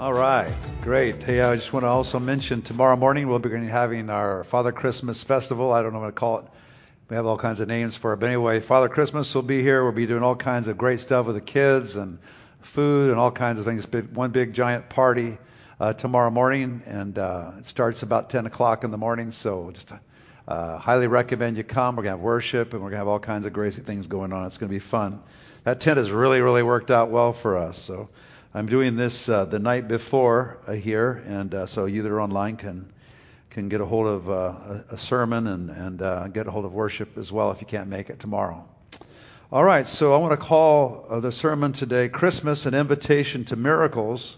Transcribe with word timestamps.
All 0.00 0.14
right, 0.14 0.50
great. 0.80 1.22
Hey, 1.22 1.42
I 1.42 1.54
just 1.56 1.74
want 1.74 1.84
to 1.84 1.88
also 1.88 2.18
mention 2.18 2.62
tomorrow 2.62 2.96
morning 2.96 3.28
we'll 3.28 3.38
be 3.38 3.50
having 3.66 4.08
our 4.08 4.44
Father 4.44 4.72
Christmas 4.72 5.22
Festival. 5.22 5.74
I 5.74 5.82
don't 5.82 5.92
know 5.92 6.00
what 6.00 6.06
to 6.06 6.12
call 6.12 6.38
it. 6.38 6.46
We 7.10 7.16
have 7.16 7.26
all 7.26 7.36
kinds 7.36 7.60
of 7.60 7.68
names 7.68 7.96
for 7.96 8.14
it. 8.14 8.16
But 8.16 8.28
anyway, 8.28 8.60
Father 8.60 8.88
Christmas 8.88 9.34
will 9.34 9.42
be 9.42 9.60
here. 9.60 9.84
We'll 9.84 9.92
be 9.92 10.06
doing 10.06 10.22
all 10.22 10.36
kinds 10.36 10.68
of 10.68 10.78
great 10.78 11.00
stuff 11.00 11.26
with 11.26 11.34
the 11.34 11.42
kids 11.42 11.96
and 11.96 12.18
food 12.62 13.10
and 13.10 13.20
all 13.20 13.30
kinds 13.30 13.58
of 13.58 13.66
things. 13.66 13.86
One 14.14 14.30
big 14.30 14.54
giant 14.54 14.88
party 14.88 15.36
uh, 15.78 15.92
tomorrow 15.92 16.30
morning, 16.30 16.80
and 16.86 17.18
uh, 17.18 17.50
it 17.58 17.66
starts 17.66 18.02
about 18.02 18.30
10 18.30 18.46
o'clock 18.46 18.84
in 18.84 18.90
the 18.90 18.96
morning. 18.96 19.32
So 19.32 19.70
just 19.70 19.92
uh, 20.48 20.78
highly 20.78 21.08
recommend 21.08 21.58
you 21.58 21.64
come. 21.64 21.96
We're 21.96 22.04
going 22.04 22.14
to 22.14 22.16
have 22.16 22.24
worship, 22.24 22.72
and 22.72 22.82
we're 22.82 22.88
going 22.88 22.92
to 22.92 23.00
have 23.00 23.08
all 23.08 23.20
kinds 23.20 23.44
of 23.44 23.52
crazy 23.52 23.82
things 23.82 24.06
going 24.06 24.32
on. 24.32 24.46
It's 24.46 24.56
going 24.56 24.70
to 24.70 24.74
be 24.74 24.78
fun. 24.78 25.22
That 25.64 25.82
tent 25.82 25.98
has 25.98 26.10
really, 26.10 26.40
really 26.40 26.62
worked 26.62 26.90
out 26.90 27.10
well 27.10 27.34
for 27.34 27.58
us. 27.58 27.76
So 27.76 28.08
I'm 28.52 28.66
doing 28.66 28.96
this 28.96 29.28
uh, 29.28 29.44
the 29.44 29.60
night 29.60 29.86
before 29.86 30.58
uh, 30.66 30.72
here, 30.72 31.22
and 31.24 31.54
uh, 31.54 31.66
so 31.66 31.84
you 31.84 32.02
that 32.02 32.10
are 32.10 32.20
online 32.20 32.56
can 32.56 32.92
can 33.50 33.68
get 33.68 33.80
a 33.80 33.84
hold 33.84 34.08
of 34.08 34.28
uh, 34.28 34.32
a, 34.32 34.84
a, 34.94 34.98
sermon 34.98 35.46
and 35.46 35.70
and 35.70 36.02
uh, 36.02 36.26
get 36.26 36.48
a 36.48 36.50
hold 36.50 36.64
of 36.64 36.72
worship 36.72 37.16
as 37.16 37.30
well 37.30 37.52
if 37.52 37.60
you 37.60 37.66
can't 37.68 37.88
make 37.88 38.10
it 38.10 38.18
tomorrow. 38.18 38.66
All 39.52 39.62
right, 39.62 39.86
so 39.86 40.12
I 40.12 40.16
want 40.16 40.32
to 40.32 40.36
call 40.36 41.06
uh, 41.08 41.20
the 41.20 41.30
sermon 41.30 41.72
today 41.72 42.08
"Christmas: 42.08 42.66
An 42.66 42.74
Invitation 42.74 43.44
to 43.44 43.56
Miracles." 43.56 44.36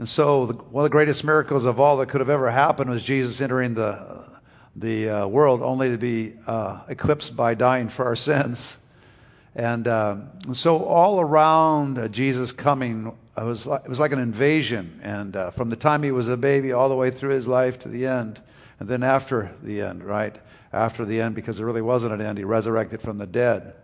And 0.00 0.08
so, 0.08 0.46
the, 0.46 0.54
one 0.54 0.84
of 0.84 0.90
the 0.90 0.92
greatest 0.92 1.22
miracles 1.22 1.64
of 1.64 1.78
all 1.78 1.98
that 1.98 2.08
could 2.08 2.22
have 2.22 2.30
ever 2.30 2.50
happened 2.50 2.90
was 2.90 3.04
Jesus 3.04 3.40
entering 3.40 3.74
the 3.74 4.24
the 4.74 5.28
world, 5.30 5.62
only 5.62 5.90
to 5.90 5.96
be 5.96 6.34
eclipsed 6.88 7.36
by 7.36 7.54
dying 7.54 7.88
for 7.88 8.04
our 8.04 8.16
sins. 8.28 8.76
And 9.54 9.86
um, 9.86 10.54
so 10.54 10.82
all 10.84 11.20
around 11.20 11.98
uh, 11.98 12.08
Jesus 12.08 12.52
coming, 12.52 13.12
it 13.36 13.44
was, 13.44 13.66
like, 13.66 13.84
it 13.84 13.88
was 13.88 14.00
like 14.00 14.12
an 14.12 14.18
invasion. 14.18 15.00
And 15.02 15.36
uh, 15.36 15.50
from 15.50 15.68
the 15.68 15.76
time 15.76 16.02
he 16.02 16.10
was 16.10 16.28
a 16.28 16.36
baby 16.36 16.72
all 16.72 16.88
the 16.88 16.96
way 16.96 17.10
through 17.10 17.34
his 17.34 17.46
life 17.46 17.80
to 17.80 17.88
the 17.88 18.06
end, 18.06 18.40
and 18.80 18.88
then 18.88 19.02
after 19.02 19.54
the 19.62 19.82
end, 19.82 20.04
right? 20.04 20.36
After 20.72 21.04
the 21.04 21.20
end, 21.20 21.34
because 21.34 21.58
there 21.58 21.66
really 21.66 21.82
wasn't 21.82 22.14
an 22.14 22.22
end, 22.22 22.38
he 22.38 22.44
resurrected 22.44 23.02
from 23.02 23.18
the 23.18 23.26
dead. 23.26 23.74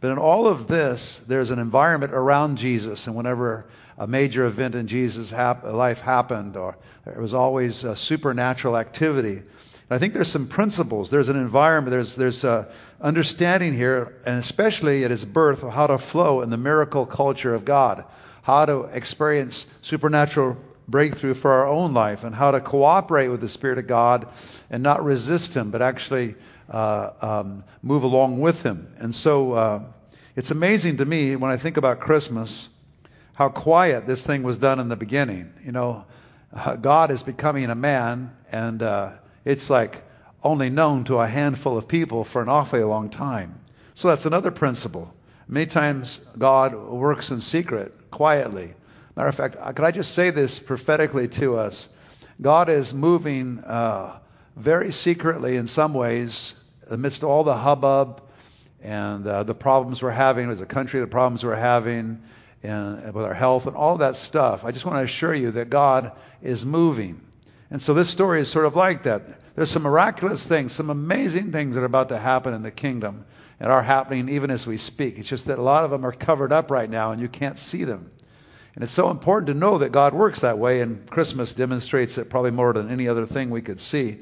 But 0.00 0.10
in 0.10 0.18
all 0.18 0.46
of 0.46 0.68
this, 0.68 1.22
there's 1.26 1.50
an 1.50 1.58
environment 1.58 2.12
around 2.12 2.58
Jesus, 2.58 3.06
and 3.06 3.16
whenever 3.16 3.66
a 3.96 4.06
major 4.06 4.44
event 4.44 4.74
in 4.74 4.86
Jesus' 4.86 5.30
hap- 5.30 5.64
life 5.64 6.00
happened, 6.00 6.58
or 6.58 6.76
there 7.06 7.20
was 7.20 7.32
always 7.32 7.84
supernatural 7.94 8.76
activity. 8.76 9.42
I 9.88 9.98
think 9.98 10.14
there's 10.14 10.30
some 10.30 10.48
principles. 10.48 11.10
There's 11.10 11.28
an 11.28 11.36
environment. 11.36 11.92
There's 11.92 12.16
there's 12.16 12.42
a 12.42 12.68
understanding 13.00 13.74
here, 13.74 14.20
and 14.26 14.38
especially 14.38 15.04
at 15.04 15.10
his 15.10 15.24
birth, 15.24 15.62
of 15.62 15.72
how 15.72 15.86
to 15.86 15.98
flow 15.98 16.42
in 16.42 16.50
the 16.50 16.56
miracle 16.56 17.06
culture 17.06 17.54
of 17.54 17.64
God, 17.64 18.04
how 18.42 18.66
to 18.66 18.82
experience 18.84 19.66
supernatural 19.82 20.56
breakthrough 20.88 21.34
for 21.34 21.52
our 21.52 21.68
own 21.68 21.94
life, 21.94 22.24
and 22.24 22.34
how 22.34 22.50
to 22.50 22.60
cooperate 22.60 23.28
with 23.28 23.40
the 23.40 23.48
Spirit 23.48 23.78
of 23.78 23.86
God 23.86 24.28
and 24.70 24.82
not 24.82 25.04
resist 25.04 25.54
Him, 25.54 25.70
but 25.70 25.82
actually 25.82 26.34
uh, 26.68 27.10
um, 27.20 27.64
move 27.82 28.02
along 28.02 28.40
with 28.40 28.62
Him. 28.62 28.92
And 28.98 29.14
so 29.14 29.52
uh, 29.52 29.82
it's 30.34 30.50
amazing 30.50 30.96
to 30.96 31.04
me 31.04 31.36
when 31.36 31.52
I 31.52 31.56
think 31.58 31.76
about 31.76 32.00
Christmas 32.00 32.68
how 33.34 33.50
quiet 33.50 34.06
this 34.06 34.26
thing 34.26 34.42
was 34.42 34.58
done 34.58 34.80
in 34.80 34.88
the 34.88 34.96
beginning. 34.96 35.52
You 35.64 35.70
know, 35.70 36.06
uh, 36.52 36.74
God 36.74 37.10
is 37.10 37.22
becoming 37.22 37.66
a 37.66 37.74
man, 37.74 38.34
and 38.50 38.82
uh, 38.82 39.12
it's 39.46 39.70
like 39.70 40.02
only 40.42 40.68
known 40.68 41.04
to 41.04 41.18
a 41.18 41.26
handful 41.26 41.78
of 41.78 41.88
people 41.88 42.24
for 42.24 42.42
an 42.42 42.48
awfully 42.48 42.82
long 42.82 43.08
time. 43.08 43.58
So 43.94 44.08
that's 44.08 44.26
another 44.26 44.50
principle. 44.50 45.14
Many 45.48 45.66
times 45.66 46.18
God 46.36 46.74
works 46.74 47.30
in 47.30 47.40
secret, 47.40 48.10
quietly. 48.10 48.74
Matter 49.16 49.28
of 49.28 49.34
fact, 49.34 49.56
could 49.76 49.84
I 49.84 49.92
just 49.92 50.14
say 50.14 50.30
this 50.30 50.58
prophetically 50.58 51.28
to 51.28 51.56
us? 51.56 51.88
God 52.42 52.68
is 52.68 52.92
moving 52.92 53.60
uh, 53.60 54.18
very 54.56 54.90
secretly 54.92 55.56
in 55.56 55.68
some 55.68 55.94
ways 55.94 56.54
amidst 56.88 57.22
all 57.22 57.44
the 57.44 57.56
hubbub 57.56 58.22
and 58.82 59.26
uh, 59.26 59.44
the 59.44 59.54
problems 59.54 60.02
we're 60.02 60.10
having 60.10 60.50
as 60.50 60.60
a 60.60 60.66
country, 60.66 61.00
the 61.00 61.06
problems 61.06 61.44
we're 61.44 61.54
having 61.54 62.20
and, 62.62 63.14
with 63.14 63.24
our 63.24 63.34
health 63.34 63.66
and 63.66 63.76
all 63.76 63.98
that 63.98 64.16
stuff. 64.16 64.64
I 64.64 64.72
just 64.72 64.84
want 64.84 64.98
to 64.98 65.04
assure 65.04 65.34
you 65.34 65.52
that 65.52 65.70
God 65.70 66.12
is 66.42 66.64
moving. 66.64 67.20
And 67.70 67.82
so 67.82 67.94
this 67.94 68.10
story 68.10 68.40
is 68.40 68.48
sort 68.48 68.66
of 68.66 68.76
like 68.76 69.04
that. 69.04 69.22
There's 69.54 69.70
some 69.70 69.82
miraculous 69.82 70.46
things, 70.46 70.72
some 70.72 70.90
amazing 70.90 71.52
things 71.52 71.74
that 71.74 71.82
are 71.82 71.86
about 71.86 72.10
to 72.10 72.18
happen 72.18 72.54
in 72.54 72.62
the 72.62 72.70
kingdom 72.70 73.24
and 73.58 73.72
are 73.72 73.82
happening 73.82 74.28
even 74.28 74.50
as 74.50 74.66
we 74.66 74.76
speak. 74.76 75.18
It's 75.18 75.28
just 75.28 75.46
that 75.46 75.58
a 75.58 75.62
lot 75.62 75.84
of 75.84 75.90
them 75.90 76.04
are 76.04 76.12
covered 76.12 76.52
up 76.52 76.70
right 76.70 76.88
now 76.88 77.12
and 77.12 77.20
you 77.20 77.28
can't 77.28 77.58
see 77.58 77.84
them. 77.84 78.10
And 78.74 78.84
it's 78.84 78.92
so 78.92 79.10
important 79.10 79.46
to 79.48 79.54
know 79.54 79.78
that 79.78 79.90
God 79.90 80.12
works 80.12 80.40
that 80.40 80.58
way, 80.58 80.82
and 80.82 81.08
Christmas 81.08 81.54
demonstrates 81.54 82.18
it 82.18 82.28
probably 82.28 82.50
more 82.50 82.74
than 82.74 82.90
any 82.90 83.08
other 83.08 83.24
thing 83.24 83.48
we 83.48 83.62
could 83.62 83.80
see. 83.80 84.18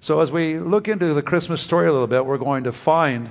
So 0.00 0.20
as 0.20 0.32
we 0.32 0.58
look 0.58 0.88
into 0.88 1.12
the 1.12 1.22
Christmas 1.22 1.60
story 1.60 1.88
a 1.88 1.92
little 1.92 2.06
bit, 2.06 2.24
we're 2.24 2.38
going 2.38 2.64
to 2.64 2.72
find 2.72 3.30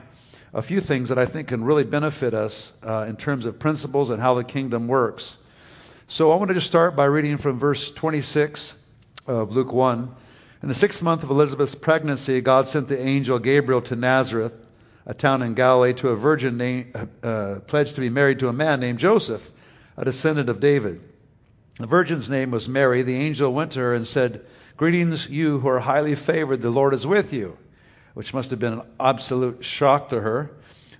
a 0.54 0.62
few 0.62 0.80
things 0.80 1.10
that 1.10 1.18
I 1.18 1.26
think 1.26 1.48
can 1.48 1.64
really 1.64 1.84
benefit 1.84 2.36
us 2.36 2.74
uh, 2.84 3.08
in 3.10 3.16
terms 3.16 3.48
of 3.48 3.58
principles 3.58 4.12
and 4.12 4.22
how 4.22 4.36
the 4.36 4.44
kingdom 4.44 4.88
works. 4.88 5.38
So 6.08 6.32
I 6.32 6.36
want 6.36 6.50
to 6.50 6.54
just 6.54 6.68
start 6.68 6.96
by 6.96 7.06
reading 7.06 7.40
from 7.40 7.58
verse 7.58 7.90
26 7.90 8.76
of 9.28 9.52
Luke 9.52 9.72
1. 9.72 10.16
In 10.64 10.70
the 10.70 10.76
sixth 10.76 11.04
month 11.04 11.24
of 11.24 11.30
Elizabeth's 11.30 11.76
pregnancy, 11.76 12.42
God 12.42 12.68
sent 12.68 12.88
the 12.88 13.00
angel 13.00 13.38
Gabriel 13.38 13.82
to 13.84 13.96
Nazareth, 13.96 14.54
a 15.06 15.14
town 15.14 15.42
in 15.42 15.54
Galilee, 15.54 15.94
to 15.94 16.10
a 16.10 16.16
virgin 16.16 16.58
named, 16.58 16.96
uh, 17.22 17.60
pledged 17.68 17.96
to 17.96 18.02
be 18.02 18.10
married 18.10 18.40
to 18.40 18.48
a 18.48 18.54
man 18.54 18.80
named 18.80 19.00
Joseph, 19.00 19.48
a 19.96 20.06
descendant 20.06 20.50
of 20.50 20.60
David. 20.60 21.02
The 21.80 21.88
virgin's 21.88 22.30
name 22.30 22.50
was 22.50 22.68
Mary. 22.68 23.04
The 23.04 23.16
angel 23.16 23.54
went 23.54 23.74
to 23.74 23.80
her 23.80 23.94
and 23.94 24.08
said, 24.08 24.46
Greetings, 24.78 25.30
you 25.30 25.60
who 25.60 25.68
are 25.68 25.80
highly 25.80 26.16
favored, 26.16 26.62
the 26.62 26.72
Lord 26.72 26.94
is 26.94 27.06
with 27.06 27.34
you, 27.34 27.58
which 28.16 28.34
must 28.34 28.50
have 28.52 28.60
been 28.60 28.74
an 28.74 28.82
absolute 29.00 29.64
shock 29.64 30.10
to 30.10 30.20
her. 30.20 30.52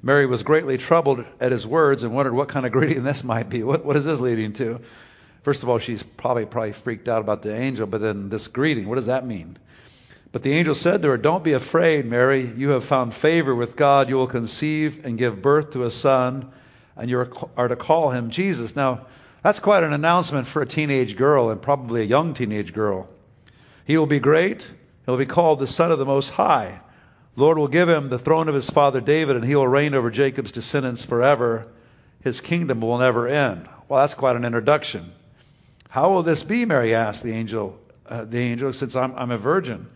Mary 0.04 0.28
was 0.28 0.44
greatly 0.44 0.78
troubled 0.78 1.26
at 1.40 1.52
his 1.52 1.66
words 1.66 2.04
and 2.04 2.14
wondered 2.14 2.34
what 2.34 2.50
kind 2.50 2.66
of 2.66 2.72
greeting 2.72 3.04
this 3.06 3.24
might 3.24 3.50
be. 3.50 3.64
What, 3.64 3.84
what 3.84 3.96
is 3.96 4.06
this 4.06 4.20
leading 4.20 4.54
to? 4.54 4.82
First 5.48 5.64
of 5.64 5.70
all, 5.70 5.80
she's 5.80 6.04
probably 6.04 6.46
probably 6.46 6.74
freaked 6.74 7.08
out 7.08 7.22
about 7.22 7.42
the 7.42 7.56
angel, 7.56 7.88
but 7.88 8.02
then 8.02 8.28
this 8.28 8.50
greeting, 8.50 8.90
what 8.90 8.96
does 8.96 9.06
that 9.06 9.26
mean? 9.26 9.58
But 10.34 10.44
the 10.44 10.52
angel 10.52 10.76
said 10.76 11.02
to 11.02 11.08
her, 11.08 11.18
Don't 11.18 11.42
be 11.42 11.54
afraid, 11.54 12.06
Mary. 12.06 12.42
You 12.42 12.72
have 12.72 12.84
found 12.84 13.14
favor 13.14 13.56
with 13.56 13.78
God. 13.78 14.10
You 14.10 14.18
will 14.18 14.28
conceive 14.28 15.06
and 15.06 15.18
give 15.18 15.42
birth 15.42 15.72
to 15.72 15.86
a 15.86 15.90
son, 15.90 16.52
and 16.98 17.10
you 17.10 17.26
are 17.56 17.68
to 17.70 17.78
call 17.78 18.12
him 18.12 18.30
Jesus. 18.30 18.76
Now, 18.76 19.06
that's 19.42 19.62
quite 19.62 19.84
an 19.84 19.94
announcement 19.94 20.48
for 20.48 20.62
a 20.62 20.66
teenage 20.66 21.16
girl, 21.16 21.50
and 21.50 21.62
probably 21.62 22.02
a 22.02 22.04
young 22.04 22.34
teenage 22.34 22.74
girl. 22.74 23.08
He 23.86 23.98
will 23.98 24.06
be 24.06 24.20
great. 24.20 24.70
He'll 25.06 25.16
be 25.16 25.26
called 25.26 25.60
the 25.60 25.68
Son 25.68 25.94
of 25.94 25.98
the 25.98 26.04
Most 26.04 26.30
High. 26.30 26.82
Lord 27.38 27.58
will 27.58 27.70
give 27.70 27.88
him 27.88 28.10
the 28.10 28.20
throne 28.20 28.50
of 28.50 28.56
his 28.56 28.70
father 28.70 29.00
David, 29.00 29.38
and 29.38 29.46
he 29.46 29.56
will 29.56 29.66
reign 29.66 29.94
over 29.94 30.12
Jacob's 30.12 30.52
descendants 30.52 31.06
forever. 31.06 31.68
His 32.20 32.42
kingdom 32.42 32.82
will 32.82 32.98
never 32.98 33.30
end. 33.30 33.70
Well, 33.88 34.02
that's 34.02 34.14
quite 34.14 34.36
an 34.36 34.44
introduction. 34.44 35.14
How 35.90 36.10
will 36.10 36.24
this 36.24 36.44
be? 36.44 36.66
Mary 36.66 36.94
asked 36.94 37.24
the 37.24 37.34
angel. 37.34 37.80
Uh, 38.06 38.26
the 38.26 38.40
angel, 38.40 38.72
since 38.74 38.96
I'm, 38.96 39.16
I'm 39.16 39.32
a 39.32 39.38
virgin. 39.38 39.88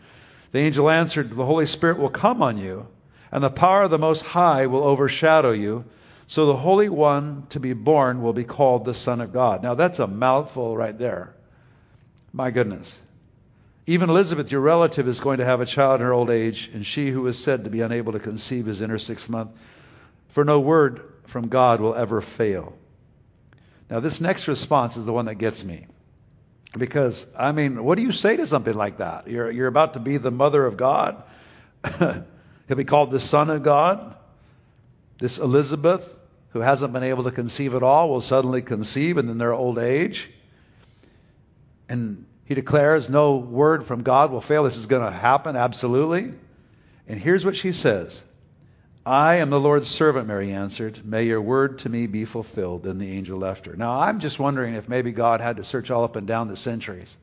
The 0.51 0.59
angel 0.59 0.89
answered, 0.89 1.31
The 1.31 1.45
Holy 1.45 1.65
Spirit 1.65 1.97
will 1.97 2.09
come 2.09 2.41
on 2.41 2.57
you, 2.57 2.87
and 3.31 3.43
the 3.43 3.49
power 3.49 3.83
of 3.83 3.91
the 3.91 3.97
Most 3.97 4.23
High 4.23 4.67
will 4.67 4.83
overshadow 4.83 5.51
you. 5.51 5.85
So 6.27 6.45
the 6.45 6.55
Holy 6.55 6.89
One 6.89 7.45
to 7.49 7.59
be 7.59 7.73
born 7.73 8.21
will 8.21 8.33
be 8.33 8.43
called 8.43 8.85
the 8.85 8.93
Son 8.93 9.21
of 9.21 9.33
God. 9.33 9.63
Now 9.63 9.75
that's 9.75 9.99
a 9.99 10.07
mouthful 10.07 10.75
right 10.75 10.97
there. 10.97 11.33
My 12.33 12.51
goodness. 12.51 12.99
Even 13.87 14.09
Elizabeth, 14.09 14.51
your 14.51 14.61
relative, 14.61 15.07
is 15.07 15.19
going 15.19 15.39
to 15.39 15.45
have 15.45 15.59
a 15.59 15.65
child 15.65 15.99
in 15.99 16.05
her 16.05 16.13
old 16.13 16.29
age, 16.29 16.69
and 16.73 16.85
she 16.85 17.09
who 17.09 17.27
is 17.27 17.37
said 17.37 17.63
to 17.63 17.69
be 17.69 17.81
unable 17.81 18.13
to 18.13 18.19
conceive 18.19 18.67
is 18.67 18.79
in 18.79 18.89
her 18.89 18.99
sixth 18.99 19.27
month. 19.27 19.51
For 20.29 20.45
no 20.45 20.59
word 20.59 21.01
from 21.25 21.49
God 21.49 21.81
will 21.81 21.95
ever 21.95 22.21
fail. 22.21 22.73
Now, 23.91 23.99
this 23.99 24.21
next 24.21 24.47
response 24.47 24.95
is 24.95 25.03
the 25.03 25.11
one 25.11 25.25
that 25.25 25.35
gets 25.35 25.65
me. 25.65 25.85
Because, 26.77 27.25
I 27.37 27.51
mean, 27.51 27.83
what 27.83 27.97
do 27.97 28.03
you 28.03 28.13
say 28.13 28.37
to 28.37 28.47
something 28.47 28.73
like 28.73 28.99
that? 28.99 29.27
You're, 29.27 29.51
you're 29.51 29.67
about 29.67 29.95
to 29.95 29.99
be 29.99 30.15
the 30.15 30.31
mother 30.31 30.65
of 30.65 30.77
God. 30.77 31.21
He'll 31.99 32.77
be 32.77 32.85
called 32.85 33.11
the 33.11 33.19
son 33.19 33.49
of 33.49 33.63
God. 33.63 34.15
This 35.19 35.39
Elizabeth, 35.39 36.07
who 36.51 36.61
hasn't 36.61 36.93
been 36.93 37.03
able 37.03 37.25
to 37.25 37.31
conceive 37.31 37.75
at 37.75 37.83
all, 37.83 38.09
will 38.09 38.21
suddenly 38.21 38.61
conceive 38.61 39.17
and 39.17 39.29
in 39.29 39.37
their 39.37 39.51
old 39.51 39.77
age. 39.77 40.31
And 41.89 42.25
he 42.45 42.55
declares 42.55 43.09
no 43.09 43.35
word 43.35 43.85
from 43.85 44.03
God 44.03 44.31
will 44.31 44.39
fail. 44.39 44.63
This 44.63 44.77
is 44.77 44.85
going 44.85 45.03
to 45.03 45.11
happen, 45.11 45.57
absolutely. 45.57 46.31
And 47.09 47.19
here's 47.19 47.43
what 47.43 47.57
she 47.57 47.73
says 47.73 48.21
I 49.05 49.35
am 49.35 49.49
the 49.49 49.59
Lord's 49.59 49.87
servant, 49.87 50.27
Mary 50.27 50.51
answered. 50.51 51.03
May 51.03 51.23
your 51.23 51.41
word 51.41 51.79
to 51.79 51.89
me 51.89 52.05
be 52.05 52.25
fulfilled. 52.25 52.83
Then 52.83 52.99
the 52.99 53.11
angel 53.11 53.39
left 53.39 53.65
her. 53.65 53.75
Now, 53.75 53.99
I'm 53.99 54.19
just 54.19 54.37
wondering 54.37 54.75
if 54.75 54.87
maybe 54.87 55.11
God 55.11 55.41
had 55.41 55.57
to 55.57 55.63
search 55.63 55.89
all 55.89 56.03
up 56.03 56.15
and 56.15 56.27
down 56.27 56.49
the 56.49 56.55
centuries 56.55 57.15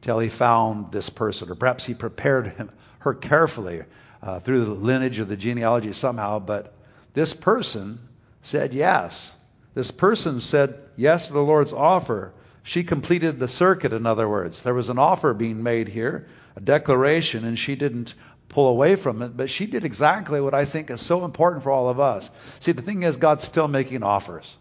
till 0.00 0.20
he 0.20 0.28
found 0.28 0.92
this 0.92 1.10
person, 1.10 1.50
or 1.50 1.56
perhaps 1.56 1.84
he 1.84 1.94
prepared 1.94 2.48
him, 2.48 2.70
her 3.00 3.14
carefully 3.14 3.82
uh, 4.22 4.38
through 4.40 4.64
the 4.64 4.70
lineage 4.70 5.18
of 5.18 5.28
the 5.28 5.36
genealogy 5.36 5.92
somehow. 5.92 6.38
But 6.38 6.72
this 7.14 7.34
person 7.34 7.98
said 8.42 8.72
yes. 8.72 9.32
This 9.74 9.90
person 9.90 10.40
said 10.40 10.78
yes 10.96 11.26
to 11.26 11.32
the 11.32 11.42
Lord's 11.42 11.72
offer 11.72 12.32
She 12.62 12.84
completed 12.84 13.40
the 13.40 13.48
circuit, 13.48 13.92
in 13.92 14.06
other 14.06 14.28
words. 14.28 14.62
There 14.62 14.74
was 14.74 14.88
an 14.88 14.98
offer 14.98 15.34
being 15.34 15.64
made 15.64 15.88
here, 15.88 16.28
a 16.54 16.60
declaration, 16.60 17.44
and 17.44 17.58
she 17.58 17.74
didn't 17.74 18.14
pull 18.52 18.68
away 18.68 18.96
from 18.96 19.22
it, 19.22 19.36
but 19.36 19.50
she 19.50 19.66
did 19.66 19.84
exactly 19.84 20.40
what 20.40 20.54
I 20.54 20.66
think 20.66 20.90
is 20.90 21.00
so 21.00 21.24
important 21.24 21.64
for 21.64 21.70
all 21.70 21.88
of 21.88 21.98
us. 21.98 22.30
See, 22.60 22.72
the 22.72 22.82
thing 22.82 23.02
is, 23.02 23.16
God's 23.16 23.44
still 23.44 23.66
making 23.66 24.02
offers. 24.02 24.56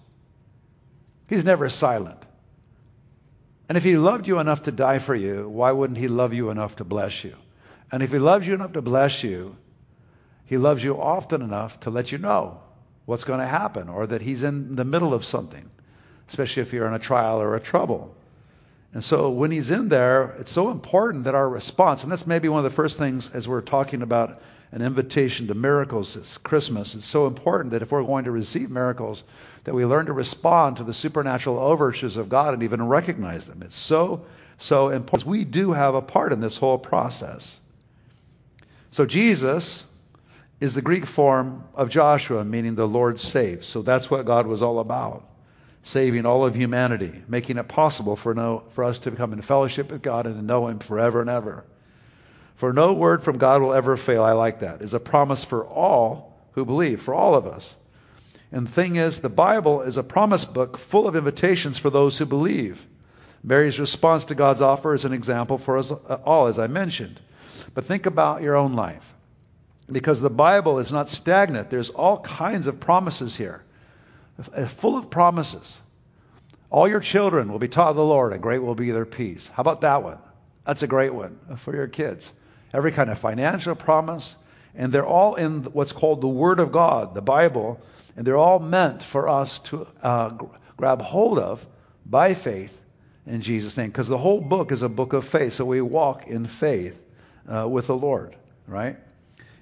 He's 1.27 1.45
never 1.45 1.69
silent. 1.69 2.19
And 3.69 3.77
if 3.77 3.83
He 3.83 3.97
loved 3.97 4.27
you 4.27 4.39
enough 4.39 4.63
to 4.63 4.71
die 4.71 4.99
for 4.99 5.13
you, 5.13 5.47
why 5.47 5.71
wouldn't 5.71 5.99
He 5.99 6.07
love 6.07 6.33
you 6.33 6.49
enough 6.49 6.77
to 6.77 6.83
bless 6.83 7.23
you? 7.23 7.35
And 7.91 8.01
if 8.01 8.11
He 8.11 8.19
loves 8.19 8.47
you 8.47 8.53
enough 8.53 8.73
to 8.73 8.81
bless 8.81 9.23
you, 9.23 9.55
He 10.45 10.57
loves 10.57 10.83
you 10.83 10.99
often 10.99 11.41
enough 11.41 11.79
to 11.81 11.89
let 11.89 12.11
you 12.11 12.17
know 12.17 12.61
what's 13.05 13.25
going 13.25 13.39
to 13.39 13.45
happen 13.45 13.89
or 13.89 14.07
that 14.07 14.21
He's 14.21 14.43
in 14.43 14.75
the 14.75 14.85
middle 14.85 15.13
of 15.13 15.25
something, 15.25 15.69
especially 16.29 16.63
if 16.63 16.71
you're 16.71 16.87
in 16.87 16.93
a 16.93 16.99
trial 16.99 17.41
or 17.41 17.55
a 17.55 17.61
trouble. 17.61 18.15
And 18.93 19.03
so 19.03 19.29
when 19.29 19.51
he's 19.51 19.71
in 19.71 19.87
there, 19.87 20.35
it's 20.39 20.51
so 20.51 20.69
important 20.69 21.23
that 21.23 21.35
our 21.35 21.47
response, 21.47 22.03
and 22.03 22.11
that's 22.11 22.27
maybe 22.27 22.49
one 22.49 22.65
of 22.65 22.69
the 22.69 22.75
first 22.75 22.97
things 22.97 23.29
as 23.33 23.47
we're 23.47 23.61
talking 23.61 24.01
about 24.01 24.41
an 24.73 24.81
invitation 24.81 25.47
to 25.47 25.53
miracles 25.53 26.13
this 26.13 26.37
Christmas. 26.37 26.95
It's 26.95 27.05
so 27.05 27.27
important 27.27 27.71
that 27.71 27.81
if 27.81 27.91
we're 27.91 28.03
going 28.03 28.25
to 28.25 28.31
receive 28.31 28.69
miracles, 28.69 29.23
that 29.63 29.73
we 29.73 29.85
learn 29.85 30.07
to 30.07 30.13
respond 30.13 30.77
to 30.77 30.83
the 30.83 30.93
supernatural 30.93 31.57
overtures 31.59 32.17
of 32.17 32.29
God 32.29 32.53
and 32.53 32.63
even 32.63 32.85
recognize 32.85 33.47
them. 33.47 33.63
It's 33.63 33.75
so, 33.75 34.25
so 34.57 34.89
important. 34.89 35.29
We 35.29 35.45
do 35.45 35.71
have 35.71 35.95
a 35.95 36.01
part 36.01 36.33
in 36.33 36.41
this 36.41 36.57
whole 36.57 36.77
process. 36.77 37.57
So 38.91 39.05
Jesus 39.05 39.85
is 40.59 40.73
the 40.73 40.81
Greek 40.81 41.05
form 41.05 41.63
of 41.73 41.89
Joshua, 41.89 42.43
meaning 42.43 42.75
the 42.75 42.87
Lord 42.87 43.19
saves. 43.21 43.67
So 43.67 43.81
that's 43.81 44.09
what 44.09 44.25
God 44.25 44.47
was 44.47 44.61
all 44.61 44.79
about 44.79 45.30
saving 45.83 46.25
all 46.25 46.45
of 46.45 46.55
humanity, 46.55 47.23
making 47.27 47.57
it 47.57 47.67
possible 47.67 48.15
for, 48.15 48.33
no, 48.33 48.63
for 48.73 48.83
us 48.83 48.99
to 48.99 49.11
become 49.11 49.33
in 49.33 49.41
fellowship 49.41 49.91
with 49.91 50.01
God 50.01 50.25
and 50.25 50.35
to 50.35 50.41
know 50.41 50.67
Him 50.67 50.79
forever 50.79 51.21
and 51.21 51.29
ever. 51.29 51.63
For 52.55 52.73
no 52.73 52.93
word 52.93 53.23
from 53.23 53.39
God 53.39 53.61
will 53.61 53.73
ever 53.73 53.97
fail. 53.97 54.23
I 54.23 54.33
like 54.33 54.59
that. 54.59 54.81
Is 54.81 54.93
a 54.93 54.99
promise 54.99 55.43
for 55.43 55.65
all 55.65 56.37
who 56.51 56.65
believe, 56.65 57.01
for 57.01 57.13
all 57.13 57.33
of 57.33 57.47
us. 57.47 57.75
And 58.51 58.67
the 58.67 58.71
thing 58.71 58.97
is, 58.97 59.19
the 59.19 59.29
Bible 59.29 59.81
is 59.81 59.97
a 59.97 60.03
promise 60.03 60.45
book 60.45 60.77
full 60.77 61.07
of 61.07 61.15
invitations 61.15 61.77
for 61.77 61.89
those 61.89 62.17
who 62.17 62.25
believe. 62.25 62.85
Mary's 63.43 63.79
response 63.79 64.25
to 64.25 64.35
God's 64.35 64.61
offer 64.61 64.93
is 64.93 65.05
an 65.05 65.13
example 65.13 65.57
for 65.57 65.77
us 65.77 65.89
uh, 65.89 66.19
all, 66.23 66.47
as 66.47 66.59
I 66.59 66.67
mentioned. 66.67 67.19
But 67.73 67.85
think 67.85 68.05
about 68.05 68.43
your 68.43 68.55
own 68.55 68.73
life. 68.73 69.05
Because 69.91 70.21
the 70.21 70.29
Bible 70.29 70.79
is 70.79 70.91
not 70.91 71.09
stagnant, 71.09 71.69
there's 71.69 71.89
all 71.89 72.19
kinds 72.19 72.67
of 72.67 72.79
promises 72.79 73.35
here 73.35 73.63
full 74.43 74.97
of 74.97 75.09
promises. 75.09 75.77
All 76.69 76.87
your 76.87 76.99
children 77.01 77.51
will 77.51 77.59
be 77.59 77.67
taught 77.67 77.89
of 77.89 77.95
the 77.97 78.03
Lord, 78.03 78.31
and 78.33 78.41
great 78.41 78.59
will 78.59 78.75
be 78.75 78.91
their 78.91 79.05
peace. 79.05 79.49
How 79.53 79.61
about 79.61 79.81
that 79.81 80.03
one? 80.03 80.17
That's 80.65 80.83
a 80.83 80.87
great 80.87 81.13
one 81.13 81.37
for 81.57 81.75
your 81.75 81.87
kids. 81.87 82.31
Every 82.73 82.91
kind 82.91 83.09
of 83.09 83.19
financial 83.19 83.75
promise, 83.75 84.35
and 84.75 84.93
they're 84.93 85.05
all 85.05 85.35
in 85.35 85.63
what's 85.63 85.91
called 85.91 86.21
the 86.21 86.27
Word 86.27 86.59
of 86.59 86.71
God, 86.71 87.13
the 87.13 87.21
Bible, 87.21 87.81
and 88.15 88.25
they're 88.25 88.37
all 88.37 88.59
meant 88.59 89.03
for 89.03 89.27
us 89.27 89.59
to 89.59 89.87
uh, 90.01 90.29
grab 90.77 91.01
hold 91.01 91.39
of 91.39 91.65
by 92.05 92.33
faith 92.33 92.77
in 93.25 93.41
Jesus' 93.41 93.75
name. 93.75 93.87
Because 93.87 94.07
the 94.07 94.17
whole 94.17 94.39
book 94.39 94.71
is 94.71 94.81
a 94.81 94.89
book 94.89 95.13
of 95.13 95.27
faith, 95.27 95.53
so 95.53 95.65
we 95.65 95.81
walk 95.81 96.27
in 96.27 96.45
faith 96.45 96.99
uh, 97.47 97.67
with 97.67 97.87
the 97.87 97.95
Lord, 97.95 98.35
right? 98.67 98.97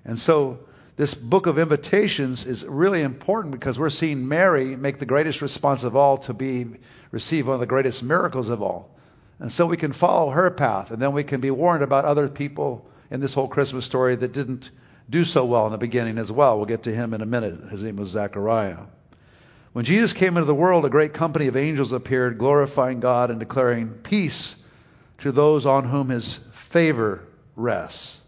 And 0.06 0.20
so 0.20 0.60
this 1.00 1.14
book 1.14 1.48
of 1.48 1.58
invitations 1.58 2.46
is 2.46 2.66
really 2.66 3.04
important 3.04 3.54
because 3.54 3.80
we're 3.80 3.90
seeing 3.90 4.28
Mary 4.28 4.76
make 4.76 5.00
the 5.00 5.06
greatest 5.06 5.42
response 5.42 5.86
of 5.86 5.96
all 5.96 6.18
to 6.18 6.34
be 6.34 6.66
receive 7.12 7.48
one 7.48 7.54
of 7.54 7.62
the 7.62 7.66
greatest 7.66 8.04
miracles 8.04 8.50
of 8.50 8.62
all. 8.62 8.94
And 9.40 9.50
so 9.50 9.66
we 9.66 9.78
can 9.78 9.94
follow 9.94 10.30
her 10.30 10.52
path, 10.52 10.92
and 10.92 11.02
then 11.02 11.14
we 11.14 11.24
can 11.24 11.40
be 11.40 11.52
warned 11.52 11.84
about 11.84 12.04
other 12.04 12.28
people 12.28 12.86
in 13.10 13.22
this 13.22 13.34
whole 13.34 13.48
Christmas 13.48 13.86
story 13.86 14.18
that 14.18 14.34
didn't 14.34 14.72
do 15.10 15.24
so 15.24 15.46
well 15.46 15.68
in 15.68 15.72
the 15.72 15.78
beginning 15.78 16.18
as 16.18 16.34
well. 16.34 16.58
We'll 16.58 16.66
get 16.66 16.84
to 16.84 16.94
him 16.94 17.14
in 17.14 17.22
a 17.22 17.26
minute. 17.26 17.70
His 17.70 17.82
name 17.82 17.96
was 17.96 18.10
Zechariah. 18.10 18.80
When 19.72 19.86
Jesus 19.86 20.12
came 20.12 20.36
into 20.36 20.48
the 20.48 20.54
world, 20.54 20.84
a 20.84 20.90
great 20.90 21.14
company 21.14 21.48
of 21.48 21.56
angels 21.56 21.94
appeared, 21.94 22.38
glorifying 22.38 23.00
God 23.00 23.32
and 23.32 23.40
declaring 23.40 23.88
peace 24.04 24.58
to 25.20 25.32
those 25.32 25.66
on 25.66 25.86
whom 25.86 26.10
his 26.10 26.42
favor 26.72 27.24
rests. 27.56 28.20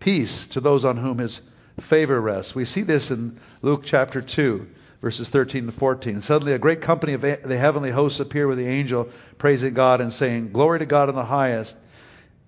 Peace 0.00 0.48
to 0.48 0.60
those 0.60 0.84
on 0.84 0.98
whom 0.98 1.16
his 1.16 1.40
favor 1.80 2.20
rests. 2.20 2.54
We 2.54 2.64
see 2.64 2.82
this 2.82 3.10
in 3.10 3.38
Luke 3.62 3.82
chapter 3.84 4.20
2, 4.20 4.66
verses 5.00 5.28
13 5.28 5.66
to 5.66 5.72
14. 5.72 6.22
Suddenly 6.22 6.54
a 6.54 6.58
great 6.58 6.82
company 6.82 7.12
of 7.14 7.22
the 7.22 7.58
heavenly 7.58 7.90
hosts 7.90 8.20
appear 8.20 8.46
with 8.46 8.58
the 8.58 8.66
angel, 8.66 9.08
praising 9.38 9.74
God 9.74 10.00
and 10.00 10.12
saying, 10.12 10.52
Glory 10.52 10.80
to 10.80 10.86
God 10.86 11.08
in 11.08 11.14
the 11.14 11.24
highest 11.24 11.76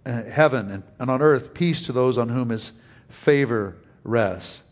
uh, 0.07 0.23
heaven 0.23 0.71
and, 0.71 0.83
and 0.99 1.11
on 1.11 1.23
earth, 1.23 1.55
peace 1.55 1.87
to 1.87 1.93
those 1.93 2.19
on 2.19 2.29
whom 2.29 2.51
his 2.51 2.73
favor 3.09 3.77
rests. 4.05 4.63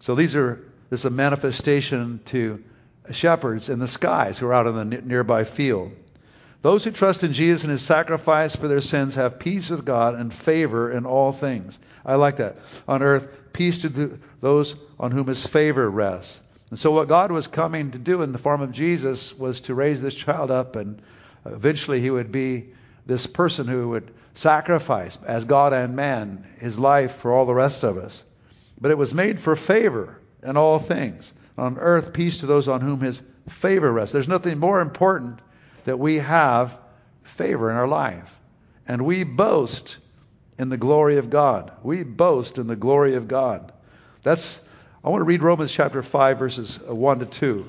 So 0.00 0.14
these 0.14 0.34
are 0.36 0.62
this 0.90 1.00
is 1.00 1.06
a 1.06 1.10
manifestation 1.10 2.20
to 2.26 2.62
shepherds 3.10 3.68
in 3.68 3.78
the 3.78 3.88
skies 3.88 4.38
who 4.38 4.46
are 4.46 4.54
out 4.54 4.66
in 4.66 4.74
the 4.76 4.84
nearby 4.84 5.44
field. 5.44 5.92
Those 6.62 6.84
who 6.84 6.90
trust 6.90 7.22
in 7.22 7.32
Jesus 7.32 7.62
and 7.62 7.70
his 7.70 7.82
sacrifice 7.82 8.56
for 8.56 8.68
their 8.68 8.80
sins 8.80 9.14
have 9.16 9.38
peace 9.38 9.68
with 9.68 9.84
God 9.84 10.14
and 10.14 10.32
favor 10.32 10.90
in 10.90 11.06
all 11.06 11.32
things. 11.32 11.78
I 12.04 12.16
like 12.16 12.36
that. 12.36 12.56
On 12.88 13.02
earth, 13.02 13.28
peace 13.56 13.78
to 13.78 13.88
the, 13.88 14.18
those 14.40 14.76
on 15.00 15.10
whom 15.10 15.26
his 15.26 15.46
favor 15.46 15.90
rests. 15.90 16.38
And 16.70 16.78
so, 16.78 16.90
what 16.90 17.08
God 17.08 17.32
was 17.32 17.46
coming 17.46 17.92
to 17.92 17.98
do 17.98 18.22
in 18.22 18.32
the 18.32 18.38
form 18.38 18.60
of 18.60 18.72
Jesus 18.72 19.32
was 19.36 19.62
to 19.62 19.74
raise 19.74 20.02
this 20.02 20.14
child 20.14 20.50
up, 20.50 20.76
and 20.76 21.00
eventually 21.44 22.00
he 22.00 22.10
would 22.10 22.30
be 22.30 22.66
this 23.06 23.26
person 23.26 23.66
who 23.66 23.88
would 23.90 24.12
sacrifice, 24.34 25.16
as 25.26 25.44
God 25.44 25.72
and 25.72 25.96
man, 25.96 26.46
his 26.58 26.78
life 26.78 27.16
for 27.16 27.32
all 27.32 27.46
the 27.46 27.54
rest 27.54 27.82
of 27.82 27.96
us. 27.96 28.22
But 28.80 28.90
it 28.90 28.98
was 28.98 29.14
made 29.14 29.40
for 29.40 29.56
favor 29.56 30.20
in 30.42 30.56
all 30.56 30.78
things. 30.78 31.32
On 31.56 31.78
earth, 31.78 32.12
peace 32.12 32.38
to 32.38 32.46
those 32.46 32.68
on 32.68 32.82
whom 32.82 33.00
his 33.00 33.22
favor 33.48 33.90
rests. 33.90 34.12
There's 34.12 34.28
nothing 34.28 34.58
more 34.58 34.80
important 34.80 35.40
that 35.84 35.98
we 35.98 36.16
have 36.16 36.76
favor 37.22 37.70
in 37.70 37.76
our 37.76 37.88
life. 37.88 38.30
And 38.86 39.06
we 39.06 39.24
boast 39.24 39.96
in 40.58 40.68
the 40.68 40.76
glory 40.76 41.18
of 41.18 41.30
God. 41.30 41.72
We 41.82 42.02
boast 42.02 42.58
in 42.58 42.66
the 42.66 42.76
glory 42.76 43.14
of 43.14 43.28
God. 43.28 43.72
That's 44.22 44.60
I 45.06 45.08
want 45.08 45.20
to 45.20 45.26
read 45.26 45.42
Romans 45.42 45.70
chapter 45.70 46.02
5 46.02 46.38
verses 46.38 46.80
uh, 46.88 46.92
1 46.92 47.20
to 47.20 47.26
2. 47.26 47.68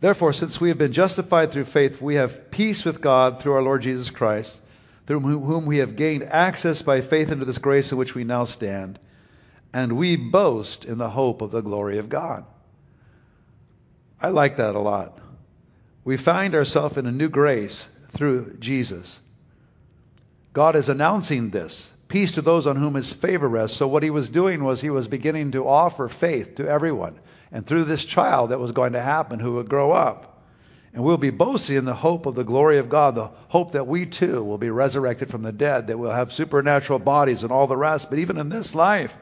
Therefore, 0.00 0.32
since 0.32 0.60
we 0.60 0.70
have 0.70 0.78
been 0.78 0.92
justified 0.92 1.52
through 1.52 1.66
faith, 1.66 2.00
we 2.00 2.16
have 2.16 2.50
peace 2.50 2.84
with 2.84 3.00
God 3.00 3.40
through 3.40 3.52
our 3.52 3.62
Lord 3.62 3.82
Jesus 3.82 4.10
Christ, 4.10 4.60
through 5.06 5.20
whom 5.20 5.66
we 5.66 5.78
have 5.78 5.94
gained 5.94 6.24
access 6.24 6.82
by 6.82 7.00
faith 7.00 7.30
into 7.30 7.44
this 7.44 7.58
grace 7.58 7.92
in 7.92 7.98
which 7.98 8.16
we 8.16 8.24
now 8.24 8.44
stand, 8.44 8.98
and 9.72 9.96
we 9.96 10.16
boast 10.16 10.84
in 10.84 10.98
the 10.98 11.10
hope 11.10 11.40
of 11.40 11.52
the 11.52 11.62
glory 11.62 11.98
of 11.98 12.08
God. 12.08 12.44
I 14.20 14.30
like 14.30 14.56
that 14.56 14.74
a 14.74 14.80
lot. 14.80 15.20
We 16.04 16.16
find 16.16 16.54
ourselves 16.56 16.96
in 16.96 17.06
a 17.06 17.12
new 17.12 17.28
grace 17.28 17.86
through 18.12 18.56
Jesus. 18.58 19.20
God 20.52 20.76
is 20.76 20.88
announcing 20.88 21.50
this 21.50 21.90
peace 22.08 22.32
to 22.32 22.42
those 22.42 22.66
on 22.66 22.76
whom 22.76 22.94
his 22.94 23.12
favor 23.12 23.48
rests. 23.48 23.76
So, 23.76 23.86
what 23.86 24.02
he 24.02 24.10
was 24.10 24.30
doing 24.30 24.64
was 24.64 24.80
he 24.80 24.90
was 24.90 25.06
beginning 25.06 25.52
to 25.52 25.66
offer 25.66 26.08
faith 26.08 26.56
to 26.56 26.68
everyone. 26.68 27.18
And 27.52 27.66
through 27.66 27.84
this 27.84 28.04
child 28.04 28.50
that 28.50 28.60
was 28.60 28.72
going 28.72 28.92
to 28.92 29.00
happen 29.00 29.38
who 29.38 29.54
would 29.54 29.68
grow 29.68 29.92
up. 29.92 30.42
And 30.92 31.04
we'll 31.04 31.18
be 31.18 31.30
boasting 31.30 31.76
in 31.76 31.84
the 31.84 31.94
hope 31.94 32.26
of 32.26 32.34
the 32.34 32.44
glory 32.44 32.78
of 32.78 32.88
God, 32.88 33.14
the 33.14 33.30
hope 33.48 33.72
that 33.72 33.86
we 33.86 34.06
too 34.06 34.42
will 34.42 34.58
be 34.58 34.70
resurrected 34.70 35.30
from 35.30 35.42
the 35.42 35.52
dead, 35.52 35.86
that 35.86 35.98
we'll 35.98 36.10
have 36.10 36.32
supernatural 36.32 36.98
bodies 36.98 37.42
and 37.42 37.52
all 37.52 37.66
the 37.66 37.76
rest. 37.76 38.10
But 38.10 38.18
even 38.18 38.38
in 38.38 38.48
this 38.48 38.74
life, 38.74 39.14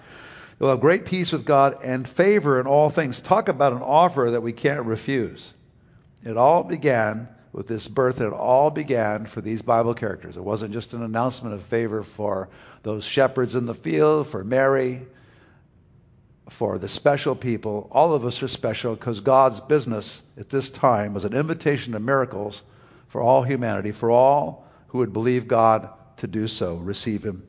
we'll 0.58 0.70
have 0.70 0.80
great 0.80 1.04
peace 1.04 1.32
with 1.32 1.44
God 1.44 1.84
and 1.84 2.08
favor 2.08 2.60
in 2.60 2.66
all 2.66 2.90
things. 2.90 3.20
Talk 3.20 3.48
about 3.48 3.72
an 3.72 3.82
offer 3.82 4.30
that 4.32 4.42
we 4.42 4.52
can't 4.52 4.86
refuse. 4.86 5.52
It 6.24 6.36
all 6.36 6.62
began 6.62 7.28
with 7.52 7.66
this 7.66 7.86
birth, 7.86 8.20
it 8.20 8.32
all 8.32 8.70
began 8.70 9.26
for 9.26 9.40
these 9.40 9.62
Bible 9.62 9.94
characters. 9.94 10.36
It 10.36 10.44
wasn't 10.44 10.72
just 10.72 10.92
an 10.92 11.02
announcement 11.02 11.54
of 11.54 11.62
favor 11.62 12.02
for 12.02 12.48
those 12.82 13.04
shepherds 13.04 13.54
in 13.54 13.66
the 13.66 13.74
field, 13.74 14.28
for 14.28 14.44
Mary, 14.44 15.02
for 16.50 16.78
the 16.78 16.88
special 16.88 17.34
people. 17.34 17.88
All 17.90 18.12
of 18.12 18.24
us 18.24 18.42
are 18.42 18.48
special 18.48 18.94
because 18.94 19.20
God's 19.20 19.60
business 19.60 20.22
at 20.36 20.50
this 20.50 20.70
time 20.70 21.14
was 21.14 21.24
an 21.24 21.34
invitation 21.34 21.92
to 21.94 22.00
miracles 22.00 22.62
for 23.08 23.20
all 23.20 23.42
humanity, 23.42 23.92
for 23.92 24.10
all 24.10 24.66
who 24.88 24.98
would 24.98 25.12
believe 25.12 25.48
God 25.48 25.90
to 26.18 26.26
do 26.26 26.48
so, 26.48 26.76
receive 26.76 27.24
Him. 27.24 27.46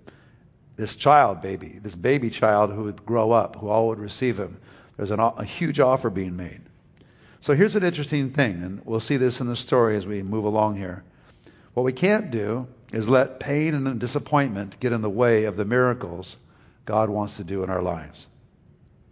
This 0.76 0.96
child, 0.96 1.42
baby, 1.42 1.80
this 1.82 1.96
baby 1.96 2.30
child 2.30 2.72
who 2.72 2.84
would 2.84 3.06
grow 3.06 3.32
up, 3.32 3.56
who 3.56 3.68
all 3.68 3.88
would 3.88 4.00
receive 4.00 4.38
Him. 4.38 4.58
There's 4.96 5.12
an, 5.12 5.20
a 5.20 5.44
huge 5.44 5.80
offer 5.80 6.10
being 6.10 6.36
made. 6.36 6.62
So 7.42 7.56
here's 7.56 7.76
an 7.76 7.84
interesting 7.84 8.32
thing, 8.32 8.64
and 8.64 8.82
we'll 8.84 9.00
see 9.00 9.18
this 9.18 9.40
in 9.40 9.48
the 9.48 9.56
story 9.56 9.96
as 9.96 10.06
we 10.06 10.24
move 10.24 10.46
along 10.46 10.78
here. 10.78 11.04
What 11.74 11.84
we 11.84 11.94
can't 11.94 12.32
do 12.32 12.68
is 12.92 13.08
let 13.08 13.40
pain 13.40 13.76
and 13.76 14.00
disappointment 14.00 14.80
get 14.80 14.94
in 14.94 15.02
the 15.02 15.10
way 15.10 15.44
of 15.46 15.58
the 15.58 15.66
miracles 15.66 16.36
God 16.86 17.10
wants 17.10 17.38
to 17.38 17.44
do 17.44 17.64
in 17.64 17.70
our 17.70 17.82
lives. 17.82 18.28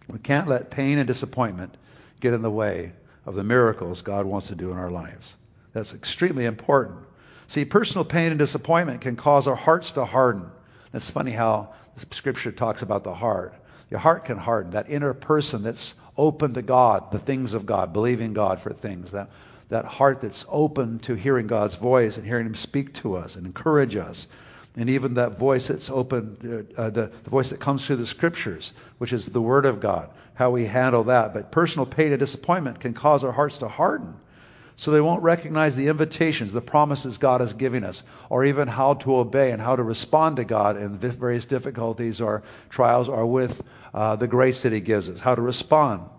We 0.10 0.20
can't 0.20 0.48
let 0.48 0.72
pain 0.72 0.98
and 0.98 1.08
disappointment 1.08 1.78
get 2.20 2.34
in 2.34 2.42
the 2.42 2.50
way 2.50 2.94
of 3.26 3.36
the 3.36 3.44
miracles 3.44 4.02
God 4.02 4.26
wants 4.26 4.48
to 4.48 4.56
do 4.56 4.72
in 4.72 4.78
our 4.78 4.92
lives. 4.92 5.36
That's 5.74 5.94
extremely 5.94 6.46
important. 6.46 7.00
See, 7.48 7.66
personal 7.66 8.06
pain 8.06 8.32
and 8.32 8.40
disappointment 8.40 9.02
can 9.02 9.16
cause 9.16 9.48
our 9.48 9.56
hearts 9.56 9.92
to 9.94 10.06
harden. 10.06 10.50
It's 10.94 11.10
funny 11.10 11.32
how 11.32 11.74
the 11.96 12.16
scripture 12.16 12.52
talks 12.52 12.82
about 12.82 13.04
the 13.04 13.14
heart. 13.14 13.54
Your 13.92 14.00
heart 14.00 14.26
can 14.26 14.38
harden. 14.38 14.72
That 14.72 14.90
inner 14.90 15.14
person 15.14 15.64
that's 15.64 15.94
open 16.18 16.54
to 16.54 16.62
God, 16.62 17.12
the 17.12 17.20
things 17.20 17.54
of 17.54 17.66
God, 17.66 17.94
believing 17.94 18.34
God 18.34 18.62
for 18.62 18.74
things. 18.74 19.12
That, 19.12 19.30
that 19.70 19.86
heart 19.86 20.22
that's 20.22 20.46
open 20.50 21.00
to 21.00 21.16
hearing 21.16 21.48
God's 21.48 21.76
voice 21.76 22.18
and 22.18 22.26
hearing 22.26 22.46
Him 22.46 22.56
speak 22.56 22.94
to 22.96 23.16
us 23.16 23.36
and 23.36 23.46
encourage 23.46 23.96
us. 23.96 24.28
And 24.78 24.90
even 24.90 25.14
that 25.14 25.40
voice 25.40 25.68
that's 25.68 25.90
open, 25.90 26.68
uh, 26.78 26.90
the, 26.90 27.12
the 27.24 27.30
voice 27.30 27.50
that 27.50 27.60
comes 27.60 27.86
through 27.86 27.96
the 27.98 28.06
scriptures, 28.06 28.74
which 28.98 29.14
is 29.14 29.26
the 29.26 29.42
Word 29.42 29.66
of 29.66 29.80
God, 29.80 30.10
how 30.34 30.52
we 30.52 30.66
handle 30.66 31.06
that. 31.06 31.34
But 31.34 31.52
personal 31.52 31.86
pain 31.86 32.12
and 32.12 32.20
disappointment 32.20 32.80
can 32.80 32.94
cause 32.94 33.24
our 33.24 33.32
hearts 33.32 33.60
to 33.60 33.68
harden. 33.68 34.16
So 34.78 34.92
they 34.92 35.02
won't 35.02 35.24
recognize 35.24 35.76
the 35.76 35.88
invitations, 35.88 36.52
the 36.52 36.62
promises 36.62 37.18
God 37.18 37.42
is 37.42 37.54
giving 37.54 37.84
us, 37.84 38.04
or 38.30 38.44
even 38.46 38.68
how 38.68 38.96
to 38.96 39.16
obey 39.18 39.52
and 39.52 39.62
how 39.62 39.76
to 39.76 39.84
respond 39.84 40.36
to 40.36 40.44
God 40.44 40.76
in 40.76 40.98
various 40.98 41.46
difficulties 41.46 42.20
or 42.20 42.44
trials 42.70 43.08
or 43.08 43.26
with 43.26 43.62
uh, 43.94 44.18
the 44.18 44.28
grace 44.28 44.64
that 44.64 44.74
He 44.74 44.82
gives 44.82 45.08
us, 45.10 45.20
how 45.20 45.34
to 45.36 45.42
respond. 45.42 46.10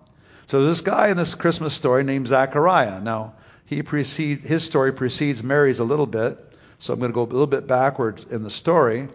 So 0.46 0.66
this 0.66 0.80
guy 0.80 1.08
in 1.08 1.16
this 1.16 1.34
Christmas 1.34 1.75
story 1.75 2.04
named 2.04 2.28
Zachariah. 2.28 3.00
Now, 3.00 3.34
he 3.66 3.82
precede, 3.82 4.40
his 4.40 4.64
story 4.64 4.92
precedes 4.92 5.42
Mary's 5.42 5.80
a 5.80 5.84
little 5.84 6.06
bit, 6.06 6.38
so 6.78 6.94
I'm 6.94 7.00
going 7.00 7.10
to 7.10 7.14
go 7.14 7.22
a 7.22 7.25
little 7.25 7.48
bit 7.48 7.66
backwards 7.66 8.25
in 8.30 8.42
the 8.42 8.50
story. 8.50 9.08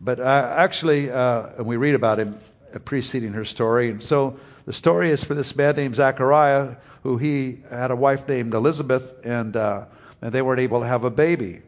But 0.00 0.18
uh, 0.18 0.54
actually, 0.56 1.10
uh, 1.10 1.50
and 1.58 1.66
we 1.66 1.76
read 1.76 1.94
about 1.94 2.18
him 2.18 2.40
preceding 2.84 3.34
her 3.34 3.44
story. 3.44 3.90
And 3.90 4.02
so 4.02 4.40
the 4.64 4.72
story 4.72 5.10
is 5.10 5.24
for 5.24 5.34
this 5.34 5.54
man 5.56 5.76
named 5.76 5.96
Zachariah, 5.96 6.76
who 7.02 7.16
he 7.16 7.58
had 7.68 7.90
a 7.90 7.96
wife 7.96 8.28
named 8.28 8.54
Elizabeth, 8.54 9.24
and, 9.24 9.56
uh, 9.56 9.86
and 10.20 10.32
they 10.32 10.42
weren't 10.42 10.60
able 10.60 10.80
to 10.80 10.86
have 10.86 11.04
a 11.04 11.10
baby. 11.10 11.60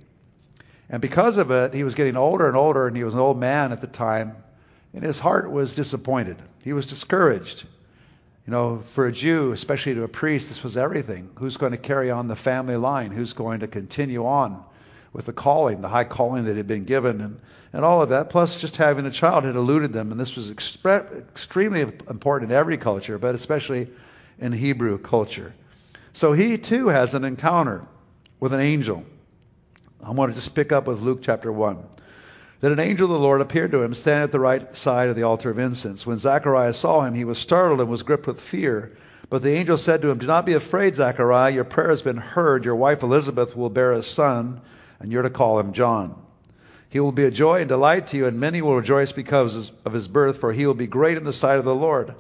And 0.89 1.01
because 1.01 1.39
of 1.39 1.51
it, 1.51 1.75
he 1.75 1.83
was 1.83 1.95
getting 1.95 2.17
older 2.17 2.47
and 2.47 2.57
older, 2.57 2.87
and 2.87 2.97
he 2.97 3.05
was 3.05 3.15
an 3.15 3.21
old 3.21 3.39
man 3.39 3.73
at 3.73 3.81
the 3.81 3.87
time, 3.87 4.37
and 4.93 5.03
his 5.03 5.19
heart 5.19 5.51
was 5.51 5.75
disappointed. 5.75 6.37
He 6.63 6.73
was 6.73 6.87
discouraged. 6.87 7.65
You 8.47 8.51
know, 8.51 8.83
for 8.95 9.07
a 9.07 9.13
Jew, 9.13 9.53
especially 9.53 9.95
to 9.95 10.03
a 10.03 10.09
priest, 10.09 10.49
this 10.49 10.63
was 10.63 10.77
everything. 10.77 11.31
Who's 11.37 11.57
going 11.57 11.73
to 11.73 11.79
carry 11.79 12.11
on 12.11 12.29
the 12.29 12.37
family 12.37 12.77
line? 12.77 13.11
Who's 13.11 13.33
going 13.33 13.61
to 13.61 13.67
continue 13.67 14.27
on 14.27 14.63
with 15.15 15.25
the 15.25 15.33
calling, 15.33 15.81
the 15.81 15.89
high 15.89 16.05
calling 16.05 16.45
that 16.45 16.57
had 16.57 16.69
been 16.69 16.85
given, 16.85 17.21
and, 17.21 17.41
and 17.75 17.85
all 17.85 18.01
of 18.01 18.11
that? 18.11 18.31
Plus, 18.31 18.61
just 18.61 18.77
having 18.77 19.05
a 19.05 19.11
child 19.11 19.45
had 19.45 19.57
eluded 19.57 19.93
them, 19.93 20.13
and 20.13 20.21
this 20.21 20.37
was 20.37 20.51
expre- 20.51 21.29
extremely 21.29 21.81
important 21.81 22.53
in 22.53 22.57
every 22.57 22.79
culture, 22.79 23.19
but 23.19 23.35
especially 23.35 23.89
in 24.39 24.53
Hebrew 24.53 24.97
culture. 24.97 25.53
So 26.13 26.33
he 26.33 26.57
too 26.57 26.87
has 26.87 27.15
an 27.15 27.25
encounter 27.25 27.85
with 28.39 28.55
an 28.55 28.61
angel. 28.61 29.05
I 30.01 30.13
want 30.13 30.31
to 30.31 30.37
just 30.37 30.55
pick 30.55 30.71
up 30.71 30.87
with 30.87 31.01
Luke 31.01 31.19
chapter 31.23 31.51
1. 31.51 31.85
Then 32.61 32.71
an 32.71 32.79
angel 32.79 33.07
of 33.07 33.13
the 33.13 33.19
Lord 33.19 33.41
appeared 33.41 33.73
to 33.73 33.83
him, 33.83 33.93
standing 33.93 34.23
at 34.23 34.31
the 34.31 34.39
right 34.39 34.75
side 34.77 35.09
of 35.09 35.17
the 35.17 35.25
altar 35.25 35.51
of 35.51 35.59
incense. 35.59 36.07
When 36.07 36.19
Zacharias 36.19 36.79
saw 36.79 37.03
him, 37.03 37.15
he 37.15 37.25
was 37.25 37.39
startled 37.39 37.81
and 37.81 37.91
was 37.91 38.05
gripped 38.05 38.29
with 38.29 38.41
fear. 38.41 38.97
But 39.29 39.43
the 39.43 39.51
angel 39.51 39.77
said 39.77 40.01
to 40.03 40.11
him, 40.11 40.19
Do 40.19 40.29
not 40.29 40.47
be 40.47 40.53
afraid, 40.53 40.95
Zachariah. 40.95 41.53
Your 41.53 41.65
prayer 41.65 41.91
has 41.91 42.03
been 42.03 42.19
heard. 42.19 42.65
Your 42.65 42.77
wife 42.77 43.03
Elizabeth 43.03 43.57
will 43.57 43.69
bear 43.69 43.93
a 43.93 44.03
son, 44.05 44.61
and 45.01 45.11
you're 45.11 45.23
to 45.23 45.31
call 45.31 45.59
him 45.59 45.73
John. 45.73 46.24
He 46.95 47.01
will 47.01 47.11
be 47.11 47.25
a 47.25 47.31
joy 47.33 47.59
and 47.59 47.69
delight 47.69 48.07
to 48.07 48.17
you, 48.17 48.27
and 48.27 48.39
many 48.39 48.63
will 48.63 48.77
rejoice 48.77 49.11
because 49.11 49.73
of 49.85 49.93
his 49.93 50.07
birth, 50.07 50.39
for 50.39 50.53
he 50.53 50.65
will 50.65 50.75
be 50.75 50.87
great 50.87 51.17
in 51.17 51.25
the 51.25 51.33
sight 51.33 51.59
of 51.59 51.65
the 51.65 51.75
Lord. 51.75 52.15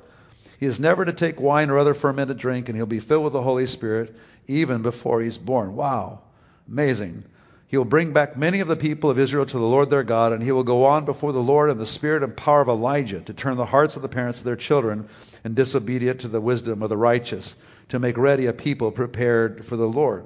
He 0.59 0.66
is 0.66 0.81
never 0.81 1.04
to 1.04 1.12
take 1.12 1.38
wine 1.38 1.71
or 1.71 1.78
other 1.78 1.95
fermented 1.95 2.38
drink, 2.38 2.69
and 2.69 2.75
he'll 2.75 2.85
be 2.85 2.99
filled 2.99 3.23
with 3.23 3.35
the 3.35 3.40
Holy 3.40 3.66
Spirit 3.66 4.16
even 4.49 4.83
before 4.83 5.21
he's 5.21 5.38
born. 5.38 5.76
Wow. 5.76 6.23
Amazing. 6.69 7.23
He 7.69 7.76
will 7.76 7.85
bring 7.85 8.12
back 8.12 8.37
many 8.37 8.59
of 8.59 8.66
the 8.66 8.75
people 8.75 9.11
of 9.11 9.19
Israel 9.21 9.47
to 9.47 9.59
the 9.59 9.64
Lord 9.64 9.90
their 9.90 10.02
God, 10.02 10.33
and 10.33 10.43
he 10.43 10.50
will 10.50 10.64
go 10.64 10.87
on 10.87 11.04
before 11.04 11.33
the 11.33 11.38
Lord 11.38 11.71
in 11.71 11.78
the 11.78 11.87
spirit 11.87 12.25
and 12.25 12.37
power 12.37 12.61
of 12.61 12.69
Elijah 12.69 13.21
to 13.21 13.33
turn 13.33 13.57
the 13.57 13.64
hearts 13.64 13.95
of 13.95 14.02
the 14.02 14.09
parents 14.09 14.40
of 14.40 14.45
their 14.45 14.57
children 14.57 15.09
and 15.45 15.54
disobedient 15.54 16.23
to 16.23 16.28
the 16.28 16.40
wisdom 16.40 16.83
of 16.83 16.88
the 16.88 16.97
righteous, 16.97 17.54
to 17.90 18.00
make 18.00 18.19
ready 18.19 18.47
a 18.47 18.52
people 18.52 18.90
prepared 18.90 19.66
for 19.66 19.76
the 19.76 19.87
Lord. 19.87 20.25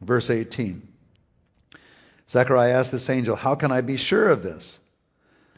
Verse 0.00 0.28
18. 0.28 0.89
Zechariah 2.30 2.78
asked 2.78 2.92
this 2.92 3.10
angel, 3.10 3.34
How 3.34 3.56
can 3.56 3.72
I 3.72 3.80
be 3.80 3.96
sure 3.96 4.28
of 4.28 4.42
this? 4.42 4.78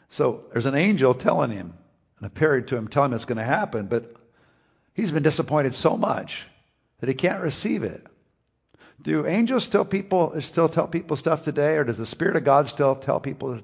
So 0.09 0.45
there's 0.51 0.65
an 0.65 0.75
angel 0.75 1.13
telling 1.13 1.51
him, 1.51 1.73
and 2.17 2.27
appearing 2.27 2.65
to 2.67 2.75
him, 2.75 2.87
telling 2.87 3.11
him 3.11 3.15
it's 3.15 3.25
going 3.25 3.37
to 3.37 3.43
happen, 3.43 3.87
but 3.87 4.15
he's 4.93 5.11
been 5.11 5.23
disappointed 5.23 5.75
so 5.75 5.97
much 5.97 6.43
that 6.99 7.09
he 7.09 7.15
can't 7.15 7.41
receive 7.41 7.83
it. 7.83 8.05
Do 9.01 9.27
angels 9.27 9.65
still 9.65 9.85
people 9.85 10.39
still 10.41 10.69
tell 10.69 10.87
people 10.87 11.17
stuff 11.17 11.43
today, 11.43 11.77
or 11.77 11.83
does 11.83 11.97
the 11.97 12.05
Spirit 12.05 12.37
of 12.37 12.43
God 12.43 12.67
still 12.69 12.95
tell 12.95 13.19
people 13.19 13.59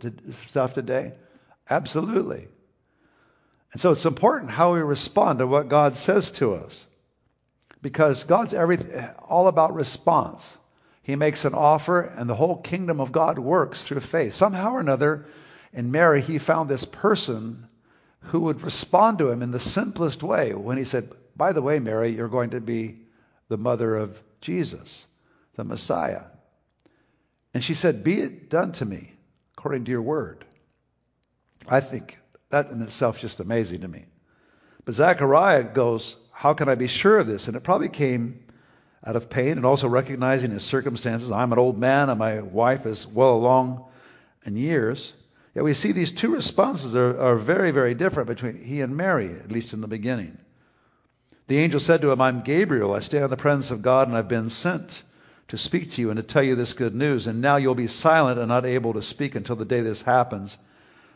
stuff 0.48 0.74
today? 0.74 1.14
Absolutely. 1.70 2.48
And 3.72 3.82
so 3.82 3.92
it's 3.92 4.06
important 4.06 4.52
how 4.52 4.74
we 4.74 4.82
respond 4.82 5.40
to 5.40 5.48
what 5.48 5.70
God 5.70 5.96
says 5.96 6.32
to 6.34 6.56
us, 6.56 6.86
because 7.82 8.24
God's 8.24 8.54
everything, 8.54 9.08
all 9.20 9.48
about 9.48 9.74
response. 9.74 10.44
He 11.10 11.16
makes 11.16 11.44
an 11.44 11.56
offer, 11.56 12.02
and 12.02 12.30
the 12.30 12.36
whole 12.36 12.58
kingdom 12.58 13.02
of 13.02 13.12
God 13.12 13.40
works 13.40 13.84
through 13.84 14.02
faith. 14.02 14.36
Somehow 14.36 14.74
or 14.74 14.80
another, 14.80 15.26
in 15.74 15.90
Mary, 15.90 16.22
he 16.22 16.38
found 16.38 16.70
this 16.70 16.86
person 16.86 17.68
who 18.26 18.42
would 18.42 18.62
respond 18.62 19.18
to 19.18 19.32
him 19.32 19.42
in 19.42 19.50
the 19.50 19.60
simplest 19.60 20.22
way 20.22 20.54
when 20.54 20.78
he 20.78 20.84
said, 20.84 21.12
By 21.36 21.52
the 21.52 21.64
way, 21.64 21.80
Mary, 21.80 22.10
you're 22.10 22.28
going 22.28 22.52
to 22.52 22.62
be 22.62 23.08
the 23.48 23.58
mother 23.58 23.96
of 23.96 24.22
Jesus 24.40 25.08
the 25.56 25.64
Messiah. 25.64 26.26
And 27.56 27.64
she 27.64 27.74
said, 27.74 28.04
Be 28.04 28.22
it 28.22 28.52
done 28.52 28.74
to 28.74 28.86
me 28.86 29.14
according 29.58 29.86
to 29.86 29.92
your 29.92 30.04
word. 30.04 30.46
I 31.68 31.82
think 31.82 32.20
that 32.52 32.70
in 32.70 32.84
itself 32.84 33.16
is 33.16 33.24
just 33.24 33.40
amazing 33.40 33.82
to 33.82 33.88
me. 33.88 34.06
But 34.86 34.94
Zechariah 34.94 35.64
goes, 35.74 36.18
How 36.32 36.54
can 36.54 36.70
I 36.70 36.76
be 36.76 36.86
sure 36.86 37.18
of 37.18 37.26
this? 37.26 37.48
And 37.48 37.58
it 37.58 37.64
probably 37.64 37.90
came 37.90 38.44
out 39.06 39.16
of 39.16 39.30
pain 39.30 39.54
and 39.54 39.66
also 39.66 39.88
recognizing 39.88 40.52
his 40.52 40.64
circumstances. 40.64 41.32
I'm 41.32 41.54
an 41.54 41.60
old 41.60 41.78
man 41.78 42.10
and 42.10 42.20
my 42.20 42.42
wife 42.42 42.86
is 42.86 43.08
well 43.08 43.36
along 43.36 43.86
in 44.46 44.56
years. 44.56 45.14
Yet 45.56 45.64
we 45.64 45.74
see 45.74 45.92
these 45.92 46.12
two 46.12 46.34
responses 46.34 46.96
are, 46.96 47.20
are 47.20 47.36
very, 47.36 47.72
very 47.72 47.94
different 47.94 48.28
between 48.28 48.64
he 48.64 48.82
and 48.82 48.96
Mary, 48.96 49.32
at 49.32 49.52
least 49.52 49.74
in 49.74 49.82
the 49.82 49.88
beginning. 49.88 50.38
The 51.48 51.58
angel 51.58 51.80
said 51.80 52.02
to 52.02 52.12
him, 52.12 52.22
I'm 52.22 52.42
Gabriel. 52.42 52.94
I 52.94 53.00
stand 53.00 53.24
in 53.24 53.30
the 53.30 53.38
presence 53.38 53.72
of 53.72 53.82
God 53.82 54.08
and 54.08 54.16
I've 54.16 54.28
been 54.28 54.50
sent 54.50 55.04
to 55.48 55.58
speak 55.58 55.92
to 55.92 56.02
you 56.02 56.12
and 56.12 56.18
to 56.18 56.24
tell 56.24 56.44
you 56.44 56.56
this 56.56 56.74
good 56.74 56.94
news. 56.94 57.26
And 57.26 57.42
now 57.42 57.56
you'll 57.56 57.76
be 57.76 57.88
silent 57.88 58.40
and 58.40 58.48
not 58.48 58.66
able 58.66 58.94
to 58.94 59.02
speak 59.02 59.36
until 59.36 59.56
the 59.56 59.66
day 59.66 59.82
this 59.82 60.02
happens, 60.02 60.58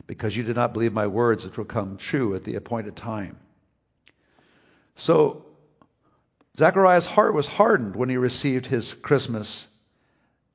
because 0.07 0.35
you 0.35 0.43
did 0.43 0.55
not 0.55 0.73
believe 0.73 0.91
my 0.91 1.07
words, 1.07 1.45
which 1.45 1.57
will 1.57 1.65
come 1.65 1.97
true 1.97 2.35
at 2.35 2.43
the 2.43 2.55
appointed 2.55 2.95
time. 2.95 3.37
So, 4.95 5.45
Zechariah's 6.57 7.05
heart 7.05 7.33
was 7.33 7.47
hardened 7.47 7.95
when 7.95 8.09
he 8.09 8.17
received 8.17 8.65
his 8.65 8.93
Christmas 8.93 9.67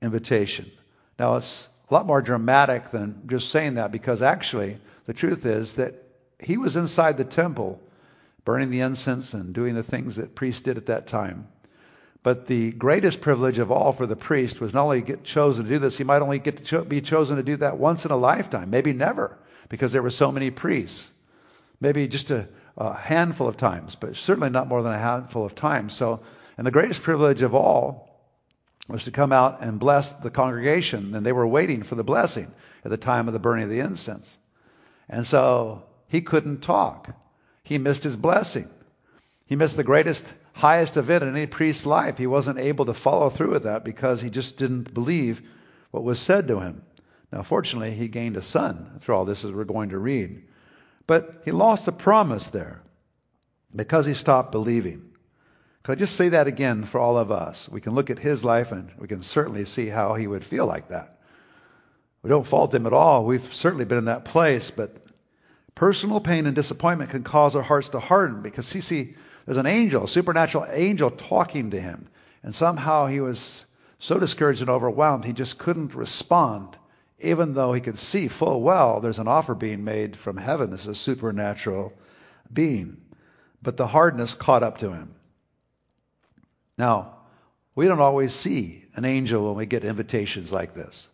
invitation. 0.01 0.71
Now, 1.19 1.37
it's 1.37 1.67
a 1.91 1.95
lot 1.95 2.07
more 2.07 2.23
dramatic 2.23 2.91
than 2.91 3.23
just 3.27 3.51
saying 3.51 3.75
that, 3.75 3.91
because 3.91 4.23
actually, 4.23 4.79
the 5.07 5.13
truth 5.13 5.45
is 5.45 5.75
that 5.75 5.95
he 6.39 6.57
was 6.57 6.77
inside 6.77 7.17
the 7.17 7.25
temple 7.25 7.81
burning 8.45 8.71
the 8.71 8.81
incense 8.81 9.35
and 9.35 9.53
doing 9.53 9.75
the 9.75 9.83
things 9.83 10.17
that 10.17 10.35
priests 10.35 10.63
did 10.63 10.77
at 10.77 10.87
that 10.87 11.07
time. 11.07 11.49
But 12.23 12.47
the 12.47 12.73
greatest 12.73 13.21
privilege 13.21 13.59
of 13.59 13.71
all 13.71 13.93
for 13.93 14.07
the 14.07 14.17
priest 14.17 14.61
was 14.61 14.73
not 14.73 14.85
only 14.85 15.03
get 15.03 15.25
chosen 15.25 15.65
to 15.65 15.71
do 15.71 15.79
this, 15.79 15.99
he 15.99 16.05
might 16.05 16.23
only 16.23 16.39
get 16.39 16.59
to 16.59 16.63
cho- 16.63 16.85
be 16.85 17.01
chosen 17.01 17.37
to 17.37 17.43
do 17.43 17.57
that 17.57 17.79
once 17.79 18.05
in 18.05 18.11
a 18.11 18.17
lifetime, 18.17 18.71
maybe 18.71 18.93
never, 18.93 19.37
because 19.69 19.93
there 19.93 20.03
were 20.03 20.11
so 20.11 20.31
many 20.31 20.51
priests. 20.51 21.11
Maybe 21.81 22.09
just 22.09 22.31
a, 22.31 22.49
a 22.79 22.95
handful 22.95 23.49
of 23.49 23.57
times, 23.57 23.97
but 23.97 24.17
certainly 24.17 24.51
not 24.51 24.69
more 24.69 24.83
than 24.83 24.93
a 24.93 24.99
handful 24.99 25.45
of 25.45 25.55
times. 25.55 25.95
So, 25.95 26.21
and 26.57 26.67
the 26.67 26.71
greatest 26.71 27.03
privilege 27.03 27.43
of 27.43 27.55
all 27.55 28.09
was 28.89 29.05
to 29.05 29.11
come 29.11 29.33
out 29.33 29.61
and 29.61 29.81
bless 29.81 30.13
the 30.13 30.31
congregation, 30.31 31.15
and 31.15 31.27
they 31.27 31.33
were 31.33 31.47
waiting 31.47 31.83
for 31.83 31.97
the 31.97 32.05
blessing 32.05 32.51
at 32.85 32.91
the 32.91 32.97
time 32.97 33.27
of 33.27 33.35
the 33.35 33.41
burning 33.41 33.65
of 33.65 33.71
the 33.71 33.81
incense. 33.81 34.33
And 35.09 35.27
so 35.27 35.83
he 36.07 36.21
couldn't 36.21 36.61
talk. 36.61 37.11
He 37.65 37.79
missed 37.79 38.05
his 38.05 38.17
blessing. 38.17 38.69
He 39.47 39.57
missed 39.57 39.77
the 39.77 39.85
greatest 39.85 40.25
highest 40.53 40.97
event 40.97 41.25
in 41.25 41.31
any 41.31 41.47
priest's 41.47 41.85
life. 41.85 42.17
He 42.17 42.27
wasn't 42.27 42.59
able 42.59 42.87
to 42.87 42.95
follow 42.95 43.29
through 43.29 43.51
with 43.51 43.65
that 43.65 43.85
because 43.85 44.21
he 44.21 44.31
just 44.31 44.57
didn't 44.57 44.95
believe 44.95 45.43
what 45.91 46.05
was 46.05 46.21
said 46.21 46.49
to 46.49 46.61
him. 46.61 46.83
Now, 47.33 47.43
fortunately, 47.43 47.93
he 47.93 48.09
gained 48.09 48.37
a 48.37 48.43
son 48.43 48.99
through 49.01 49.17
all 49.17 49.25
this, 49.25 49.45
as 49.45 49.53
we're 49.53 49.65
going 49.65 49.91
to 49.91 49.99
read. 49.99 50.43
But 51.09 51.41
he 51.45 51.51
lost 51.51 51.87
the 51.87 51.93
promise 51.93 52.47
there 52.49 52.83
because 53.75 54.07
he 54.07 54.15
stopped 54.15 54.53
believing. 54.53 55.11
Could 55.83 55.93
I 55.93 56.01
just 56.01 56.17
say 56.17 56.29
that 56.29 56.47
again 56.47 56.85
for 56.85 57.01
all 57.01 57.17
of 57.17 57.33
us? 57.33 57.67
We 57.69 57.81
can 57.81 57.95
look 57.95 58.11
at 58.11 58.19
his 58.19 58.45
life 58.45 58.73
and 58.73 58.93
we 58.99 59.09
can 59.09 59.23
certainly 59.23 59.65
see 59.65 59.89
how 59.89 60.15
he 60.15 60.27
would 60.27 60.45
feel 60.45 60.67
like 60.67 60.91
that. 60.91 61.19
We 62.23 62.29
don't 62.29 62.47
fault 62.47 62.75
him 62.75 62.87
at 62.87 62.93
all. 62.93 63.25
We've 63.25 63.55
certainly 63.55 63.87
been 63.87 63.97
in 63.97 64.05
that 64.05 64.27
place, 64.27 64.71
but 64.71 64.95
personal 65.75 66.21
pain 66.21 66.47
and 66.47 66.55
disappointment 66.55 67.11
can 67.11 67.25
cause 67.25 67.57
our 67.57 67.63
hearts 67.63 67.89
to 67.91 68.01
harden 68.01 68.43
because, 68.43 68.67
see, 68.67 68.83
see, 68.83 69.17
there's 69.47 69.57
an 69.57 69.67
angel, 69.67 70.05
a 70.05 70.09
supernatural 70.09 70.67
angel 70.69 71.11
talking 71.11 71.71
to 71.71 71.81
him. 71.81 72.09
And 72.43 72.55
somehow 72.55 73.07
he 73.07 73.21
was 73.21 73.65
so 73.99 74.19
discouraged 74.19 74.61
and 74.61 74.69
overwhelmed, 74.69 75.25
he 75.25 75.33
just 75.33 75.59
couldn't 75.59 75.95
respond, 75.95 76.77
even 77.19 77.55
though 77.55 77.73
he 77.73 77.81
could 77.81 77.99
see 77.99 78.29
full 78.29 78.63
well 78.63 79.01
there's 79.01 79.19
an 79.19 79.29
offer 79.29 79.55
being 79.55 79.85
made 79.85 80.17
from 80.17 80.37
heaven. 80.37 80.71
This 80.71 80.83
is 80.83 80.89
a 80.89 80.95
supernatural 80.95 81.93
being. 82.53 82.99
But 83.63 83.77
the 83.77 83.87
hardness 83.87 84.35
caught 84.35 84.63
up 84.63 84.79
to 84.79 84.93
him. 84.93 85.15
Now, 86.77 87.17
we 87.75 87.87
don't 87.87 88.01
always 88.01 88.35
see 88.35 88.85
an 88.95 89.05
angel 89.05 89.47
when 89.47 89.57
we 89.57 89.67
get 89.67 89.85
invitations 89.85 90.53
like 90.53 90.75
this. 90.75 91.09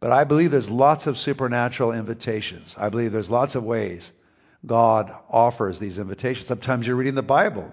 But 0.00 0.12
I 0.12 0.24
believe 0.24 0.50
there's 0.50 0.70
lots 0.70 1.06
of 1.06 1.18
supernatural 1.18 1.92
invitations. 1.92 2.74
I 2.78 2.88
believe 2.88 3.12
there's 3.12 3.30
lots 3.30 3.54
of 3.54 3.64
ways 3.64 4.10
God 4.64 5.14
offers 5.28 5.78
these 5.78 5.98
invitations. 5.98 6.46
Sometimes 6.46 6.86
you're 6.86 6.96
reading 6.96 7.14
the 7.14 7.22
Bible 7.22 7.72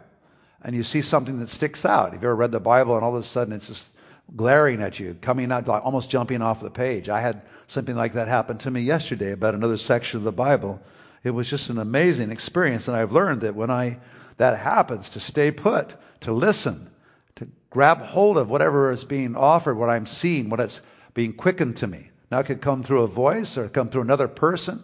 and 0.62 0.76
you 0.76 0.84
see 0.84 1.02
something 1.02 1.40
that 1.40 1.50
sticks 1.50 1.86
out. 1.86 2.14
Have 2.14 2.22
you 2.22 2.28
ever 2.28 2.36
read 2.36 2.52
the 2.52 2.60
Bible 2.60 2.96
and 2.96 3.04
all 3.04 3.16
of 3.16 3.22
a 3.22 3.26
sudden 3.26 3.54
it's 3.54 3.68
just 3.68 3.88
glaring 4.36 4.82
at 4.82 5.00
you, 5.00 5.16
coming 5.22 5.52
out, 5.52 5.68
like 5.68 5.86
almost 5.86 6.10
jumping 6.10 6.42
off 6.42 6.62
the 6.62 6.70
page? 6.70 7.10
I 7.10 7.22
had 7.22 7.44
something 7.68 7.96
like 7.96 8.14
that 8.14 8.28
happen 8.28 8.58
to 8.60 8.72
me 8.72 8.82
yesterday 8.82 9.32
about 9.32 9.56
another 9.56 9.78
section 9.78 10.18
of 10.18 10.24
the 10.24 10.32
Bible. 10.32 10.82
It 11.24 11.32
was 11.32 11.50
just 11.50 11.70
an 11.70 11.78
amazing 11.78 12.32
experience, 12.32 12.88
and 12.88 12.98
I've 12.98 13.12
learned 13.12 13.42
that 13.42 13.56
when 13.56 13.72
I 13.72 14.00
that 14.38 14.58
happens, 14.58 15.10
to 15.10 15.20
stay 15.20 15.52
put, 15.52 15.94
to 16.22 16.34
listen, 16.34 16.90
to 17.36 17.48
grab 17.70 18.00
hold 18.00 18.38
of 18.38 18.50
whatever 18.50 18.92
is 18.92 19.04
being 19.04 19.36
offered, 19.36 19.76
what 19.76 19.90
I'm 19.90 20.06
seeing, 20.06 20.50
what 20.50 20.60
is 20.60 20.82
being 21.14 21.34
quickened 21.34 21.78
to 21.78 21.88
me. 21.88 22.10
Now 22.32 22.40
it 22.40 22.46
could 22.46 22.62
come 22.62 22.84
through 22.84 23.04
a 23.04 23.08
voice 23.08 23.58
or 23.58 23.70
come 23.70 23.90
through 23.90 24.02
another 24.02 24.28
person. 24.28 24.84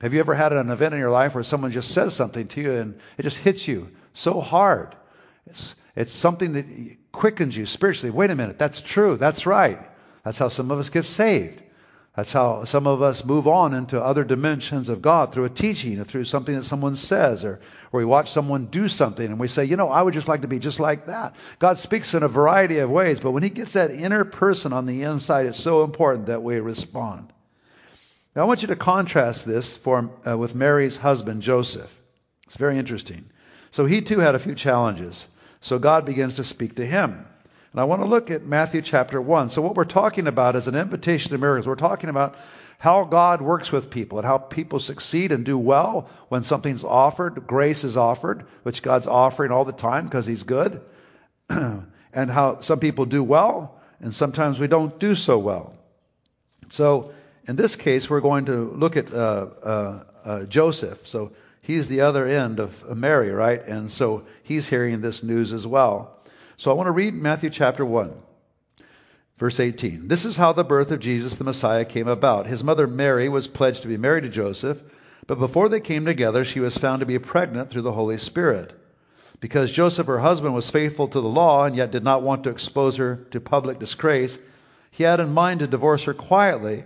Have 0.00 0.14
you 0.14 0.20
ever 0.20 0.34
had 0.34 0.52
an 0.52 0.70
event 0.70 0.94
in 0.94 1.00
your 1.00 1.10
life 1.10 1.34
where 1.34 1.44
someone 1.44 1.72
just 1.72 1.92
says 1.92 2.14
something 2.14 2.48
to 2.48 2.60
you 2.60 2.72
and 2.72 2.98
it 3.18 3.22
just 3.22 3.36
hits 3.36 3.66
you 3.66 3.88
so 4.14 4.40
hard? 4.40 4.94
It's, 5.46 5.74
it's 5.96 6.12
something 6.12 6.52
that 6.52 6.66
quickens 7.12 7.56
you 7.56 7.66
spiritually. 7.66 8.10
Wait 8.10 8.30
a 8.30 8.34
minute, 8.34 8.58
that's 8.58 8.80
true, 8.80 9.16
that's 9.16 9.46
right. 9.46 9.78
That's 10.24 10.38
how 10.38 10.48
some 10.48 10.70
of 10.70 10.78
us 10.78 10.90
get 10.90 11.04
saved. 11.04 11.62
That's 12.16 12.32
how 12.32 12.64
some 12.64 12.86
of 12.86 13.02
us 13.02 13.24
move 13.24 13.46
on 13.46 13.72
into 13.72 14.02
other 14.02 14.24
dimensions 14.24 14.88
of 14.88 15.00
God 15.00 15.32
through 15.32 15.44
a 15.44 15.50
teaching 15.50 15.98
or 16.00 16.04
through 16.04 16.24
something 16.24 16.54
that 16.56 16.64
someone 16.64 16.96
says 16.96 17.44
or, 17.44 17.60
or 17.92 17.98
we 18.00 18.04
watch 18.04 18.32
someone 18.32 18.66
do 18.66 18.88
something 18.88 19.24
and 19.24 19.38
we 19.38 19.46
say, 19.46 19.64
you 19.64 19.76
know, 19.76 19.88
I 19.88 20.02
would 20.02 20.12
just 20.12 20.28
like 20.28 20.42
to 20.42 20.48
be 20.48 20.58
just 20.58 20.80
like 20.80 21.06
that. 21.06 21.36
God 21.60 21.78
speaks 21.78 22.12
in 22.12 22.22
a 22.22 22.28
variety 22.28 22.78
of 22.78 22.90
ways, 22.90 23.20
but 23.20 23.30
when 23.30 23.44
He 23.44 23.50
gets 23.50 23.74
that 23.74 23.92
inner 23.92 24.24
person 24.24 24.72
on 24.72 24.86
the 24.86 25.04
inside, 25.04 25.46
it's 25.46 25.60
so 25.60 25.84
important 25.84 26.26
that 26.26 26.42
we 26.42 26.58
respond. 26.58 27.32
Now, 28.34 28.42
I 28.42 28.44
want 28.44 28.62
you 28.62 28.68
to 28.68 28.76
contrast 28.76 29.46
this 29.46 29.76
for, 29.76 30.10
uh, 30.28 30.36
with 30.36 30.54
Mary's 30.54 30.96
husband, 30.96 31.42
Joseph. 31.42 31.90
It's 32.46 32.56
very 32.56 32.76
interesting. 32.78 33.24
So 33.70 33.86
he 33.86 34.02
too 34.02 34.18
had 34.18 34.34
a 34.34 34.40
few 34.40 34.54
challenges. 34.54 35.26
So 35.60 35.78
God 35.78 36.06
begins 36.06 36.36
to 36.36 36.44
speak 36.44 36.76
to 36.76 36.86
him. 36.86 37.26
And 37.72 37.80
I 37.80 37.84
want 37.84 38.02
to 38.02 38.08
look 38.08 38.30
at 38.30 38.44
Matthew 38.44 38.82
chapter 38.82 39.20
1. 39.20 39.50
So 39.50 39.62
what 39.62 39.76
we're 39.76 39.84
talking 39.84 40.26
about 40.26 40.56
is 40.56 40.66
an 40.66 40.74
invitation 40.74 41.30
to 41.32 41.38
miracles. 41.38 41.66
We're 41.66 41.76
talking 41.76 42.10
about 42.10 42.36
how 42.78 43.04
God 43.04 43.42
works 43.42 43.70
with 43.70 43.90
people 43.90 44.18
and 44.18 44.26
how 44.26 44.38
people 44.38 44.80
succeed 44.80 45.32
and 45.32 45.44
do 45.44 45.58
well 45.58 46.08
when 46.28 46.42
something's 46.44 46.82
offered, 46.82 47.46
grace 47.46 47.84
is 47.84 47.96
offered, 47.96 48.46
which 48.62 48.82
God's 48.82 49.06
offering 49.06 49.52
all 49.52 49.64
the 49.64 49.72
time 49.72 50.06
because 50.06 50.26
he's 50.26 50.42
good. 50.42 50.80
and 51.48 52.30
how 52.30 52.60
some 52.60 52.80
people 52.80 53.04
do 53.04 53.22
well 53.22 53.80
and 54.00 54.14
sometimes 54.14 54.58
we 54.58 54.66
don't 54.66 54.98
do 54.98 55.14
so 55.14 55.38
well. 55.38 55.74
So 56.70 57.12
in 57.46 57.56
this 57.56 57.76
case, 57.76 58.08
we're 58.08 58.20
going 58.20 58.46
to 58.46 58.70
look 58.70 58.96
at 58.96 59.12
uh, 59.12 59.16
uh, 59.62 60.04
uh, 60.24 60.44
Joseph. 60.44 61.06
So 61.06 61.32
he's 61.70 61.88
the 61.88 62.00
other 62.00 62.26
end 62.26 62.58
of 62.58 62.96
Mary, 62.96 63.30
right? 63.30 63.64
And 63.64 63.90
so 63.90 64.24
he's 64.42 64.68
hearing 64.68 65.00
this 65.00 65.22
news 65.22 65.52
as 65.52 65.66
well. 65.66 66.18
So 66.56 66.70
I 66.70 66.74
want 66.74 66.88
to 66.88 66.92
read 66.92 67.14
Matthew 67.14 67.48
chapter 67.50 67.84
1, 67.84 68.20
verse 69.38 69.60
18. 69.60 70.08
This 70.08 70.24
is 70.24 70.36
how 70.36 70.52
the 70.52 70.64
birth 70.64 70.90
of 70.90 71.00
Jesus 71.00 71.36
the 71.36 71.44
Messiah 71.44 71.84
came 71.84 72.08
about. 72.08 72.46
His 72.46 72.64
mother 72.64 72.86
Mary 72.86 73.28
was 73.28 73.46
pledged 73.46 73.82
to 73.82 73.88
be 73.88 73.96
married 73.96 74.24
to 74.24 74.28
Joseph, 74.28 74.82
but 75.26 75.38
before 75.38 75.68
they 75.68 75.80
came 75.80 76.04
together, 76.04 76.44
she 76.44 76.60
was 76.60 76.76
found 76.76 77.00
to 77.00 77.06
be 77.06 77.18
pregnant 77.18 77.70
through 77.70 77.82
the 77.82 77.92
Holy 77.92 78.18
Spirit. 78.18 78.72
Because 79.38 79.72
Joseph, 79.72 80.08
her 80.08 80.18
husband, 80.18 80.52
was 80.54 80.68
faithful 80.68 81.08
to 81.08 81.20
the 81.20 81.28
law 81.28 81.64
and 81.64 81.76
yet 81.76 81.92
did 81.92 82.04
not 82.04 82.22
want 82.22 82.44
to 82.44 82.50
expose 82.50 82.96
her 82.96 83.16
to 83.30 83.40
public 83.40 83.78
disgrace, 83.78 84.38
he 84.90 85.04
had 85.04 85.20
in 85.20 85.32
mind 85.32 85.60
to 85.60 85.66
divorce 85.66 86.02
her 86.02 86.14
quietly. 86.14 86.84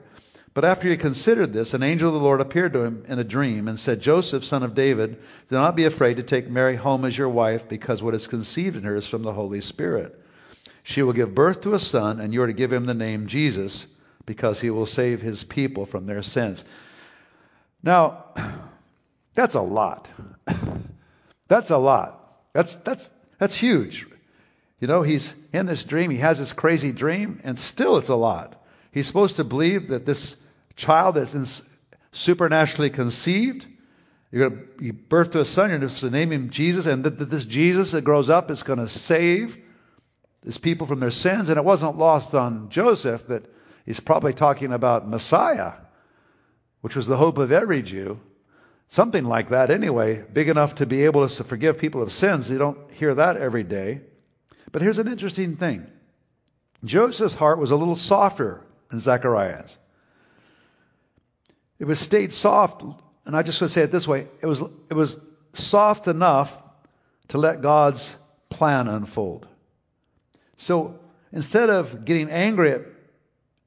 But 0.55 0.65
after 0.65 0.85
he 0.85 0.93
had 0.93 1.01
considered 1.01 1.53
this, 1.53 1.75
an 1.75 1.83
angel 1.83 2.09
of 2.09 2.15
the 2.15 2.21
Lord 2.21 2.41
appeared 2.41 2.75
to 2.75 2.85
him 2.85 3.05
in 3.09 3.19
a 3.19 3.25
dream 3.25 3.67
and 3.67 3.79
said, 3.79 4.01
Joseph, 4.01 4.45
son 4.45 4.63
of 4.63 4.77
David, 4.77 5.17
do 5.51 5.57
not 5.57 5.75
be 5.75 5.85
afraid 5.85 6.19
to 6.19 6.23
take 6.23 6.49
Mary 6.49 6.77
home 6.77 7.05
as 7.05 7.19
your 7.19 7.29
wife, 7.29 7.69
because 7.69 8.01
what 8.01 8.15
is 8.15 8.29
conceived 8.29 8.77
in 8.77 8.85
her 8.85 8.95
is 8.95 9.07
from 9.07 9.23
the 9.23 9.33
Holy 9.33 9.61
Spirit. 9.61 10.17
She 10.85 11.03
will 11.03 11.13
give 11.13 11.35
birth 11.35 11.63
to 11.63 11.75
a 11.75 11.81
son, 11.81 12.21
and 12.21 12.33
you 12.33 12.41
are 12.43 12.47
to 12.47 12.53
give 12.53 12.73
him 12.73 12.87
the 12.87 12.95
name 12.95 13.27
Jesus, 13.27 13.89
because 14.27 14.61
he 14.61 14.71
will 14.71 14.87
save 14.87 15.21
his 15.21 15.43
people 15.43 15.87
from 15.87 16.07
their 16.07 16.23
sins. 16.23 16.65
Now, 17.83 18.27
that's 19.35 19.57
a 19.57 19.61
lot. 19.61 20.09
that's 21.49 21.71
a 21.71 21.79
lot. 21.79 22.43
That's, 22.53 22.77
that's, 22.77 23.11
that's 23.41 23.57
huge. 23.57 24.07
You 24.79 24.87
know, 24.87 25.03
he's 25.03 25.35
in 25.53 25.67
this 25.67 25.85
dream, 25.85 26.13
he 26.13 26.19
has 26.19 26.39
this 26.39 26.53
crazy 26.53 26.93
dream, 26.93 27.41
and 27.43 27.59
still 27.59 27.97
it's 27.97 28.09
a 28.09 28.15
lot. 28.15 28.63
He's 28.93 29.09
supposed 29.09 29.37
to 29.37 29.45
believe 29.45 29.89
that 29.89 30.07
this 30.07 30.37
child 30.77 31.17
that's 31.17 31.63
supernaturally 32.13 32.91
conceived. 32.91 33.67
You're 34.31 34.49
going 34.49 34.61
to 34.79 34.85
give 34.85 35.09
birth 35.09 35.31
to 35.33 35.41
a 35.41 35.45
son. 35.45 35.71
You're 35.71 35.79
going 35.79 35.91
to 35.91 36.11
name 36.11 36.33
him 36.33 36.51
Jesus, 36.51 36.87
and 36.87 37.05
this 37.05 37.47
Jesus 37.47 37.93
that 37.93 38.03
grows 38.03 38.31
up 38.31 38.51
is 38.51 38.63
going 38.63 38.81
to 38.81 38.89
save 38.89 39.57
his 40.45 40.59
people 40.59 40.87
from 40.87 41.01
their 41.01 41.11
sins. 41.11 41.49
And 41.49 41.59
it 41.59 41.65
wasn't 41.65 41.99
lost 41.99 42.35
on 42.35 42.69
Joseph 42.71 43.27
that 43.29 43.45
he's 43.87 44.01
probably 44.01 44.33
talking 44.33 44.73
about 44.73 45.09
Messiah, 45.09 45.75
which 46.81 46.97
was 46.97 47.07
the 47.07 47.17
hope 47.17 47.39
of 47.39 47.53
every 47.53 47.83
Jew. 47.83 48.21
Something 48.89 49.25
like 49.25 49.51
that, 49.51 49.71
anyway, 49.71 50.23
big 50.33 50.49
enough 50.49 50.77
to 50.77 50.87
be 50.87 51.05
able 51.05 51.27
to 51.27 51.45
forgive 51.45 51.79
people 51.79 52.03
of 52.03 52.13
sins. 52.13 52.51
You 52.51 52.59
don't 52.59 52.91
hear 52.93 53.15
that 53.15 53.37
every 53.37 53.65
day. 53.65 54.03
But 54.73 54.83
here's 54.83 54.99
an 54.99 55.09
interesting 55.09 55.57
thing 55.57 55.91
Joseph's 56.85 57.35
heart 57.35 57.59
was 57.59 57.71
a 57.71 57.77
little 57.77 57.97
softer 57.97 58.63
than 58.91 59.01
Zechariah's. 59.01 59.79
It 61.79 61.85
was 61.87 61.99
stayed 61.99 62.33
soft, 62.33 62.83
and 63.25 63.37
I 63.37 63.43
just 63.43 63.61
want 63.61 63.71
to 63.71 63.75
say 63.75 63.83
it 63.83 63.91
this 63.91 64.07
way: 64.07 64.27
it 64.41 64.47
was 64.47 64.63
it 64.91 64.95
was 64.95 65.19
soft 65.53 66.09
enough 66.09 66.57
to 67.29 67.39
let 67.39 67.63
God's 67.63 68.15
plan 68.51 68.89
unfold. 68.89 69.47
So 70.57 70.99
instead 71.33 71.71
of 71.71 72.05
getting 72.05 72.31
angry 72.31 72.73
at, 72.73 72.83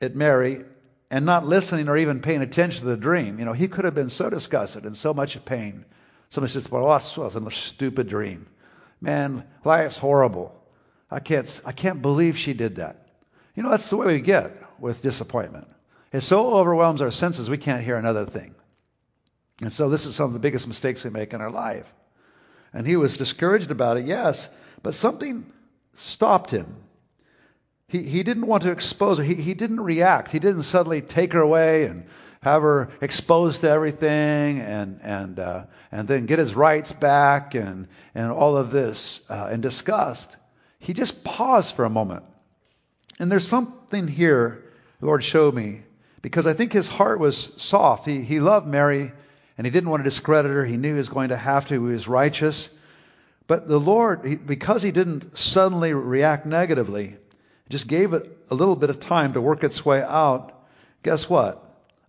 at 0.02 0.16
Mary 0.16 0.64
and 1.10 1.26
not 1.26 1.46
listening 1.46 1.90
or 1.90 1.98
even 1.98 2.22
paying 2.22 2.42
attention 2.42 2.84
to 2.84 2.90
the 2.90 2.98
dream, 2.98 3.40
you 3.40 3.46
know, 3.46 3.54
he 3.54 3.68
could 3.68 3.86
have 3.86 3.96
been 3.96 4.10
so 4.10 4.30
disgusted 4.30 4.86
and 4.86 4.96
so 4.96 5.14
much 5.14 5.44
pain. 5.46 5.86
So 6.30 6.42
much 6.42 6.54
just, 6.54 6.72
well, 6.72 6.88
that's 6.88 7.18
a 7.18 7.52
stupid 7.52 8.10
dream. 8.10 8.48
Man, 9.00 9.46
life's 9.64 9.98
horrible. 9.98 10.54
I 11.10 11.20
can't, 11.20 11.62
I 11.66 11.72
can't 11.72 12.02
believe 12.02 12.38
she 12.38 12.54
did 12.54 12.78
that. 12.78 13.08
You 13.56 13.64
know, 13.64 13.70
that's 13.70 13.90
the 13.90 13.98
way 13.98 14.08
we 14.08 14.22
get 14.22 14.52
with 14.80 15.02
disappointment. 15.02 15.68
It 16.12 16.22
so 16.22 16.56
overwhelms 16.56 17.02
our 17.02 17.12
senses 17.12 17.50
we 17.50 17.58
can't 17.58 17.84
hear 17.84 17.98
another 17.98 18.26
thing. 18.26 18.56
And 19.62 19.74
so 19.74 19.90
this 19.90 20.06
is 20.06 20.16
some 20.16 20.28
of 20.28 20.34
the 20.34 20.40
biggest 20.40 20.68
mistakes 20.68 21.04
we 21.04 21.10
make 21.10 21.34
in 21.34 21.42
our 21.42 21.52
life. 21.52 21.92
And 22.74 22.86
he 22.86 22.96
was 22.96 23.18
discouraged 23.18 23.72
about 23.72 23.98
it, 23.98 24.06
yes, 24.06 24.48
but 24.84 24.94
something 24.94 25.52
stopped 25.96 26.52
him. 26.52 26.76
He, 27.88 28.04
he 28.04 28.24
didn't 28.24 28.46
want 28.46 28.64
to 28.64 28.72
expose 28.72 29.18
her. 29.18 29.24
He, 29.24 29.36
he 29.36 29.54
didn't 29.54 29.80
react. 29.80 30.32
He 30.32 30.40
didn't 30.40 30.64
suddenly 30.64 31.02
take 31.02 31.34
her 31.34 31.42
away 31.42 31.86
and 31.86 32.06
have 32.42 32.62
her 32.62 32.90
exposed 33.02 33.62
to 33.62 33.70
everything 33.70 34.60
and, 34.60 35.00
and, 35.02 35.40
uh, 35.40 35.64
and 35.92 36.08
then 36.08 36.26
get 36.26 36.40
his 36.40 36.54
rights 36.54 36.92
back 36.92 37.56
and, 37.56 37.88
and 38.14 38.32
all 38.32 38.58
of 38.58 38.72
this 38.72 39.22
uh, 39.30 39.50
and 39.52 39.64
disgust. 39.64 40.30
He 40.80 40.94
just 40.94 41.24
paused 41.24 41.76
for 41.76 41.86
a 41.86 41.90
moment. 41.90 42.24
And 43.20 43.32
there's 43.32 43.48
something 43.48 44.08
here 44.08 44.64
the 45.00 45.06
Lord 45.06 45.24
showed 45.24 45.56
me 45.56 45.82
because 46.22 46.48
I 46.48 46.54
think 46.54 46.74
his 46.74 46.88
heart 46.88 47.20
was 47.20 47.52
soft. 47.58 48.06
He, 48.06 48.24
he 48.24 48.40
loved 48.40 48.68
Mary 48.68 49.12
and 49.58 49.66
he 49.66 49.72
didn't 49.72 49.90
want 49.90 50.04
to 50.04 50.10
discredit 50.10 50.52
her. 50.52 50.66
He 50.66 50.78
knew 50.78 50.94
he 50.94 50.98
was 50.98 51.10
going 51.10 51.30
to 51.30 51.38
have 51.38 51.68
to. 51.68 51.74
He 51.74 51.94
was 51.94 52.08
righteous. 52.08 52.70
But 53.48 53.68
the 53.68 53.80
Lord, 53.80 54.26
he, 54.26 54.36
because 54.36 54.84
he 54.84 54.92
didn't 54.92 55.38
suddenly 55.38 55.94
react 55.94 56.46
negatively, 56.46 57.16
just 57.70 57.88
gave 57.88 58.14
it 58.14 58.38
a 58.50 58.56
little 58.56 58.76
bit 58.76 58.90
of 58.90 59.00
time 59.00 59.34
to 59.34 59.42
work 59.42 59.64
its 59.64 59.86
way 59.86 60.02
out. 60.02 60.54
Guess 61.04 61.30
what? 61.30 61.64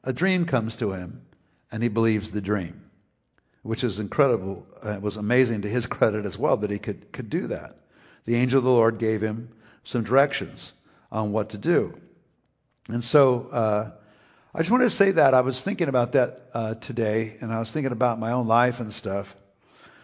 A 0.05 0.13
dream 0.13 0.47
comes 0.47 0.77
to 0.77 0.93
him 0.93 1.23
and 1.71 1.83
he 1.83 1.89
believes 1.89 2.31
the 2.31 2.41
dream, 2.41 2.83
which 3.63 3.85
is 3.85 3.99
incredible. 3.99 4.67
Uh, 4.85 4.93
it 4.93 5.03
was 5.03 5.17
amazing 5.17 5.63
to 5.63 5.69
his 5.69 5.87
credit 5.87 6.25
as 6.25 6.39
well 6.39 6.57
that 6.59 6.71
he 6.71 6.79
could, 6.79 7.13
could 7.13 7.31
do 7.31 7.49
that. 7.49 7.77
The 8.25 8.35
angel 8.37 8.59
of 8.59 8.65
the 8.65 8.71
Lord 8.71 8.99
gave 8.99 9.23
him 9.23 9.51
some 9.85 10.05
directions 10.05 10.73
on 11.11 11.33
what 11.33 11.51
to 11.51 11.59
do. 11.59 11.95
And 12.89 13.05
so, 13.05 13.49
uh, 13.53 13.91
I 14.55 14.59
just 14.59 14.71
wanted 14.71 14.85
to 14.85 14.91
say 14.91 15.13
that. 15.13 15.35
I 15.35 15.43
was 15.43 15.61
thinking 15.61 15.89
about 15.89 16.13
that 16.13 16.41
uh, 16.55 16.75
today, 16.75 17.37
and 17.41 17.53
I 17.53 17.59
was 17.59 17.71
thinking 17.71 17.93
about 17.93 18.19
my 18.19 18.33
own 18.33 18.47
life 18.49 18.81
and 18.81 18.93
stuff. 18.93 19.35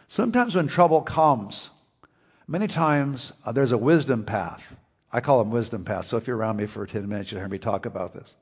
Sometimes 0.09 0.55
when 0.55 0.69
trouble 0.69 1.01
comes, 1.01 1.71
Many 2.47 2.67
times 2.67 3.33
uh, 3.45 3.53
there's 3.53 3.73
a 3.73 3.79
wisdom 3.79 4.25
path. 4.25 4.63
I 5.11 5.21
call 5.21 5.39
them 5.39 5.51
wisdom 5.51 5.85
paths. 5.85 6.09
So 6.09 6.19
if 6.19 6.27
you're 6.27 6.37
around 6.37 6.57
me 6.57 6.67
for 6.67 6.87
10 6.87 7.09
minutes, 7.09 7.31
you'll 7.31 7.41
hear 7.41 7.49
me 7.49 7.59
talk 7.59 7.87
about 7.87 8.13
this. 8.13 8.35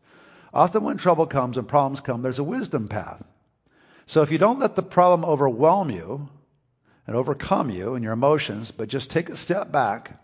Often 0.52 0.85
when 0.85 0.96
trouble 0.96 1.26
comes 1.26 1.57
and 1.57 1.68
problems 1.68 2.00
come, 2.00 2.22
there's 2.22 2.38
a 2.38 2.44
wisdom 2.44 2.88
path. 2.88 3.22
So 4.07 4.22
if 4.22 4.33
you 4.33 4.38
don't 4.38 4.59
let 4.59 4.74
the 4.74 4.83
problem 4.83 5.24
overwhelm 5.24 5.90
you 5.90 6.28
and 7.07 7.14
overcome 7.14 7.70
you 7.70 7.94
and 7.94 8.02
your 8.02 8.12
emotions, 8.12 8.70
but 8.70 8.88
just 8.88 9.11
take 9.11 9.28
a 9.28 9.37
step 9.37 9.70
back, 9.70 10.20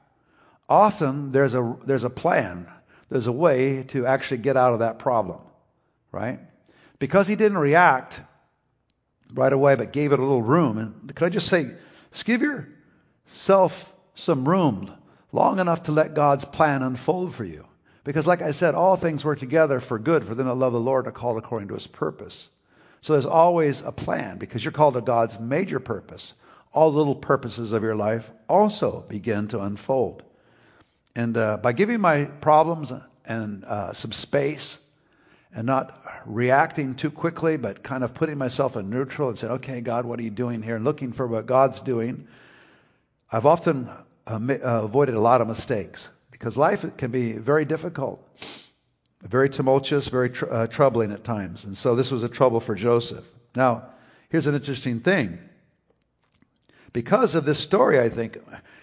often 0.68 1.30
there's 1.30 1.54
a, 1.54 1.76
there's 1.86 2.04
a 2.04 2.10
plan. 2.10 2.66
There's 3.10 3.26
a 3.26 3.32
way 3.32 3.84
to 3.88 4.06
actually 4.06 4.38
get 4.38 4.56
out 4.56 4.74
of 4.74 4.80
that 4.80 4.98
problem, 4.98 5.44
right? 6.12 6.40
Because 6.98 7.26
he 7.26 7.36
didn't 7.36 7.58
react 7.58 8.20
right 9.32 9.52
away, 9.52 9.76
but 9.76 9.92
gave 9.92 10.12
it 10.12 10.18
a 10.18 10.22
little 10.22 10.42
room. 10.42 10.78
And 10.78 11.14
could 11.14 11.26
I 11.26 11.28
just 11.30 11.48
say, 11.48 11.70
just 12.12 12.24
give 12.24 12.42
yourself 12.42 13.92
some 14.14 14.48
room 14.48 14.92
long 15.32 15.58
enough 15.58 15.84
to 15.84 15.92
let 15.92 16.14
God's 16.14 16.44
plan 16.44 16.82
unfold 16.82 17.34
for 17.34 17.44
you. 17.44 17.64
Because, 18.04 18.26
like 18.26 18.42
I 18.42 18.52
said, 18.52 18.74
all 18.74 18.96
things 18.96 19.24
work 19.24 19.38
together 19.38 19.80
for 19.80 19.98
good 19.98 20.24
for 20.24 20.34
them 20.34 20.46
that 20.46 20.54
love 20.54 20.72
the 20.72 20.80
Lord 20.80 21.06
are 21.06 21.12
called 21.12 21.36
according 21.36 21.68
to 21.68 21.74
his 21.74 21.86
purpose. 21.86 22.48
So 23.00 23.12
there's 23.12 23.26
always 23.26 23.82
a 23.82 23.92
plan 23.92 24.38
because 24.38 24.64
you're 24.64 24.72
called 24.72 24.94
to 24.94 25.02
God's 25.02 25.38
major 25.38 25.78
purpose. 25.78 26.34
All 26.72 26.92
little 26.92 27.14
purposes 27.14 27.72
of 27.72 27.82
your 27.82 27.94
life 27.94 28.30
also 28.48 29.04
begin 29.08 29.48
to 29.48 29.60
unfold. 29.60 30.22
And 31.18 31.36
uh, 31.36 31.56
by 31.56 31.72
giving 31.72 32.00
my 32.00 32.26
problems 32.26 32.92
and 33.24 33.64
uh, 33.64 33.92
some 33.92 34.12
space 34.12 34.78
and 35.52 35.66
not 35.66 36.00
reacting 36.24 36.94
too 36.94 37.10
quickly, 37.10 37.56
but 37.56 37.82
kind 37.82 38.04
of 38.04 38.14
putting 38.14 38.38
myself 38.38 38.76
in 38.76 38.88
neutral 38.88 39.28
and 39.28 39.36
saying, 39.36 39.54
okay, 39.54 39.80
God, 39.80 40.06
what 40.06 40.20
are 40.20 40.22
you 40.22 40.30
doing 40.30 40.62
here? 40.62 40.76
And 40.76 40.84
looking 40.84 41.12
for 41.12 41.26
what 41.26 41.46
God's 41.46 41.80
doing, 41.80 42.28
I've 43.32 43.46
often 43.46 43.90
uh, 44.28 44.38
uh, 44.38 44.58
avoided 44.84 45.16
a 45.16 45.20
lot 45.20 45.40
of 45.40 45.48
mistakes 45.48 46.08
because 46.30 46.56
life 46.56 46.84
can 46.96 47.10
be 47.10 47.32
very 47.32 47.64
difficult, 47.64 48.24
very 49.20 49.50
tumultuous, 49.50 50.06
very 50.06 50.30
tr- 50.30 50.48
uh, 50.48 50.66
troubling 50.68 51.10
at 51.10 51.24
times. 51.24 51.64
And 51.64 51.76
so 51.76 51.96
this 51.96 52.12
was 52.12 52.22
a 52.22 52.28
trouble 52.28 52.60
for 52.60 52.76
Joseph. 52.76 53.24
Now, 53.56 53.88
here's 54.28 54.46
an 54.46 54.54
interesting 54.54 55.00
thing. 55.00 55.40
Because 56.92 57.34
of 57.34 57.44
this 57.44 57.58
story, 57.58 57.98
I 57.98 58.08
think 58.08 58.38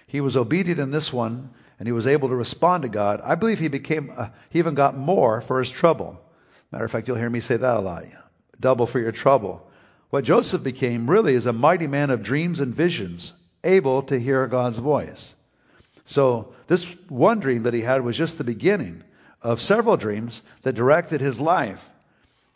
he 0.05 0.19
was 0.19 0.35
obedient 0.35 0.81
in 0.81 0.91
this 0.91 1.13
one 1.13 1.51
and 1.79 1.87
he 1.87 1.91
was 1.91 2.07
able 2.07 2.29
to 2.29 2.35
respond 2.35 2.83
to 2.83 2.89
God. 2.89 3.21
I 3.23 3.35
believe 3.35 3.59
he 3.59 3.67
became, 3.67 4.11
uh, 4.15 4.29
he 4.49 4.59
even 4.59 4.75
got 4.75 4.97
more 4.97 5.41
for 5.41 5.59
his 5.59 5.69
trouble. 5.69 6.19
Matter 6.71 6.85
of 6.85 6.91
fact, 6.91 7.07
you'll 7.07 7.17
hear 7.17 7.29
me 7.29 7.39
say 7.39 7.57
that 7.57 7.77
a 7.77 7.79
lot. 7.79 8.05
Double 8.59 8.87
for 8.87 8.99
your 8.99 9.11
trouble. 9.11 9.69
What 10.09 10.23
Joseph 10.23 10.63
became 10.63 11.09
really 11.09 11.33
is 11.33 11.45
a 11.45 11.53
mighty 11.53 11.87
man 11.87 12.09
of 12.09 12.23
dreams 12.23 12.59
and 12.59 12.73
visions, 12.73 13.33
able 13.63 14.03
to 14.03 14.19
hear 14.19 14.47
God's 14.47 14.77
voice. 14.77 15.33
So 16.05 16.53
this 16.67 16.85
one 17.09 17.39
dream 17.39 17.63
that 17.63 17.73
he 17.73 17.81
had 17.81 18.03
was 18.03 18.15
just 18.15 18.37
the 18.37 18.43
beginning 18.43 19.03
of 19.41 19.61
several 19.61 19.97
dreams 19.97 20.41
that 20.61 20.75
directed 20.75 21.21
his 21.21 21.39
life. 21.39 21.83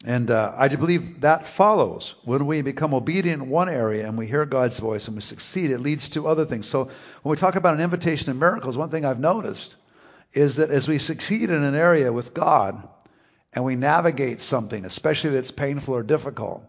And 0.05 0.31
uh, 0.31 0.53
I 0.57 0.69
believe 0.69 1.21
that 1.21 1.45
follows. 1.45 2.15
When 2.23 2.45
we 2.45 2.61
become 2.61 2.93
obedient 2.93 3.43
in 3.43 3.49
one 3.49 3.67
area 3.67 4.07
and 4.07 4.17
we 4.17 4.27
hear 4.27 4.45
God's 4.45 4.79
voice 4.79 5.07
and 5.07 5.15
we 5.15 5.21
succeed, 5.21 5.71
it 5.71 5.79
leads 5.79 6.09
to 6.09 6.27
other 6.27 6.45
things. 6.45 6.67
So 6.67 6.85
when 6.85 7.31
we 7.31 7.37
talk 7.37 7.55
about 7.55 7.75
an 7.75 7.81
invitation 7.81 8.29
and 8.29 8.39
miracles, 8.39 8.77
one 8.77 8.89
thing 8.89 9.03
I've 9.03 9.19
noticed 9.19 9.75
is 10.33 10.55
that 10.55 10.69
as 10.69 10.87
we 10.87 10.99
succeed 10.99 11.49
in 11.49 11.63
an 11.63 11.75
area 11.75 12.13
with 12.13 12.33
God 12.33 12.87
and 13.51 13.65
we 13.65 13.75
navigate 13.75 14.41
something, 14.41 14.85
especially 14.85 15.31
that's 15.31 15.51
painful 15.51 15.95
or 15.95 16.03
difficult, 16.03 16.63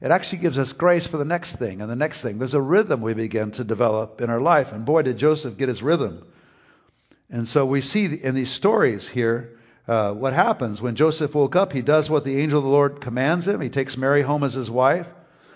it 0.00 0.12
actually 0.12 0.38
gives 0.38 0.58
us 0.58 0.72
grace 0.72 1.08
for 1.08 1.16
the 1.16 1.24
next 1.24 1.56
thing 1.56 1.80
and 1.80 1.90
the 1.90 1.96
next 1.96 2.22
thing. 2.22 2.38
There's 2.38 2.54
a 2.54 2.62
rhythm 2.62 3.00
we 3.00 3.14
begin 3.14 3.50
to 3.52 3.64
develop 3.64 4.20
in 4.20 4.30
our 4.30 4.40
life. 4.40 4.70
And 4.70 4.86
boy, 4.86 5.02
did 5.02 5.18
Joseph 5.18 5.56
get 5.56 5.68
his 5.68 5.82
rhythm. 5.82 6.24
And 7.28 7.48
so 7.48 7.66
we 7.66 7.80
see 7.80 8.04
in 8.04 8.36
these 8.36 8.50
stories 8.50 9.08
here 9.08 9.57
uh, 9.88 10.12
what 10.12 10.34
happens. 10.34 10.82
When 10.82 10.94
Joseph 10.94 11.34
woke 11.34 11.56
up, 11.56 11.72
he 11.72 11.80
does 11.80 12.10
what 12.10 12.24
the 12.24 12.38
angel 12.38 12.58
of 12.58 12.64
the 12.64 12.70
Lord 12.70 13.00
commands 13.00 13.48
him. 13.48 13.60
He 13.60 13.70
takes 13.70 13.96
Mary 13.96 14.20
home 14.22 14.44
as 14.44 14.52
his 14.52 14.70
wife, 14.70 15.08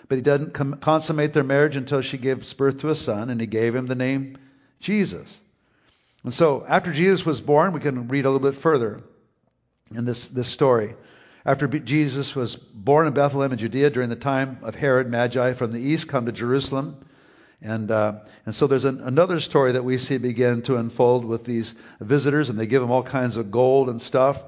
but 0.09 0.15
he 0.15 0.23
doesn't 0.23 0.53
com- 0.53 0.79
consummate 0.79 1.33
their 1.33 1.43
marriage 1.43 1.75
until 1.75 2.01
she 2.01 2.17
gives 2.17 2.51
birth 2.53 2.79
to 2.79 2.89
a 2.89 2.95
son, 2.95 3.29
and 3.29 3.39
he 3.39 3.47
gave 3.47 3.75
him 3.75 3.85
the 3.85 3.95
name 3.95 4.37
Jesus. 4.79 5.37
And 6.23 6.33
so 6.33 6.65
after 6.67 6.91
Jesus 6.91 7.25
was 7.25 7.41
born, 7.41 7.73
we 7.73 7.79
can 7.79 8.07
read 8.07 8.25
a 8.25 8.31
little 8.31 8.51
bit 8.51 8.59
further 8.59 9.03
in 9.93 10.05
this, 10.05 10.27
this 10.27 10.47
story. 10.47 10.95
After 11.45 11.67
Jesus 11.67 12.35
was 12.35 12.55
born 12.55 13.05
in 13.05 13.13
Bethlehem 13.13 13.51
in 13.51 13.57
Judea 13.57 13.89
during 13.89 14.09
the 14.09 14.15
time 14.15 14.59
of 14.63 14.75
Herod, 14.75 15.11
Magi 15.11 15.53
from 15.53 15.73
the 15.73 15.79
east 15.79 16.07
come 16.07 16.25
to 16.25 16.31
Jerusalem. 16.31 17.05
And, 17.63 17.89
uh, 17.89 18.19
and 18.45 18.53
so 18.53 18.67
there's 18.67 18.83
an, 18.83 18.99
another 19.01 19.39
story 19.39 19.71
that 19.71 19.85
we 19.85 19.97
see 19.97 20.17
begin 20.17 20.61
to 20.63 20.75
unfold 20.75 21.23
with 21.23 21.45
these 21.45 21.73
visitors, 22.01 22.49
and 22.49 22.59
they 22.59 22.67
give 22.67 22.81
them 22.81 22.91
all 22.91 23.03
kinds 23.03 23.37
of 23.37 23.51
gold 23.51 23.89
and 23.89 24.01
stuff. 24.01 24.43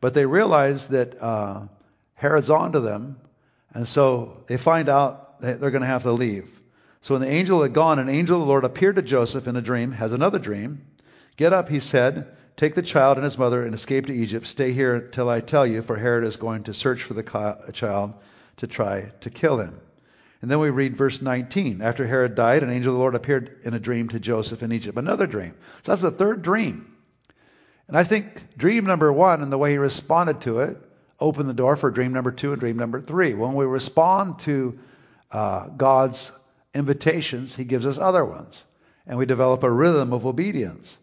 But 0.00 0.14
they 0.14 0.26
realize 0.26 0.88
that 0.88 1.22
uh, 1.22 1.68
Herod's 2.14 2.50
on 2.50 2.72
to 2.72 2.80
them, 2.80 3.20
and 3.72 3.86
so 3.86 4.42
they 4.48 4.56
find 4.56 4.88
out 4.88 5.40
that 5.42 5.60
they're 5.60 5.70
going 5.70 5.82
to 5.82 5.86
have 5.86 6.02
to 6.02 6.12
leave. 6.12 6.50
So 7.02 7.14
when 7.14 7.22
the 7.22 7.30
angel 7.30 7.62
had 7.62 7.72
gone, 7.72 8.00
an 8.00 8.08
angel 8.08 8.36
of 8.36 8.40
the 8.40 8.48
Lord 8.48 8.64
appeared 8.64 8.96
to 8.96 9.02
Joseph 9.02 9.46
in 9.46 9.54
a 9.54 9.62
dream, 9.62 9.92
has 9.92 10.12
another 10.12 10.40
dream. 10.40 10.84
Get 11.36 11.52
up, 11.52 11.68
he 11.68 11.78
said, 11.78 12.26
Take 12.56 12.74
the 12.74 12.82
child 12.82 13.18
and 13.18 13.24
his 13.24 13.38
mother 13.38 13.64
and 13.64 13.74
escape 13.74 14.06
to 14.06 14.14
Egypt. 14.14 14.46
Stay 14.46 14.72
here 14.72 15.00
till 15.00 15.28
I 15.28 15.40
tell 15.40 15.66
you, 15.66 15.82
for 15.82 15.96
Herod 15.96 16.24
is 16.24 16.36
going 16.36 16.64
to 16.64 16.74
search 16.74 17.02
for 17.02 17.14
the 17.14 17.70
child 17.72 18.14
to 18.56 18.66
try 18.66 19.12
to 19.20 19.30
kill 19.30 19.58
him. 19.58 19.78
And 20.46 20.50
then 20.52 20.60
we 20.60 20.70
read 20.70 20.96
verse 20.96 21.20
19. 21.20 21.82
After 21.82 22.06
Herod 22.06 22.36
died, 22.36 22.62
an 22.62 22.70
angel 22.70 22.92
of 22.92 22.98
the 22.98 23.00
Lord 23.00 23.16
appeared 23.16 23.62
in 23.64 23.74
a 23.74 23.80
dream 23.80 24.10
to 24.10 24.20
Joseph 24.20 24.62
in 24.62 24.70
Egypt. 24.70 24.96
Another 24.96 25.26
dream. 25.26 25.56
So 25.82 25.90
that's 25.90 26.02
the 26.02 26.12
third 26.12 26.42
dream. 26.42 26.94
And 27.88 27.96
I 27.96 28.04
think 28.04 28.56
dream 28.56 28.84
number 28.84 29.12
one 29.12 29.42
and 29.42 29.50
the 29.50 29.58
way 29.58 29.72
he 29.72 29.78
responded 29.78 30.42
to 30.42 30.60
it 30.60 30.76
opened 31.18 31.48
the 31.48 31.52
door 31.52 31.74
for 31.74 31.90
dream 31.90 32.12
number 32.12 32.30
two 32.30 32.52
and 32.52 32.60
dream 32.60 32.76
number 32.76 33.00
three. 33.00 33.34
When 33.34 33.54
we 33.54 33.64
respond 33.64 34.38
to 34.42 34.78
uh, 35.32 35.66
God's 35.66 36.30
invitations, 36.72 37.56
he 37.56 37.64
gives 37.64 37.84
us 37.84 37.98
other 37.98 38.24
ones. 38.24 38.64
And 39.04 39.18
we 39.18 39.26
develop 39.26 39.64
a 39.64 39.70
rhythm 39.72 40.12
of 40.12 40.26
obedience. 40.26 40.96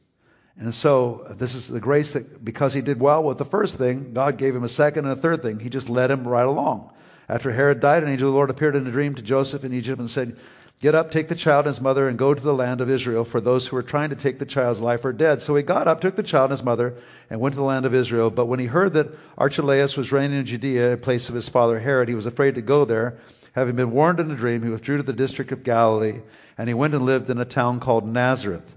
And 0.57 0.73
so 0.73 1.35
this 1.37 1.55
is 1.55 1.67
the 1.67 1.81
grace 1.81 2.13
that 2.13 2.45
because 2.45 2.73
he 2.73 2.81
did 2.81 2.97
well 2.97 3.21
with 3.25 3.39
the 3.39 3.43
first 3.43 3.75
thing, 3.75 4.13
God 4.13 4.37
gave 4.37 4.55
him 4.55 4.63
a 4.63 4.69
second 4.69 5.03
and 5.03 5.19
a 5.19 5.21
third 5.21 5.41
thing. 5.41 5.59
He 5.59 5.67
just 5.67 5.89
led 5.89 6.11
him 6.11 6.25
right 6.25 6.47
along. 6.47 6.92
After 7.29 7.51
Herod 7.51 7.79
died, 7.79 8.03
an 8.03 8.09
angel 8.09 8.27
of 8.27 8.33
the 8.33 8.35
Lord 8.35 8.49
appeared 8.49 8.75
in 8.75 8.87
a 8.87 8.91
dream 8.91 9.15
to 9.15 9.21
Joseph 9.21 9.63
in 9.63 9.73
Egypt 9.73 9.99
and 9.99 10.09
said, 10.09 10.37
Get 10.81 10.95
up, 10.95 11.11
take 11.11 11.29
the 11.29 11.35
child 11.35 11.65
and 11.65 11.73
his 11.73 11.81
mother, 11.81 12.07
and 12.07 12.17
go 12.17 12.33
to 12.33 12.43
the 12.43 12.53
land 12.53 12.81
of 12.81 12.89
Israel, 12.89 13.23
for 13.23 13.39
those 13.39 13.65
who 13.65 13.77
are 13.77 13.83
trying 13.83 14.09
to 14.09 14.17
take 14.17 14.39
the 14.39 14.45
child's 14.45 14.81
life 14.81 15.05
are 15.05 15.13
dead. 15.13 15.41
So 15.41 15.55
he 15.55 15.63
got 15.63 15.87
up, 15.87 16.01
took 16.01 16.15
the 16.15 16.23
child 16.23 16.51
and 16.51 16.59
his 16.59 16.63
mother, 16.63 16.95
and 17.29 17.39
went 17.39 17.53
to 17.53 17.59
the 17.59 17.65
land 17.65 17.85
of 17.85 17.95
Israel. 17.95 18.29
But 18.29 18.47
when 18.47 18.59
he 18.59 18.65
heard 18.65 18.93
that 18.93 19.07
Archelaus 19.37 19.95
was 19.95 20.11
reigning 20.11 20.39
in 20.39 20.45
Judea 20.45 20.91
in 20.91 20.99
place 20.99 21.29
of 21.29 21.35
his 21.35 21.47
father 21.47 21.79
Herod, 21.79 22.09
he 22.09 22.15
was 22.15 22.25
afraid 22.25 22.55
to 22.55 22.61
go 22.61 22.83
there. 22.83 23.19
Having 23.53 23.75
been 23.77 23.91
warned 23.91 24.19
in 24.19 24.31
a 24.31 24.35
dream, 24.35 24.61
he 24.61 24.69
withdrew 24.69 24.97
to 24.97 25.03
the 25.03 25.13
district 25.13 25.51
of 25.51 25.63
Galilee, 25.63 26.21
and 26.57 26.67
he 26.67 26.73
went 26.73 26.93
and 26.93 27.05
lived 27.05 27.29
in 27.29 27.39
a 27.39 27.45
town 27.45 27.79
called 27.79 28.05
Nazareth 28.05 28.75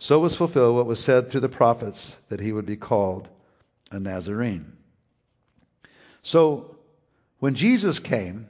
so 0.00 0.18
was 0.18 0.34
fulfilled 0.34 0.76
what 0.76 0.86
was 0.86 0.98
said 0.98 1.30
through 1.30 1.42
the 1.42 1.48
prophets 1.50 2.16
that 2.30 2.40
he 2.40 2.52
would 2.52 2.64
be 2.64 2.76
called 2.76 3.28
a 3.90 4.00
Nazarene. 4.00 4.72
So 6.22 6.78
when 7.40 7.54
Jesus 7.54 7.98
came, 7.98 8.48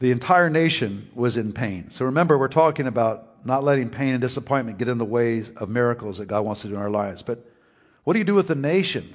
the 0.00 0.10
entire 0.10 0.50
nation 0.50 1.08
was 1.14 1.36
in 1.36 1.52
pain. 1.52 1.90
So 1.90 2.06
remember, 2.06 2.36
we're 2.36 2.48
talking 2.48 2.86
about 2.86 3.46
not 3.46 3.62
letting 3.62 3.90
pain 3.90 4.14
and 4.14 4.20
disappointment 4.20 4.78
get 4.78 4.88
in 4.88 4.98
the 4.98 5.04
ways 5.04 5.50
of 5.56 5.68
miracles 5.68 6.18
that 6.18 6.26
God 6.26 6.44
wants 6.44 6.62
to 6.62 6.68
do 6.68 6.74
in 6.74 6.80
our 6.80 6.90
lives. 6.90 7.22
But 7.22 7.46
what 8.02 8.14
do 8.14 8.18
you 8.18 8.24
do 8.24 8.34
with 8.34 8.48
the 8.48 8.54
nation 8.54 9.14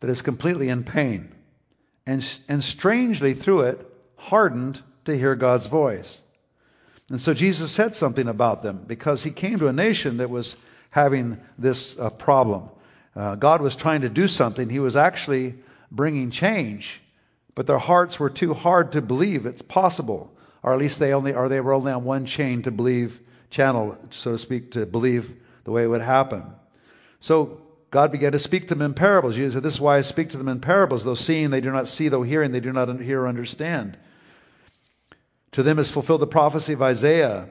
that 0.00 0.10
is 0.10 0.22
completely 0.22 0.68
in 0.68 0.84
pain 0.84 1.32
and, 2.06 2.24
and 2.48 2.62
strangely 2.62 3.34
through 3.34 3.62
it 3.62 3.86
hardened 4.16 4.80
to 5.06 5.16
hear 5.16 5.34
God's 5.34 5.66
voice? 5.66 6.20
And 7.08 7.20
so 7.20 7.34
Jesus 7.34 7.72
said 7.72 7.96
something 7.96 8.28
about 8.28 8.62
them 8.62 8.84
because 8.86 9.22
he 9.22 9.30
came 9.30 9.58
to 9.58 9.68
a 9.68 9.72
nation 9.72 10.18
that 10.18 10.30
was 10.30 10.54
having 10.90 11.40
this 11.58 11.98
uh, 11.98 12.10
problem. 12.10 12.70
Uh, 13.16 13.34
God 13.34 13.62
was 13.62 13.74
trying 13.74 14.02
to 14.02 14.08
do 14.08 14.28
something. 14.28 14.68
He 14.68 14.78
was 14.78 14.96
actually 14.96 15.56
bringing 15.90 16.30
change, 16.30 17.00
but 17.54 17.66
their 17.66 17.78
hearts 17.78 18.18
were 18.18 18.30
too 18.30 18.54
hard 18.54 18.92
to 18.92 19.02
believe 19.02 19.46
it's 19.46 19.62
possible, 19.62 20.32
or 20.62 20.72
at 20.72 20.78
least 20.78 20.98
they 20.98 21.12
only, 21.12 21.34
or 21.34 21.48
they 21.48 21.60
were 21.60 21.72
only 21.72 21.92
on 21.92 22.04
one 22.04 22.26
chain 22.26 22.62
to 22.62 22.70
believe, 22.70 23.18
channel, 23.50 23.98
so 24.10 24.32
to 24.32 24.38
speak, 24.38 24.72
to 24.72 24.86
believe 24.86 25.32
the 25.64 25.70
way 25.70 25.82
it 25.84 25.88
would 25.88 26.02
happen. 26.02 26.44
So 27.20 27.60
God 27.90 28.12
began 28.12 28.32
to 28.32 28.38
speak 28.38 28.68
to 28.68 28.74
them 28.74 28.82
in 28.82 28.94
parables. 28.94 29.34
Jesus 29.34 29.54
said, 29.54 29.62
"This 29.62 29.74
is 29.74 29.80
why 29.80 29.96
I 29.96 30.02
speak 30.02 30.30
to 30.30 30.38
them 30.38 30.48
in 30.48 30.60
parables. 30.60 31.02
Though 31.02 31.16
seeing, 31.16 31.50
they 31.50 31.60
do 31.60 31.72
not 31.72 31.88
see; 31.88 32.08
though 32.08 32.22
hearing, 32.22 32.52
they 32.52 32.60
do 32.60 32.72
not 32.72 33.00
hear 33.00 33.22
or 33.22 33.28
understand." 33.28 33.96
To 35.52 35.64
them 35.64 35.80
is 35.80 35.90
fulfilled 35.90 36.20
the 36.20 36.28
prophecy 36.28 36.72
of 36.74 36.82
Isaiah. 36.82 37.48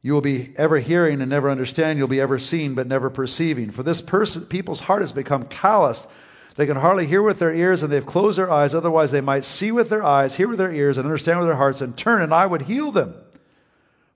You 0.00 0.14
will 0.14 0.22
be 0.22 0.54
ever 0.56 0.78
hearing 0.78 1.20
and 1.20 1.30
never 1.30 1.50
understand. 1.50 1.98
You'll 1.98 2.08
be 2.08 2.20
ever 2.20 2.38
seeing 2.38 2.74
but 2.74 2.86
never 2.86 3.10
perceiving. 3.10 3.70
For 3.70 3.82
this 3.82 4.00
person, 4.00 4.46
people's 4.46 4.80
heart 4.80 5.02
has 5.02 5.12
become 5.12 5.44
calloused. 5.44 6.06
They 6.56 6.66
can 6.66 6.76
hardly 6.76 7.06
hear 7.06 7.22
with 7.22 7.38
their 7.38 7.52
ears 7.52 7.82
and 7.82 7.92
they've 7.92 8.04
closed 8.04 8.38
their 8.38 8.50
eyes. 8.50 8.74
Otherwise, 8.74 9.10
they 9.10 9.20
might 9.20 9.44
see 9.44 9.72
with 9.72 9.88
their 9.88 10.04
eyes, 10.04 10.34
hear 10.34 10.48
with 10.48 10.58
their 10.58 10.72
ears, 10.72 10.98
and 10.98 11.06
understand 11.06 11.40
with 11.40 11.48
their 11.48 11.56
hearts 11.56 11.80
and 11.80 11.96
turn, 11.96 12.22
and 12.22 12.32
I 12.32 12.46
would 12.46 12.62
heal 12.62 12.92
them. 12.92 13.14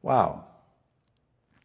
Wow. 0.02 0.44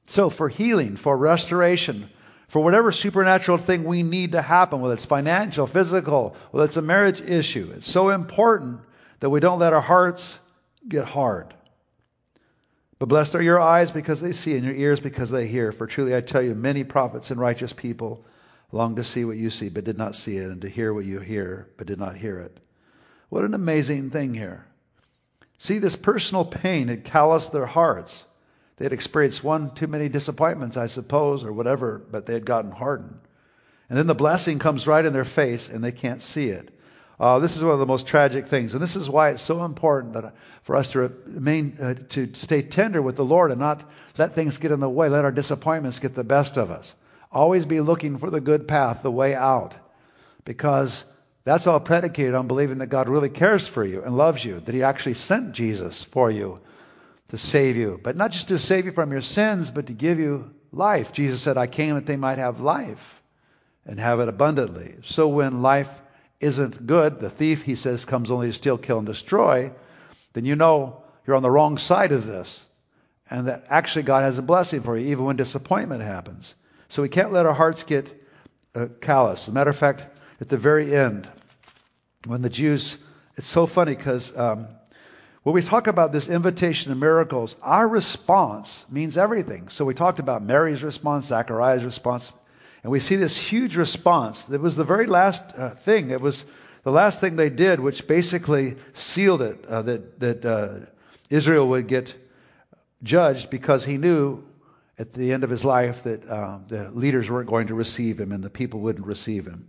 So, 0.08 0.30
for 0.30 0.50
healing, 0.50 0.98
for 0.98 1.16
restoration, 1.16 2.10
for 2.48 2.64
whatever 2.64 2.92
supernatural 2.92 3.60
thing 3.60 3.84
we 3.84 4.04
need 4.04 4.34
to 4.34 4.42
happen, 4.42 4.82
whether 4.82 4.96
it's 4.96 5.06
financial, 5.06 5.68
physical, 5.68 6.36
whether 6.52 6.66
it's 6.66 6.78
a 6.78 6.82
marriage 6.82 7.22
issue, 7.22 7.72
it's 7.76 7.90
so 7.90 8.10
important 8.10 8.82
that 9.20 9.30
we 9.30 9.40
don't 9.40 9.60
let 9.60 9.74
our 9.74 9.82
hearts 9.82 10.40
get 10.88 11.06
hard. 11.06 11.54
But 13.00 13.10
blessed 13.10 13.36
are 13.36 13.42
your 13.42 13.60
eyes 13.60 13.92
because 13.92 14.22
they 14.22 14.34
see, 14.34 14.56
and 14.56 14.66
your 14.66 14.76
ears 14.76 15.00
because 15.00 15.30
they 15.30 15.48
hear. 15.48 15.72
For 15.72 15.88
truly 15.88 16.16
I 16.16 16.22
tell 16.22 16.42
you, 16.42 16.56
many 16.56 16.84
prophets 16.84 17.32
and 17.32 17.40
righteous 17.40 17.74
people 17.74 18.26
long 18.74 18.96
to 18.96 19.04
see 19.04 19.24
what 19.24 19.38
you 19.38 19.50
see, 19.50 19.70
but 19.70 19.84
did 19.84 19.98
not 19.98 20.16
see 20.16 20.38
it, 20.38 20.50
and 20.50 20.62
to 20.64 20.68
hear 20.68 20.94
what 20.94 21.06
you 21.06 21.20
hear, 21.20 21.70
but 21.78 21.88
did 21.88 22.00
not 22.00 22.18
hear 22.18 22.40
it. 22.40 22.60
What 23.30 23.46
an 23.46 23.54
amazing 23.54 24.10
thing 24.10 24.34
here. 24.34 24.66
See, 25.60 25.78
this 25.78 25.96
personal 25.96 26.44
pain 26.44 26.88
had 26.88 27.06
calloused 27.06 27.52
their 27.52 27.68
hearts. 27.68 28.26
They 28.78 28.86
had 28.86 28.92
experienced 28.92 29.44
one 29.44 29.76
too 29.76 29.88
many 29.88 30.10
disappointments, 30.10 30.76
I 30.76 30.88
suppose, 30.88 31.44
or 31.44 31.54
whatever, 31.54 32.02
but 32.12 32.26
they 32.26 32.34
had 32.34 32.46
gotten 32.46 32.72
hardened. 32.72 33.20
And 33.90 33.98
then 33.98 34.08
the 34.08 34.16
blessing 34.16 34.58
comes 34.58 34.88
right 34.88 35.06
in 35.06 35.14
their 35.14 35.24
face, 35.24 35.70
and 35.70 35.84
they 35.84 35.92
can't 35.92 36.24
see 36.24 36.48
it. 36.48 36.70
Uh, 37.20 37.38
this 37.38 37.56
is 37.56 37.64
one 37.64 37.74
of 37.74 37.80
the 37.80 37.86
most 37.86 38.08
tragic 38.08 38.48
things, 38.48 38.74
and 38.74 38.82
this 38.82 38.96
is 38.96 39.08
why 39.08 39.30
it's 39.30 39.44
so 39.44 39.64
important 39.64 40.14
that, 40.14 40.34
for 40.64 40.76
us 40.76 40.92
to 40.92 41.12
remain 41.28 41.78
uh, 41.80 41.94
to 42.10 42.34
stay 42.34 42.64
tender 42.64 43.04
with 43.04 43.18
the 43.18 43.24
Lord 43.24 43.52
and 43.52 43.60
not 43.60 43.88
let 44.18 44.34
things 44.34 44.58
get 44.58 44.72
in 44.72 44.80
the 44.80 44.90
way, 44.90 45.10
let 45.10 45.24
our 45.24 45.32
disappointments 45.32 46.00
get 46.00 46.16
the 46.16 46.24
best 46.24 46.58
of 46.58 46.72
us. 46.72 46.96
Always 47.34 47.66
be 47.66 47.82
looking 47.82 48.20
for 48.20 48.30
the 48.30 48.42
good 48.42 48.68
path, 48.68 49.02
the 49.02 49.12
way 49.12 49.34
out, 49.34 49.74
because 50.46 51.04
that's 51.44 51.68
all 51.68 51.80
predicated 51.80 52.36
on 52.36 52.48
believing 52.48 52.78
that 52.78 52.88
God 52.88 53.10
really 53.10 53.30
cares 53.30 53.68
for 53.68 53.84
you 53.84 54.04
and 54.04 54.16
loves 54.16 54.46
you, 54.46 54.60
that 54.60 54.76
He 54.76 54.84
actually 54.84 55.16
sent 55.16 55.54
Jesus 55.54 56.04
for 56.04 56.32
you 56.32 56.60
to 57.30 57.38
save 57.38 57.76
you. 57.76 58.00
But 58.02 58.16
not 58.16 58.32
just 58.32 58.50
to 58.50 58.60
save 58.60 58.86
you 58.86 58.92
from 58.92 59.12
your 59.12 59.22
sins, 59.22 59.72
but 59.72 59.88
to 59.88 59.94
give 59.94 60.20
you 60.20 60.52
life. 60.72 61.12
Jesus 61.12 61.42
said, 61.42 61.58
I 61.58 61.68
came 61.68 61.96
that 61.96 62.06
they 62.06 62.18
might 62.18 62.38
have 62.38 62.60
life 62.60 63.22
and 63.86 64.00
have 64.00 64.20
it 64.20 64.30
abundantly. 64.30 64.96
So 65.04 65.28
when 65.28 65.62
life 65.62 65.90
isn't 66.40 66.86
good, 66.86 67.20
the 67.20 67.30
thief, 67.30 67.64
he 67.64 67.76
says, 67.76 68.06
comes 68.06 68.32
only 68.32 68.48
to 68.48 68.54
steal, 68.54 68.78
kill, 68.78 69.00
and 69.00 69.08
destroy, 69.08 69.72
then 70.34 70.46
you 70.46 70.56
know 70.56 71.04
you're 71.26 71.36
on 71.36 71.44
the 71.44 71.52
wrong 71.52 71.78
side 71.78 72.12
of 72.12 72.26
this. 72.26 72.62
And 73.30 73.48
that 73.48 73.66
actually 73.70 74.04
God 74.04 74.22
has 74.22 74.38
a 74.38 74.44
blessing 74.44 74.82
for 74.84 74.98
you, 74.98 75.08
even 75.12 75.26
when 75.26 75.36
disappointment 75.36 76.04
happens. 76.04 76.54
So 76.94 77.02
we 77.02 77.10
can't 77.10 77.34
let 77.34 77.48
our 77.48 77.56
hearts 77.56 77.82
get 77.82 78.08
uh, 78.76 78.86
callous. 79.02 79.42
As 79.42 79.48
a 79.48 79.52
matter 79.52 79.72
of 79.72 79.78
fact, 79.78 80.06
at 80.40 80.48
the 80.48 80.60
very 80.60 80.96
end, 80.96 81.28
when 82.28 82.44
the 82.44 82.52
Jews, 82.52 83.00
it's 83.36 83.48
so 83.48 83.66
funny 83.66 83.96
because 83.96 84.32
um, 84.38 84.68
when 85.42 85.56
we 85.56 85.64
talk 85.64 85.88
about 85.88 86.12
this 86.12 86.28
invitation 86.28 86.92
to 86.92 86.96
miracles, 86.96 87.56
our 87.64 87.88
response 87.88 88.86
means 88.92 89.18
everything. 89.18 89.70
So 89.70 89.86
we 89.86 89.96
talked 89.96 90.20
about 90.20 90.44
Mary's 90.44 90.84
response, 90.84 91.26
Zachariah's 91.26 91.84
response, 91.84 92.32
and 92.84 92.92
we 92.92 93.00
see 93.00 93.16
this 93.16 93.36
huge 93.36 93.76
response. 93.76 94.48
It 94.48 94.62
was 94.62 94.76
the 94.76 94.84
very 94.84 95.08
last 95.08 95.42
uh, 95.58 95.74
thing. 95.74 96.12
It 96.12 96.22
was 96.22 96.46
the 96.84 96.92
last 96.92 97.20
thing 97.20 97.38
they 97.38 97.50
did, 97.50 97.80
which 97.80 98.06
basically 98.06 98.76
sealed 98.94 99.42
it 99.42 99.66
uh, 99.66 99.82
that 99.82 100.20
that 100.20 100.46
uh, 100.46 100.80
Israel 101.32 101.70
would 101.70 101.88
get 101.88 102.16
judged 103.02 103.50
because 103.50 103.84
he 103.84 103.98
knew 103.98 104.44
at 104.98 105.14
the 105.14 105.32
end 105.32 105.44
of 105.44 105.50
his 105.50 105.66
life 105.66 106.04
that 106.04 106.26
uh, 106.28 106.60
the 106.68 106.92
leaders 106.92 107.30
weren't 107.30 107.50
going 107.50 107.68
to 107.68 107.76
receive 107.76 108.20
him 108.20 108.32
and 108.32 108.44
the 108.44 108.50
people 108.50 108.80
wouldn't 108.80 109.08
receive 109.08 109.46
him. 109.46 109.68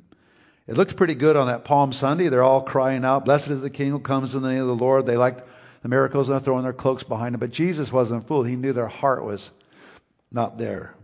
It 0.66 0.76
looked 0.76 0.96
pretty 0.96 1.14
good 1.14 1.36
on 1.36 1.48
that 1.48 1.64
Palm 1.64 1.92
Sunday. 1.92 2.28
They're 2.28 2.42
all 2.42 2.62
crying 2.62 3.04
out, 3.04 3.24
"Blessed 3.24 3.48
is 3.48 3.60
the 3.60 3.70
King 3.70 3.90
who 3.90 4.00
comes 4.00 4.34
in 4.34 4.42
the 4.42 4.50
name 4.50 4.62
of 4.62 4.68
the 4.68 4.74
Lord." 4.74 5.06
They 5.06 5.16
liked 5.16 5.42
the 5.82 5.88
miracles 5.88 6.28
and 6.28 6.34
they're 6.34 6.44
throwing 6.44 6.64
their 6.64 6.72
cloaks 6.72 7.02
behind 7.02 7.34
them. 7.34 7.40
But 7.40 7.50
Jesus 7.50 7.92
wasn't 7.92 8.26
fooled. 8.26 8.48
He 8.48 8.56
knew 8.56 8.72
their 8.72 8.88
heart 8.88 9.24
was 9.24 9.50
not 10.32 10.56
there. 10.58 10.94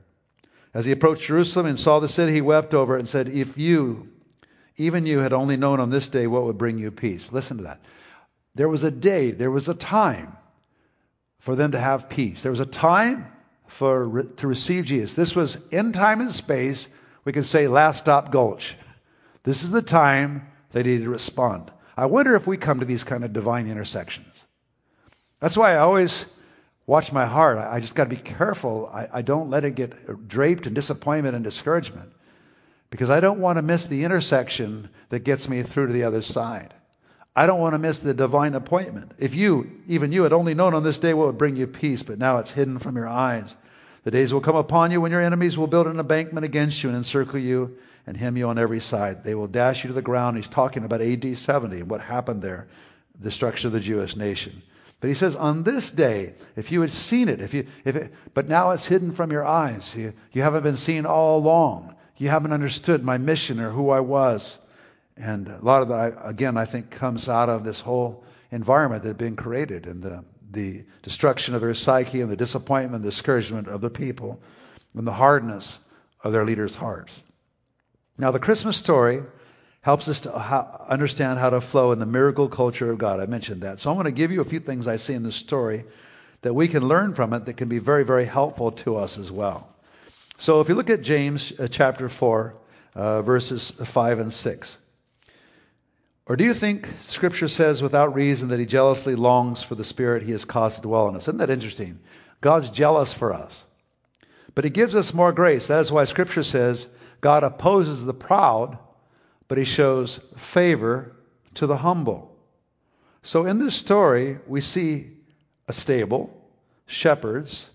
As 0.72 0.84
he 0.84 0.92
approached 0.92 1.26
Jerusalem 1.26 1.66
and 1.66 1.78
saw 1.78 2.00
the 2.00 2.08
city, 2.08 2.32
he 2.32 2.40
wept 2.40 2.74
over 2.74 2.96
it 2.96 3.00
and 3.00 3.08
said, 3.08 3.28
If 3.28 3.58
you, 3.58 4.08
even 4.76 5.04
you, 5.04 5.18
had 5.18 5.32
only 5.32 5.56
known 5.56 5.80
on 5.80 5.90
this 5.90 6.08
day 6.08 6.26
what 6.26 6.44
would 6.44 6.58
bring 6.58 6.78
you 6.78 6.90
peace. 6.90 7.30
Listen 7.32 7.58
to 7.58 7.64
that. 7.64 7.80
There 8.54 8.68
was 8.68 8.84
a 8.84 8.90
day, 8.90 9.32
there 9.32 9.50
was 9.50 9.68
a 9.68 9.74
time 9.74 10.36
for 11.40 11.56
them 11.56 11.72
to 11.72 11.80
have 11.80 12.08
peace. 12.08 12.42
There 12.42 12.52
was 12.52 12.60
a 12.60 12.66
time 12.66 13.26
for 13.80 14.24
to 14.36 14.46
receive 14.46 14.84
Jesus. 14.84 15.14
This 15.14 15.34
was 15.34 15.56
in 15.70 15.92
time 15.92 16.20
and 16.20 16.30
space. 16.30 16.86
We 17.24 17.32
could 17.32 17.46
say 17.46 17.66
last 17.66 18.00
stop 18.00 18.30
gulch. 18.30 18.76
This 19.42 19.62
is 19.62 19.70
the 19.70 19.80
time 19.80 20.46
they 20.72 20.82
needed 20.82 21.04
to 21.04 21.08
respond. 21.10 21.72
I 21.96 22.04
wonder 22.04 22.36
if 22.36 22.46
we 22.46 22.58
come 22.58 22.80
to 22.80 22.84
these 22.84 23.04
kind 23.04 23.24
of 23.24 23.32
divine 23.32 23.70
intersections. 23.70 24.44
That's 25.40 25.56
why 25.56 25.72
I 25.72 25.78
always 25.78 26.26
watch 26.86 27.10
my 27.10 27.24
heart. 27.24 27.56
I 27.56 27.80
just 27.80 27.94
got 27.94 28.04
to 28.04 28.10
be 28.10 28.20
careful. 28.20 28.90
I, 28.92 29.08
I 29.14 29.22
don't 29.22 29.48
let 29.48 29.64
it 29.64 29.76
get 29.76 30.28
draped 30.28 30.66
in 30.66 30.74
disappointment 30.74 31.34
and 31.34 31.42
discouragement 31.42 32.12
because 32.90 33.08
I 33.08 33.20
don't 33.20 33.40
want 33.40 33.56
to 33.56 33.62
miss 33.62 33.86
the 33.86 34.04
intersection 34.04 34.90
that 35.08 35.20
gets 35.20 35.48
me 35.48 35.62
through 35.62 35.86
to 35.86 35.92
the 35.94 36.04
other 36.04 36.20
side. 36.20 36.74
I 37.34 37.46
don't 37.46 37.60
want 37.60 37.72
to 37.72 37.78
miss 37.78 38.00
the 38.00 38.12
divine 38.12 38.54
appointment. 38.54 39.12
If 39.18 39.34
you, 39.34 39.70
even 39.86 40.12
you, 40.12 40.24
had 40.24 40.34
only 40.34 40.52
known 40.52 40.74
on 40.74 40.82
this 40.82 40.98
day 40.98 41.14
what 41.14 41.28
would 41.28 41.38
bring 41.38 41.56
you 41.56 41.66
peace, 41.66 42.02
but 42.02 42.18
now 42.18 42.36
it's 42.36 42.50
hidden 42.50 42.78
from 42.78 42.96
your 42.96 43.08
eyes. 43.08 43.56
The 44.02 44.10
days 44.10 44.32
will 44.32 44.40
come 44.40 44.56
upon 44.56 44.90
you 44.90 45.00
when 45.00 45.12
your 45.12 45.20
enemies 45.20 45.58
will 45.58 45.66
build 45.66 45.86
an 45.86 46.00
embankment 46.00 46.44
against 46.44 46.82
you 46.82 46.88
and 46.88 46.96
encircle 46.96 47.38
you 47.38 47.76
and 48.06 48.16
hem 48.16 48.36
you 48.36 48.48
on 48.48 48.58
every 48.58 48.80
side. 48.80 49.22
They 49.22 49.34
will 49.34 49.46
dash 49.46 49.84
you 49.84 49.88
to 49.88 49.94
the 49.94 50.02
ground. 50.02 50.36
He's 50.36 50.48
talking 50.48 50.84
about 50.84 51.02
AD 51.02 51.36
70 51.36 51.80
and 51.80 51.90
what 51.90 52.00
happened 52.00 52.42
there, 52.42 52.68
the 53.18 53.24
destruction 53.24 53.68
of 53.68 53.72
the 53.72 53.80
Jewish 53.80 54.16
nation. 54.16 54.62
But 55.00 55.08
he 55.08 55.14
says, 55.14 55.34
on 55.36 55.62
this 55.62 55.90
day, 55.90 56.34
if 56.56 56.72
you 56.72 56.82
had 56.82 56.92
seen 56.92 57.28
it, 57.28 57.40
if 57.40 57.54
you, 57.54 57.66
if 57.84 57.96
it, 57.96 58.12
but 58.34 58.48
now 58.48 58.70
it's 58.70 58.84
hidden 58.84 59.12
from 59.12 59.30
your 59.30 59.44
eyes. 59.44 59.94
You, 59.96 60.12
you 60.32 60.42
haven't 60.42 60.62
been 60.62 60.76
seen 60.76 61.06
all 61.06 61.38
along. 61.38 61.94
You 62.16 62.28
haven't 62.28 62.52
understood 62.52 63.02
my 63.02 63.16
mission 63.16 63.60
or 63.60 63.70
who 63.70 63.88
I 63.88 64.00
was. 64.00 64.58
And 65.16 65.48
a 65.48 65.58
lot 65.62 65.82
of 65.82 65.88
that, 65.88 66.18
again, 66.22 66.56
I 66.56 66.66
think 66.66 66.90
comes 66.90 67.28
out 67.28 67.48
of 67.48 67.64
this 67.64 67.80
whole 67.80 68.24
environment 68.50 69.02
that 69.02 69.10
had 69.10 69.18
been 69.18 69.36
created 69.36 69.86
and 69.86 70.02
the, 70.02 70.24
the 70.50 70.84
destruction 71.02 71.54
of 71.54 71.60
their 71.60 71.74
psyche 71.74 72.20
and 72.20 72.30
the 72.30 72.36
disappointment, 72.36 73.02
the 73.02 73.10
discouragement 73.10 73.68
of 73.68 73.80
the 73.80 73.90
people 73.90 74.40
and 74.94 75.06
the 75.06 75.12
hardness 75.12 75.78
of 76.22 76.32
their 76.32 76.44
leaders' 76.44 76.74
hearts. 76.74 77.12
Now, 78.18 78.30
the 78.32 78.38
Christmas 78.38 78.76
story 78.76 79.22
helps 79.82 80.08
us 80.08 80.20
to 80.22 80.34
understand 80.90 81.38
how 81.38 81.50
to 81.50 81.60
flow 81.60 81.92
in 81.92 81.98
the 81.98 82.06
miracle 82.06 82.48
culture 82.48 82.90
of 82.90 82.98
God. 82.98 83.18
I 83.18 83.26
mentioned 83.26 83.62
that. 83.62 83.80
So 83.80 83.90
I'm 83.90 83.96
going 83.96 84.04
to 84.04 84.12
give 84.12 84.30
you 84.30 84.40
a 84.40 84.44
few 84.44 84.60
things 84.60 84.86
I 84.86 84.96
see 84.96 85.14
in 85.14 85.22
this 85.22 85.36
story 85.36 85.84
that 86.42 86.52
we 86.54 86.68
can 86.68 86.86
learn 86.86 87.14
from 87.14 87.32
it 87.32 87.46
that 87.46 87.56
can 87.56 87.68
be 87.68 87.78
very, 87.78 88.04
very 88.04 88.24
helpful 88.24 88.72
to 88.72 88.96
us 88.96 89.16
as 89.16 89.30
well. 89.30 89.74
So 90.38 90.60
if 90.60 90.68
you 90.68 90.74
look 90.74 90.90
at 90.90 91.02
James 91.02 91.52
uh, 91.58 91.68
chapter 91.68 92.08
4, 92.08 92.54
uh, 92.94 93.22
verses 93.22 93.70
5 93.70 94.18
and 94.18 94.32
6. 94.32 94.78
Or 96.30 96.36
do 96.36 96.44
you 96.44 96.54
think 96.54 96.88
Scripture 97.00 97.48
says 97.48 97.82
without 97.82 98.14
reason 98.14 98.48
that 98.48 98.60
He 98.60 98.64
jealously 98.64 99.16
longs 99.16 99.62
for 99.62 99.74
the 99.74 99.84
Spirit 99.84 100.22
He 100.22 100.32
has 100.32 100.44
caused 100.44 100.76
to 100.76 100.82
dwell 100.82 101.08
in 101.08 101.16
us? 101.16 101.24
Isn't 101.24 101.38
that 101.38 101.50
interesting? 101.50 101.98
God's 102.40 102.70
jealous 102.70 103.12
for 103.12 103.34
us. 103.34 103.64
But 104.54 104.64
He 104.64 104.70
gives 104.70 104.94
us 104.94 105.12
more 105.12 105.32
grace. 105.32 105.66
That 105.66 105.80
is 105.80 105.90
why 105.90 106.04
Scripture 106.04 106.44
says 106.44 106.86
God 107.20 107.42
opposes 107.42 108.04
the 108.04 108.14
proud 108.14 108.78
but 109.50 109.58
he 109.58 109.64
shows 109.64 110.20
favor 110.36 111.10
to 111.54 111.66
the 111.66 111.76
humble. 111.76 112.38
So 113.24 113.46
in 113.46 113.58
this 113.58 113.74
story, 113.74 114.38
we 114.46 114.60
see 114.60 115.10
a 115.66 115.72
stable, 115.72 116.32
shepherds, 116.86 117.68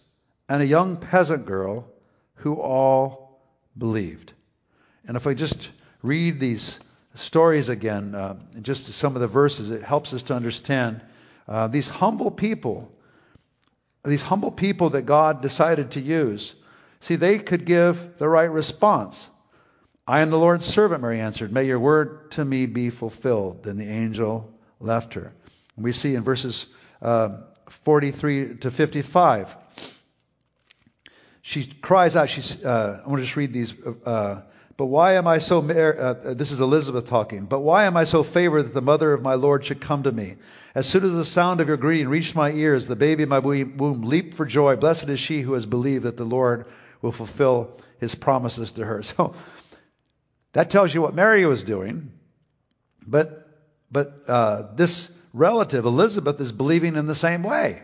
and 0.47 0.61
a 0.61 0.65
young 0.65 0.95
peasant 0.95 1.45
girl 1.45 1.85
who 2.35 2.55
all 2.55 3.41
believed. 3.77 4.31
And 5.05 5.17
if 5.17 5.27
I 5.27 5.33
just 5.33 5.69
read 6.01 6.39
these 6.39 6.79
stories 7.15 7.69
again, 7.69 8.13
uh, 8.13 8.37
just 8.61 8.87
some 8.93 9.15
of 9.15 9.21
the 9.21 9.27
verses, 9.27 9.71
it 9.71 9.81
helps 9.81 10.13
us 10.13 10.23
to 10.23 10.33
understand 10.33 11.01
uh, 11.47 11.67
these 11.67 11.89
humble 11.89 12.31
people, 12.31 12.91
these 14.03 14.21
humble 14.21 14.51
people 14.51 14.91
that 14.91 15.03
God 15.03 15.41
decided 15.41 15.91
to 15.91 16.01
use. 16.01 16.55
See, 16.99 17.15
they 17.15 17.39
could 17.39 17.65
give 17.65 18.17
the 18.17 18.27
right 18.27 18.49
response. 18.51 19.29
I 20.07 20.21
am 20.21 20.29
the 20.29 20.37
Lord's 20.37 20.65
servant, 20.65 21.01
Mary 21.01 21.19
answered. 21.19 21.51
May 21.51 21.65
your 21.65 21.79
word 21.79 22.31
to 22.31 22.45
me 22.45 22.67
be 22.67 22.89
fulfilled. 22.89 23.63
Then 23.63 23.77
the 23.77 23.89
angel 23.89 24.53
left 24.79 25.15
her. 25.15 25.33
And 25.75 25.83
we 25.83 25.91
see 25.91 26.15
in 26.15 26.23
verses 26.23 26.67
uh, 27.01 27.37
43 27.85 28.57
to 28.57 28.71
55, 28.71 29.55
she 31.41 31.65
cries 31.67 32.15
out. 32.15 32.29
She's, 32.29 32.63
uh, 32.63 33.01
I 33.03 33.09
want 33.09 33.19
to 33.19 33.25
just 33.25 33.35
read 33.35 33.53
these. 33.53 33.73
Uh, 34.75 34.77
but 34.77 34.85
why 34.85 35.13
am 35.13 35.27
I 35.27 35.39
so, 35.39 35.61
mar- 35.61 35.99
uh, 35.99 36.33
this 36.33 36.51
is 36.51 36.59
Elizabeth 36.59 37.07
talking, 37.07 37.45
but 37.45 37.61
why 37.61 37.85
am 37.85 37.97
I 37.97 38.03
so 38.03 38.23
favored 38.23 38.63
that 38.63 38.73
the 38.73 38.81
mother 38.81 39.13
of 39.13 39.21
my 39.21 39.35
Lord 39.35 39.65
should 39.65 39.81
come 39.81 40.03
to 40.03 40.11
me? 40.11 40.35
As 40.73 40.87
soon 40.87 41.05
as 41.05 41.13
the 41.13 41.25
sound 41.25 41.61
of 41.61 41.67
your 41.67 41.77
greeting 41.77 42.09
reached 42.09 42.35
my 42.35 42.51
ears, 42.51 42.87
the 42.87 42.95
baby 42.95 43.23
in 43.23 43.29
my 43.29 43.39
womb 43.39 44.01
leaped 44.01 44.35
for 44.35 44.45
joy. 44.45 44.75
Blessed 44.75 45.09
is 45.09 45.19
she 45.19 45.41
who 45.41 45.53
has 45.53 45.65
believed 45.65 46.03
that 46.03 46.17
the 46.17 46.25
Lord 46.25 46.65
will 47.01 47.13
fulfill 47.13 47.79
his 47.99 48.15
promises 48.15 48.73
to 48.73 48.85
her. 48.85 49.03
So 49.17 49.35
that 50.51 50.69
tells 50.69 50.93
you 50.93 51.01
what 51.01 51.13
Mary 51.13 51.45
was 51.45 51.63
doing. 51.63 52.11
But, 53.05 53.47
but 53.91 54.23
uh, 54.27 54.75
this 54.75 55.09
relative, 55.33 55.85
Elizabeth, 55.85 56.39
is 56.39 56.51
believing 56.51 56.95
in 56.95 57.07
the 57.07 57.15
same 57.15 57.43
way. 57.43 57.81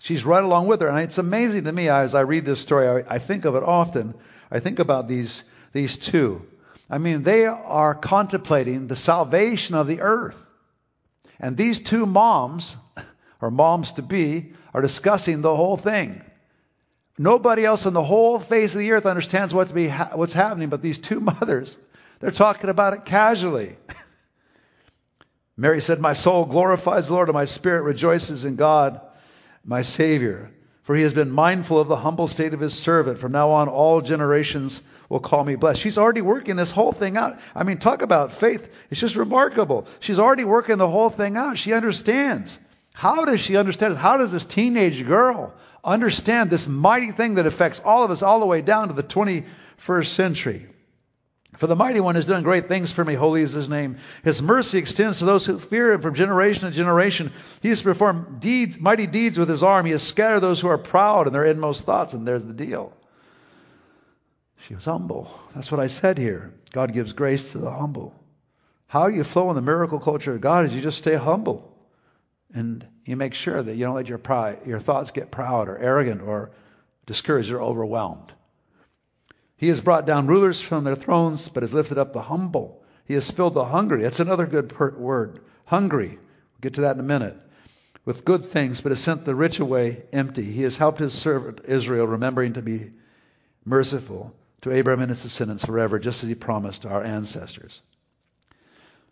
She's 0.00 0.24
right 0.24 0.42
along 0.42 0.66
with 0.66 0.80
her. 0.80 0.88
And 0.88 0.98
it's 1.00 1.18
amazing 1.18 1.64
to 1.64 1.72
me 1.72 1.88
as 1.88 2.14
I 2.14 2.22
read 2.22 2.44
this 2.44 2.60
story, 2.60 3.04
I, 3.04 3.14
I 3.14 3.18
think 3.20 3.44
of 3.44 3.54
it 3.54 3.62
often. 3.62 4.14
I 4.50 4.58
think 4.58 4.80
about 4.80 5.08
these, 5.08 5.44
these 5.72 5.96
two. 5.96 6.46
I 6.88 6.98
mean, 6.98 7.22
they 7.22 7.46
are 7.46 7.94
contemplating 7.94 8.86
the 8.86 8.96
salvation 8.96 9.74
of 9.74 9.86
the 9.86 10.00
earth. 10.00 10.36
And 11.38 11.56
these 11.56 11.80
two 11.80 12.04
moms, 12.04 12.76
or 13.40 13.50
moms 13.50 13.92
to 13.92 14.02
be, 14.02 14.52
are 14.74 14.82
discussing 14.82 15.40
the 15.40 15.54
whole 15.54 15.76
thing. 15.76 16.22
Nobody 17.16 17.64
else 17.64 17.86
on 17.86 17.92
the 17.92 18.02
whole 18.02 18.38
face 18.40 18.74
of 18.74 18.80
the 18.80 18.92
earth 18.92 19.06
understands 19.06 19.52
what 19.52 19.68
to 19.68 19.74
be 19.74 19.88
ha- 19.88 20.12
what's 20.14 20.32
happening, 20.32 20.68
but 20.68 20.82
these 20.82 20.98
two 20.98 21.20
mothers, 21.20 21.76
they're 22.18 22.30
talking 22.30 22.70
about 22.70 22.94
it 22.94 23.04
casually. 23.04 23.76
Mary 25.56 25.80
said, 25.80 26.00
My 26.00 26.14
soul 26.14 26.46
glorifies 26.46 27.08
the 27.08 27.12
Lord, 27.12 27.28
and 27.28 27.34
my 27.34 27.44
spirit 27.44 27.82
rejoices 27.82 28.44
in 28.44 28.56
God, 28.56 29.00
my 29.64 29.82
Savior. 29.82 30.50
For 30.82 30.94
he 30.96 31.02
has 31.02 31.12
been 31.12 31.30
mindful 31.30 31.78
of 31.78 31.88
the 31.88 31.96
humble 31.96 32.26
state 32.26 32.54
of 32.54 32.60
his 32.60 32.74
servant. 32.74 33.18
From 33.18 33.32
now 33.32 33.50
on, 33.50 33.68
all 33.68 34.00
generations 34.00 34.82
will 35.08 35.20
call 35.20 35.44
me 35.44 35.56
blessed. 35.56 35.80
She's 35.80 35.98
already 35.98 36.22
working 36.22 36.56
this 36.56 36.70
whole 36.70 36.92
thing 36.92 37.16
out. 37.16 37.38
I 37.54 37.64
mean, 37.64 37.78
talk 37.78 38.02
about 38.02 38.32
faith. 38.32 38.66
It's 38.90 39.00
just 39.00 39.16
remarkable. 39.16 39.86
She's 40.00 40.18
already 40.18 40.44
working 40.44 40.78
the 40.78 40.88
whole 40.88 41.10
thing 41.10 41.36
out. 41.36 41.58
She 41.58 41.72
understands. 41.72 42.58
How 42.92 43.24
does 43.24 43.40
she 43.40 43.56
understand? 43.56 43.96
How 43.96 44.16
does 44.16 44.32
this 44.32 44.44
teenage 44.44 45.06
girl 45.06 45.54
understand 45.84 46.50
this 46.50 46.66
mighty 46.66 47.12
thing 47.12 47.34
that 47.34 47.46
affects 47.46 47.80
all 47.84 48.04
of 48.04 48.10
us 48.10 48.22
all 48.22 48.40
the 48.40 48.46
way 48.46 48.62
down 48.62 48.88
to 48.88 48.94
the 48.94 49.02
21st 49.02 50.06
century? 50.06 50.66
For 51.56 51.66
the 51.66 51.76
mighty 51.76 52.00
one 52.00 52.14
has 52.14 52.26
done 52.26 52.42
great 52.42 52.68
things 52.68 52.90
for 52.90 53.04
me. 53.04 53.14
Holy 53.14 53.42
is 53.42 53.52
his 53.52 53.68
name. 53.68 53.98
His 54.22 54.40
mercy 54.40 54.78
extends 54.78 55.18
to 55.18 55.24
those 55.24 55.44
who 55.44 55.58
fear 55.58 55.92
him 55.92 56.00
from 56.00 56.14
generation 56.14 56.64
to 56.64 56.70
generation. 56.70 57.32
He 57.60 57.68
has 57.68 57.82
performed 57.82 58.40
deeds, 58.40 58.78
mighty 58.78 59.06
deeds 59.06 59.36
with 59.36 59.48
his 59.48 59.62
arm. 59.62 59.84
He 59.84 59.92
has 59.92 60.02
scattered 60.02 60.40
those 60.40 60.60
who 60.60 60.68
are 60.68 60.78
proud 60.78 61.26
in 61.26 61.32
their 61.32 61.44
inmost 61.44 61.84
thoughts. 61.84 62.14
And 62.14 62.26
there's 62.26 62.44
the 62.44 62.52
deal. 62.52 62.92
She 64.66 64.74
was 64.74 64.84
humble. 64.84 65.30
That's 65.54 65.70
what 65.70 65.80
I 65.80 65.88
said 65.88 66.18
here. 66.18 66.54
God 66.72 66.92
gives 66.92 67.12
grace 67.12 67.52
to 67.52 67.58
the 67.58 67.70
humble. 67.70 68.14
How 68.86 69.08
you 69.08 69.24
flow 69.24 69.50
in 69.50 69.56
the 69.56 69.62
miracle 69.62 69.98
culture 69.98 70.34
of 70.34 70.40
God 70.40 70.64
is 70.64 70.74
you 70.74 70.80
just 70.80 70.98
stay 70.98 71.14
humble. 71.16 71.76
And 72.52 72.86
you 73.04 73.16
make 73.16 73.34
sure 73.34 73.62
that 73.62 73.74
you 73.74 73.84
don't 73.84 73.94
let 73.94 74.08
your 74.08 74.18
pride, 74.18 74.66
your 74.66 74.80
thoughts 74.80 75.10
get 75.10 75.30
proud 75.30 75.68
or 75.68 75.78
arrogant 75.78 76.22
or 76.22 76.50
discouraged 77.06 77.52
or 77.52 77.60
overwhelmed. 77.60 78.32
He 79.60 79.68
has 79.68 79.82
brought 79.82 80.06
down 80.06 80.26
rulers 80.26 80.58
from 80.58 80.84
their 80.84 80.96
thrones, 80.96 81.48
but 81.48 81.62
has 81.62 81.74
lifted 81.74 81.98
up 81.98 82.14
the 82.14 82.22
humble. 82.22 82.82
He 83.04 83.12
has 83.12 83.30
filled 83.30 83.52
the 83.52 83.66
hungry. 83.66 84.00
That's 84.00 84.18
another 84.18 84.46
good 84.46 84.70
per- 84.70 84.96
word. 84.96 85.40
Hungry. 85.66 86.08
We'll 86.08 86.60
get 86.62 86.74
to 86.74 86.80
that 86.80 86.94
in 86.94 87.00
a 87.00 87.02
minute. 87.02 87.36
With 88.06 88.24
good 88.24 88.46
things, 88.46 88.80
but 88.80 88.90
has 88.90 89.00
sent 89.00 89.26
the 89.26 89.34
rich 89.34 89.60
away 89.60 90.04
empty. 90.14 90.44
He 90.44 90.62
has 90.62 90.78
helped 90.78 90.98
his 90.98 91.12
servant 91.12 91.60
Israel, 91.66 92.06
remembering 92.06 92.54
to 92.54 92.62
be 92.62 92.92
merciful 93.66 94.34
to 94.62 94.72
Abraham 94.72 95.02
and 95.02 95.10
his 95.10 95.24
descendants 95.24 95.66
forever, 95.66 95.98
just 95.98 96.22
as 96.22 96.30
he 96.30 96.34
promised 96.34 96.86
our 96.86 97.04
ancestors. 97.04 97.82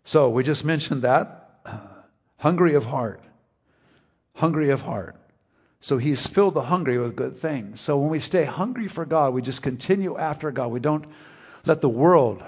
So 0.03 0.29
we 0.29 0.41
just 0.41 0.65
mentioned 0.65 1.03
that. 1.03 1.59
hungry 2.37 2.73
of 2.73 2.85
heart. 2.85 3.21
Hungry 4.33 4.71
of 4.71 4.81
heart. 4.81 5.15
So 5.81 5.97
he's 5.97 6.25
filled 6.25 6.55
the 6.55 6.61
hungry 6.61 6.97
with 6.97 7.15
good 7.15 7.37
things. 7.37 7.79
So 7.79 7.97
when 7.99 8.09
we 8.09 8.19
stay 8.19 8.43
hungry 8.43 8.87
for 8.87 9.05
God, 9.05 9.33
we 9.33 9.41
just 9.41 9.61
continue 9.61 10.17
after 10.17 10.51
God. 10.51 10.71
We 10.71 10.79
don't 10.79 11.05
let 11.65 11.81
the 11.81 11.89
world 11.89 12.43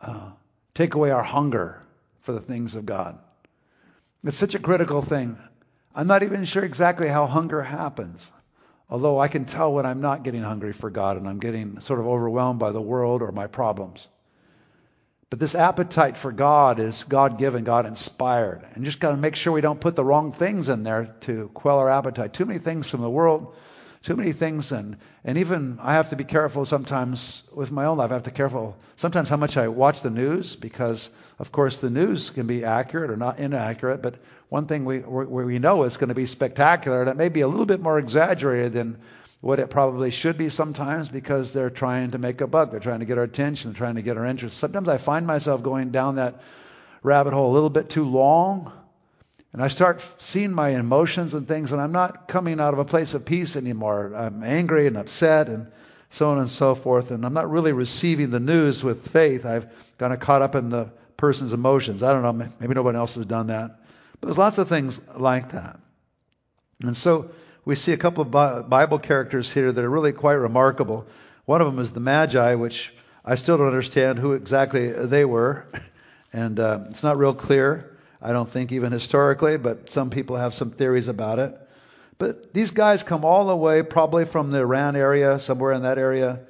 uh, 0.00 0.32
take 0.74 0.94
away 0.94 1.10
our 1.10 1.22
hunger 1.22 1.82
for 2.22 2.32
the 2.32 2.40
things 2.40 2.74
of 2.74 2.84
God. 2.84 3.18
It's 4.24 4.36
such 4.36 4.54
a 4.54 4.58
critical 4.58 5.00
thing. 5.00 5.38
I'm 5.94 6.06
not 6.06 6.22
even 6.22 6.44
sure 6.44 6.64
exactly 6.64 7.08
how 7.08 7.26
hunger 7.26 7.62
happens. 7.62 8.30
Although 8.90 9.18
I 9.18 9.28
can 9.28 9.44
tell 9.44 9.72
when 9.72 9.86
I'm 9.86 10.00
not 10.00 10.22
getting 10.22 10.42
hungry 10.42 10.72
for 10.72 10.90
God 10.90 11.16
and 11.16 11.28
I'm 11.28 11.40
getting 11.40 11.80
sort 11.80 12.00
of 12.00 12.06
overwhelmed 12.06 12.58
by 12.58 12.72
the 12.72 12.80
world 12.80 13.22
or 13.22 13.32
my 13.32 13.46
problems. 13.46 14.08
But 15.30 15.40
this 15.40 15.54
appetite 15.54 16.16
for 16.16 16.32
God 16.32 16.80
is 16.80 17.04
God 17.04 17.38
given, 17.38 17.62
God 17.62 17.84
inspired. 17.84 18.66
And 18.74 18.84
just 18.84 18.98
got 18.98 19.10
to 19.10 19.16
make 19.16 19.34
sure 19.34 19.52
we 19.52 19.60
don't 19.60 19.80
put 19.80 19.94
the 19.94 20.04
wrong 20.04 20.32
things 20.32 20.70
in 20.70 20.84
there 20.84 21.14
to 21.22 21.50
quell 21.52 21.78
our 21.78 21.90
appetite. 21.90 22.32
Too 22.32 22.46
many 22.46 22.58
things 22.58 22.88
from 22.88 23.02
the 23.02 23.10
world, 23.10 23.54
too 24.02 24.16
many 24.16 24.32
things. 24.32 24.72
And, 24.72 24.96
and 25.24 25.36
even 25.36 25.80
I 25.82 25.94
have 25.94 26.10
to 26.10 26.16
be 26.16 26.24
careful 26.24 26.64
sometimes 26.64 27.42
with 27.52 27.70
my 27.70 27.84
own 27.84 27.98
life. 27.98 28.10
I 28.10 28.14
have 28.14 28.22
to 28.22 28.30
be 28.30 28.36
careful 28.36 28.78
sometimes 28.96 29.28
how 29.28 29.36
much 29.36 29.58
I 29.58 29.68
watch 29.68 30.00
the 30.00 30.08
news 30.08 30.56
because, 30.56 31.10
of 31.38 31.52
course, 31.52 31.76
the 31.76 31.90
news 31.90 32.30
can 32.30 32.46
be 32.46 32.64
accurate 32.64 33.10
or 33.10 33.16
not 33.18 33.38
inaccurate. 33.38 34.00
But 34.00 34.14
one 34.48 34.66
thing 34.66 34.86
we, 34.86 35.00
we 35.00 35.58
know 35.58 35.82
is 35.82 35.98
going 35.98 36.08
to 36.08 36.14
be 36.14 36.24
spectacular 36.24 37.02
and 37.02 37.10
it 37.10 37.18
may 37.18 37.28
be 37.28 37.42
a 37.42 37.48
little 37.48 37.66
bit 37.66 37.82
more 37.82 37.98
exaggerated 37.98 38.72
than 38.72 38.96
what 39.40 39.60
it 39.60 39.70
probably 39.70 40.10
should 40.10 40.36
be 40.36 40.48
sometimes 40.48 41.08
because 41.08 41.52
they're 41.52 41.70
trying 41.70 42.10
to 42.10 42.18
make 42.18 42.40
a 42.40 42.46
buck. 42.46 42.70
They're 42.70 42.80
trying 42.80 43.00
to 43.00 43.06
get 43.06 43.18
our 43.18 43.24
attention, 43.24 43.70
they're 43.70 43.78
trying 43.78 43.94
to 43.94 44.02
get 44.02 44.16
our 44.16 44.26
interest. 44.26 44.58
Sometimes 44.58 44.88
I 44.88 44.98
find 44.98 45.26
myself 45.26 45.62
going 45.62 45.90
down 45.90 46.16
that 46.16 46.40
rabbit 47.02 47.32
hole 47.32 47.52
a 47.52 47.54
little 47.54 47.70
bit 47.70 47.88
too 47.88 48.04
long. 48.04 48.72
And 49.52 49.62
I 49.62 49.68
start 49.68 50.04
seeing 50.18 50.52
my 50.52 50.70
emotions 50.78 51.32
and 51.32 51.48
things, 51.48 51.72
and 51.72 51.80
I'm 51.80 51.92
not 51.92 52.28
coming 52.28 52.60
out 52.60 52.74
of 52.74 52.80
a 52.80 52.84
place 52.84 53.14
of 53.14 53.24
peace 53.24 53.56
anymore. 53.56 54.12
I'm 54.14 54.44
angry 54.44 54.86
and 54.86 54.96
upset 54.96 55.48
and 55.48 55.68
so 56.10 56.30
on 56.30 56.38
and 56.38 56.50
so 56.50 56.74
forth. 56.74 57.10
And 57.10 57.24
I'm 57.24 57.32
not 57.32 57.50
really 57.50 57.72
receiving 57.72 58.30
the 58.30 58.40
news 58.40 58.84
with 58.84 59.08
faith. 59.08 59.46
I've 59.46 59.66
kind 59.98 60.12
of 60.12 60.20
caught 60.20 60.42
up 60.42 60.54
in 60.54 60.68
the 60.68 60.90
person's 61.16 61.52
emotions. 61.52 62.02
I 62.02 62.12
don't 62.12 62.22
know, 62.22 62.50
maybe 62.60 62.74
nobody 62.74 62.98
else 62.98 63.14
has 63.14 63.24
done 63.24 63.46
that. 63.46 63.78
But 64.20 64.26
there's 64.26 64.38
lots 64.38 64.58
of 64.58 64.68
things 64.68 65.00
like 65.16 65.52
that. 65.52 65.80
And 66.82 66.96
so 66.96 67.30
we 67.68 67.74
see 67.74 67.92
a 67.92 67.98
couple 67.98 68.22
of 68.22 68.70
Bible 68.70 68.98
characters 68.98 69.52
here 69.52 69.70
that 69.70 69.84
are 69.84 69.90
really 69.90 70.12
quite 70.12 70.32
remarkable. 70.32 71.06
One 71.44 71.60
of 71.60 71.66
them 71.66 71.78
is 71.78 71.92
the 71.92 72.00
Magi, 72.00 72.54
which 72.54 72.94
I 73.22 73.34
still 73.34 73.58
don't 73.58 73.66
understand 73.66 74.18
who 74.18 74.32
exactly 74.32 74.90
they 74.90 75.24
were. 75.26 75.66
And 76.30 76.60
uh, 76.60 76.80
it's 76.90 77.02
not 77.02 77.16
real 77.16 77.34
clear, 77.34 77.96
I 78.20 78.32
don't 78.32 78.50
think, 78.50 78.70
even 78.70 78.92
historically, 78.92 79.56
but 79.56 79.90
some 79.90 80.10
people 80.10 80.36
have 80.36 80.54
some 80.54 80.70
theories 80.70 81.08
about 81.08 81.38
it. 81.38 81.58
But 82.18 82.52
these 82.52 82.70
guys 82.70 83.02
come 83.02 83.24
all 83.24 83.46
the 83.46 83.56
way, 83.56 83.82
probably 83.82 84.26
from 84.26 84.50
the 84.50 84.58
Iran 84.58 84.94
area, 84.94 85.40
somewhere 85.40 85.72
in 85.72 85.84
that 85.84 85.96
area, 85.96 86.40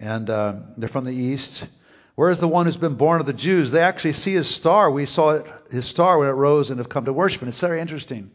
and 0.00 0.28
uh, 0.28 0.54
they're 0.76 0.88
from 0.88 1.04
the 1.04 1.14
east. 1.14 1.68
Whereas 2.16 2.40
the 2.40 2.48
one 2.48 2.66
who's 2.66 2.76
been 2.76 2.96
born 2.96 3.20
of 3.20 3.26
the 3.26 3.32
Jews, 3.32 3.70
they 3.70 3.80
actually 3.80 4.14
see 4.14 4.32
his 4.32 4.48
star. 4.48 4.90
We 4.90 5.06
saw 5.06 5.30
it, 5.30 5.46
his 5.70 5.86
star 5.86 6.18
when 6.18 6.28
it 6.28 6.32
rose 6.32 6.70
and 6.70 6.80
have 6.80 6.88
come 6.88 7.04
to 7.04 7.12
worship. 7.12 7.42
And 7.42 7.48
it's 7.48 7.60
very 7.60 7.80
interesting. 7.80 8.32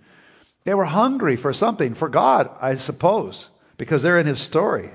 They 0.64 0.74
were 0.74 0.86
hungry 0.86 1.36
for 1.36 1.54
something, 1.54 1.94
for 1.94 2.10
God, 2.10 2.50
I 2.62 2.76
suppose, 2.76 3.50
because 3.78 4.02
they're 4.02 4.20
in 4.20 4.28
his 4.28 4.40
story. 4.40 4.90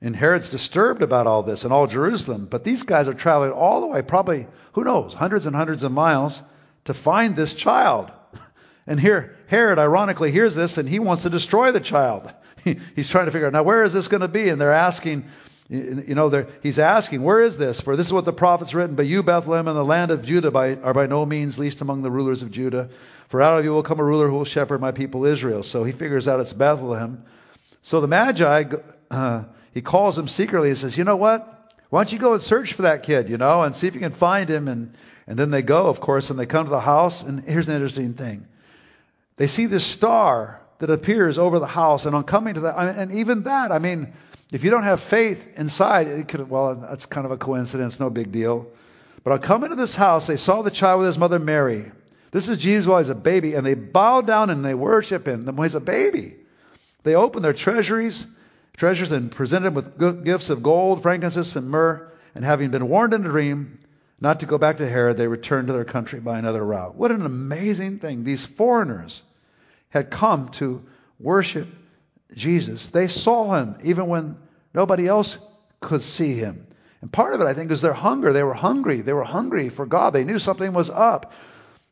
And 0.00 0.14
Herod's 0.14 0.48
disturbed 0.48 1.02
about 1.02 1.26
all 1.26 1.42
this 1.42 1.64
and 1.64 1.72
all 1.72 1.86
Jerusalem. 1.86 2.46
But 2.50 2.64
these 2.64 2.82
guys 2.82 3.08
are 3.08 3.14
traveling 3.14 3.52
all 3.52 3.80
the 3.80 3.86
way, 3.86 4.02
probably, 4.02 4.46
who 4.72 4.84
knows, 4.84 5.14
hundreds 5.14 5.46
and 5.46 5.56
hundreds 5.56 5.82
of 5.82 5.92
miles 5.92 6.42
to 6.84 6.94
find 6.94 7.34
this 7.34 7.54
child. 7.54 8.10
And 8.86 9.00
here, 9.00 9.34
Herod 9.46 9.78
ironically 9.78 10.30
hears 10.30 10.54
this 10.54 10.76
and 10.76 10.86
he 10.86 10.98
wants 10.98 11.22
to 11.22 11.30
destroy 11.30 11.72
the 11.72 11.80
child. 11.80 12.30
he's 12.96 13.08
trying 13.08 13.24
to 13.24 13.30
figure 13.30 13.46
out, 13.46 13.54
now 13.54 13.62
where 13.62 13.82
is 13.82 13.94
this 13.94 14.08
going 14.08 14.20
to 14.20 14.28
be? 14.28 14.50
And 14.50 14.60
they're 14.60 14.72
asking, 14.74 15.24
you 15.68 16.14
know, 16.14 16.46
he's 16.62 16.78
asking, 16.78 17.22
where 17.22 17.40
is 17.40 17.56
this? 17.56 17.80
For 17.80 17.96
this 17.96 18.06
is 18.06 18.12
what 18.12 18.26
the 18.26 18.32
prophets 18.32 18.74
written, 18.74 18.96
but 18.96 19.06
you, 19.06 19.22
Bethlehem, 19.22 19.66
in 19.66 19.74
the 19.74 19.84
land 19.84 20.10
of 20.10 20.24
Judah, 20.24 20.50
by, 20.50 20.76
are 20.76 20.92
by 20.92 21.06
no 21.06 21.24
means 21.24 21.58
least 21.58 21.80
among 21.80 22.02
the 22.02 22.10
rulers 22.10 22.42
of 22.42 22.50
Judah. 22.50 22.90
For 23.28 23.40
out 23.40 23.58
of 23.58 23.64
you 23.64 23.70
will 23.70 23.82
come 23.82 23.98
a 23.98 24.04
ruler 24.04 24.28
who 24.28 24.34
will 24.34 24.44
shepherd 24.44 24.80
my 24.80 24.92
people 24.92 25.24
Israel. 25.24 25.62
So 25.62 25.82
he 25.82 25.92
figures 25.92 26.28
out 26.28 26.40
it's 26.40 26.52
Bethlehem. 26.52 27.24
So 27.82 28.02
the 28.02 28.06
Magi, 28.06 28.64
uh, 29.10 29.44
he 29.72 29.80
calls 29.80 30.18
him 30.18 30.28
secretly 30.28 30.68
and 30.68 30.78
says, 30.78 30.98
you 30.98 31.04
know 31.04 31.16
what? 31.16 31.72
Why 31.88 32.00
don't 32.00 32.12
you 32.12 32.18
go 32.18 32.34
and 32.34 32.42
search 32.42 32.74
for 32.74 32.82
that 32.82 33.02
kid, 33.02 33.30
you 33.30 33.38
know, 33.38 33.62
and 33.62 33.74
see 33.74 33.86
if 33.86 33.94
you 33.94 34.00
can 34.00 34.12
find 34.12 34.50
him. 34.50 34.68
And, 34.68 34.94
and 35.26 35.38
then 35.38 35.50
they 35.50 35.62
go, 35.62 35.86
of 35.86 35.98
course, 35.98 36.28
and 36.28 36.38
they 36.38 36.46
come 36.46 36.66
to 36.66 36.70
the 36.70 36.80
house. 36.80 37.22
And 37.22 37.42
here's 37.42 37.68
an 37.68 37.74
interesting 37.74 38.12
thing. 38.12 38.46
They 39.36 39.46
see 39.46 39.64
this 39.66 39.84
star 39.84 40.60
that 40.80 40.90
appears 40.90 41.38
over 41.38 41.58
the 41.58 41.66
house. 41.66 42.04
And 42.04 42.14
on 42.14 42.24
coming 42.24 42.54
to 42.54 42.60
that, 42.60 42.76
and 42.76 43.12
even 43.14 43.44
that, 43.44 43.72
I 43.72 43.78
mean, 43.78 44.12
if 44.52 44.64
you 44.64 44.70
don't 44.70 44.82
have 44.82 45.00
faith 45.00 45.40
inside, 45.56 46.06
it 46.06 46.28
could, 46.28 46.48
well, 46.48 46.74
that's 46.74 47.06
kind 47.06 47.24
of 47.24 47.32
a 47.32 47.36
coincidence, 47.36 47.98
no 47.98 48.10
big 48.10 48.30
deal. 48.30 48.66
But 49.22 49.32
I'll 49.32 49.38
come 49.38 49.64
into 49.64 49.76
this 49.76 49.94
house, 49.94 50.26
they 50.26 50.36
saw 50.36 50.62
the 50.62 50.70
child 50.70 51.00
with 51.00 51.06
his 51.06 51.18
mother 51.18 51.38
Mary. 51.38 51.90
This 52.30 52.48
is 52.48 52.58
Jesus 52.58 52.86
while 52.86 52.98
he's 52.98 53.08
a 53.08 53.14
baby, 53.14 53.54
and 53.54 53.64
they 53.64 53.74
bow 53.74 54.20
down 54.20 54.50
and 54.50 54.64
they 54.64 54.74
worship 54.74 55.26
him 55.26 55.46
when 55.46 55.66
he's 55.66 55.74
a 55.74 55.80
baby. 55.80 56.36
They 57.04 57.14
open 57.14 57.42
their 57.42 57.52
treasuries, 57.52 58.26
treasures, 58.76 59.12
and 59.12 59.30
present 59.30 59.64
him 59.64 59.74
with 59.74 60.24
gifts 60.24 60.50
of 60.50 60.62
gold, 60.62 61.02
frankincense, 61.02 61.54
and 61.56 61.70
myrrh. 61.70 62.10
And 62.34 62.44
having 62.44 62.70
been 62.70 62.88
warned 62.88 63.14
in 63.14 63.24
a 63.24 63.28
dream 63.28 63.78
not 64.20 64.40
to 64.40 64.46
go 64.46 64.58
back 64.58 64.78
to 64.78 64.88
Herod, 64.88 65.16
they 65.16 65.28
returned 65.28 65.68
to 65.68 65.72
their 65.72 65.84
country 65.84 66.18
by 66.18 66.38
another 66.38 66.64
route. 66.64 66.96
What 66.96 67.12
an 67.12 67.24
amazing 67.24 68.00
thing! 68.00 68.24
These 68.24 68.44
foreigners 68.44 69.22
had 69.90 70.10
come 70.10 70.48
to 70.50 70.82
worship 71.20 71.68
Jesus. 72.34 72.88
They 72.88 73.08
saw 73.08 73.54
him 73.54 73.76
even 73.82 74.08
when 74.08 74.36
nobody 74.72 75.06
else 75.06 75.38
could 75.80 76.02
see 76.02 76.34
him. 76.34 76.66
And 77.00 77.12
part 77.12 77.34
of 77.34 77.40
it, 77.40 77.46
I 77.46 77.54
think, 77.54 77.70
is 77.70 77.82
their 77.82 77.92
hunger. 77.92 78.32
They 78.32 78.42
were 78.42 78.54
hungry. 78.54 79.02
They 79.02 79.12
were 79.12 79.24
hungry 79.24 79.68
for 79.68 79.86
God. 79.86 80.12
They 80.12 80.24
knew 80.24 80.38
something 80.38 80.72
was 80.72 80.90
up. 80.90 81.32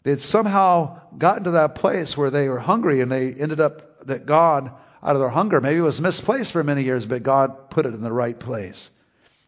They 0.04 0.10
had 0.10 0.20
somehow 0.20 1.00
gotten 1.16 1.44
to 1.44 1.50
that 1.52 1.74
place 1.74 2.16
where 2.16 2.30
they 2.30 2.48
were 2.48 2.58
hungry 2.58 3.00
and 3.00 3.12
they 3.12 3.32
ended 3.32 3.60
up 3.60 4.06
that 4.06 4.26
God, 4.26 4.72
out 5.02 5.16
of 5.16 5.20
their 5.20 5.28
hunger, 5.28 5.60
maybe 5.60 5.78
it 5.78 5.82
was 5.82 6.00
misplaced 6.00 6.52
for 6.52 6.62
many 6.64 6.82
years, 6.82 7.06
but 7.06 7.22
God 7.22 7.70
put 7.70 7.86
it 7.86 7.94
in 7.94 8.02
the 8.02 8.12
right 8.12 8.38
place. 8.38 8.90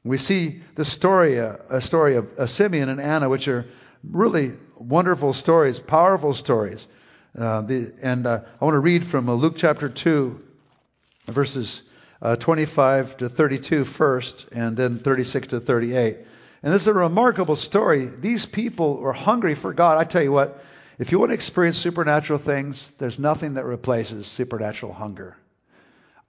We 0.05 0.19
see 0.19 0.63
the 0.75 0.85
story, 0.85 1.41
uh, 1.41 1.57
a 1.71 1.81
story 1.81 2.17
of 2.17 2.51
Simeon 2.51 2.89
and 2.89 3.01
Anna, 3.01 3.29
which 3.29 3.49
are 3.49 3.67
really 4.09 4.53
wonderful 4.77 5.33
stories, 5.33 5.81
powerful 5.81 6.35
stories. 6.35 6.87
Uh, 7.37 7.63
the, 7.63 7.93
and 8.03 8.27
uh, 8.27 8.41
I 8.61 8.65
want 8.65 8.75
to 8.75 8.81
read 8.81 9.07
from 9.07 9.29
uh, 9.29 9.35
Luke 9.35 9.55
chapter 9.57 9.89
2, 9.89 10.41
verses 11.27 11.83
uh, 12.23 12.37
25 12.37 13.19
to 13.19 13.29
32 13.29 13.85
first, 13.85 14.47
and 14.53 14.77
then 14.77 14.99
36 14.99 15.49
to 15.49 15.61
38. 15.61 16.19
And 16.63 16.73
this 16.73 16.83
is 16.83 16.89
a 16.89 16.95
remarkable 16.95 17.57
story. 17.57 18.07
These 18.07 18.47
people 18.47 18.97
were 18.97 19.13
hungry 19.13 19.55
for 19.55 19.75
God. 19.75 19.99
I 19.99 20.05
tell 20.05 20.23
you 20.23 20.33
what, 20.33 20.63
if 20.99 21.13
you 21.13 21.19
want 21.19 21.31
to 21.31 21.35
experience 21.35 21.77
supernatural 21.77 22.39
things, 22.39 22.91
there's 22.99 23.19
nothing 23.19 23.55
that 23.55 23.65
replaces 23.65 24.27
supernatural 24.27 24.93
hunger. 24.93 25.37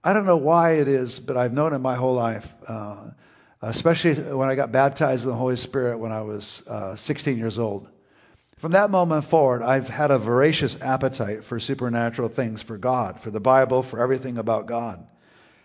I 0.03 0.13
don't 0.13 0.25
know 0.25 0.37
why 0.37 0.73
it 0.73 0.87
is, 0.87 1.19
but 1.19 1.37
I've 1.37 1.53
known 1.53 1.73
it 1.73 1.79
my 1.79 1.95
whole 1.95 2.13
life. 2.13 2.47
Uh, 2.67 3.11
especially 3.61 4.15
when 4.33 4.49
I 4.49 4.55
got 4.55 4.71
baptized 4.71 5.23
in 5.23 5.29
the 5.29 5.35
Holy 5.35 5.55
Spirit 5.55 5.97
when 5.97 6.11
I 6.11 6.21
was 6.21 6.61
uh, 6.67 6.95
16 6.95 7.37
years 7.37 7.57
old. 7.57 7.87
From 8.57 8.71
that 8.71 8.89
moment 8.89 9.25
forward, 9.25 9.61
I've 9.61 9.89
had 9.89 10.11
a 10.11 10.17
voracious 10.17 10.77
appetite 10.81 11.43
for 11.43 11.59
supernatural 11.59 12.29
things, 12.29 12.61
for 12.61 12.77
God, 12.77 13.19
for 13.19 13.29
the 13.29 13.41
Bible, 13.41 13.83
for 13.83 13.99
everything 13.99 14.37
about 14.37 14.65
God. 14.65 15.05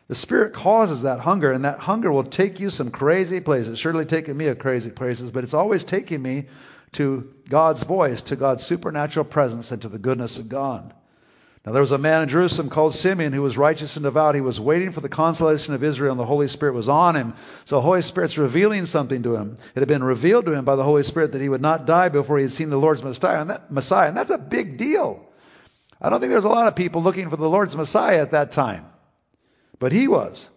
The 0.08 0.16
Spirit 0.16 0.54
causes 0.54 1.02
that 1.02 1.20
hunger, 1.20 1.52
and 1.52 1.64
that 1.64 1.78
hunger 1.78 2.10
will 2.10 2.24
take 2.24 2.58
you 2.58 2.68
some 2.68 2.90
crazy 2.90 3.40
places. 3.40 3.68
It's 3.68 3.80
surely 3.80 4.06
taken 4.06 4.36
me 4.36 4.48
a 4.48 4.56
crazy 4.56 4.90
places, 4.90 5.30
but 5.30 5.44
it's 5.44 5.54
always 5.54 5.84
taking 5.84 6.20
me 6.20 6.46
to 6.92 7.32
God's 7.48 7.84
voice, 7.84 8.22
to 8.22 8.34
God's 8.34 8.64
supernatural 8.64 9.24
presence, 9.24 9.70
and 9.70 9.80
to 9.82 9.88
the 9.88 10.00
goodness 10.00 10.38
of 10.38 10.48
God. 10.48 10.92
Now 11.64 11.72
there 11.72 11.82
was 11.82 11.92
a 11.92 11.98
man 11.98 12.22
in 12.22 12.30
Jerusalem 12.30 12.70
called 12.70 12.94
Simeon 12.94 13.34
who 13.34 13.42
was 13.42 13.58
righteous 13.58 13.96
and 13.96 14.04
devout. 14.04 14.34
He 14.34 14.40
was 14.40 14.58
waiting 14.58 14.92
for 14.92 15.02
the 15.02 15.10
consolation 15.10 15.74
of 15.74 15.84
Israel, 15.84 16.12
and 16.12 16.20
the 16.20 16.24
Holy 16.24 16.48
Spirit 16.48 16.74
was 16.74 16.88
on 16.88 17.16
him. 17.16 17.34
So 17.66 17.76
the 17.76 17.82
Holy 17.82 18.00
Spirit's 18.00 18.38
revealing 18.38 18.86
something 18.86 19.22
to 19.24 19.36
him. 19.36 19.58
It 19.74 19.80
had 19.80 19.88
been 19.88 20.02
revealed 20.02 20.46
to 20.46 20.54
him 20.54 20.64
by 20.64 20.76
the 20.76 20.84
Holy 20.84 21.02
Spirit 21.02 21.32
that 21.32 21.42
he 21.42 21.50
would 21.50 21.60
not 21.60 21.86
die 21.86 22.08
before 22.08 22.38
he 22.38 22.44
had 22.44 22.52
seen 22.54 22.70
the 22.70 22.78
Lord's 22.78 23.02
Messiah, 23.02 23.42
and, 23.42 23.50
that, 23.50 23.70
Messiah, 23.70 24.08
and 24.08 24.16
that's 24.16 24.30
a 24.30 24.38
big 24.38 24.78
deal. 24.78 25.26
I 26.00 26.08
don't 26.08 26.20
think 26.20 26.30
there's 26.30 26.44
a 26.44 26.48
lot 26.48 26.66
of 26.66 26.76
people 26.76 27.02
looking 27.02 27.28
for 27.28 27.36
the 27.36 27.48
Lord's 27.48 27.76
Messiah 27.76 28.22
at 28.22 28.30
that 28.30 28.52
time, 28.52 28.86
but 29.78 29.92
he 29.92 30.08
was. 30.08 30.48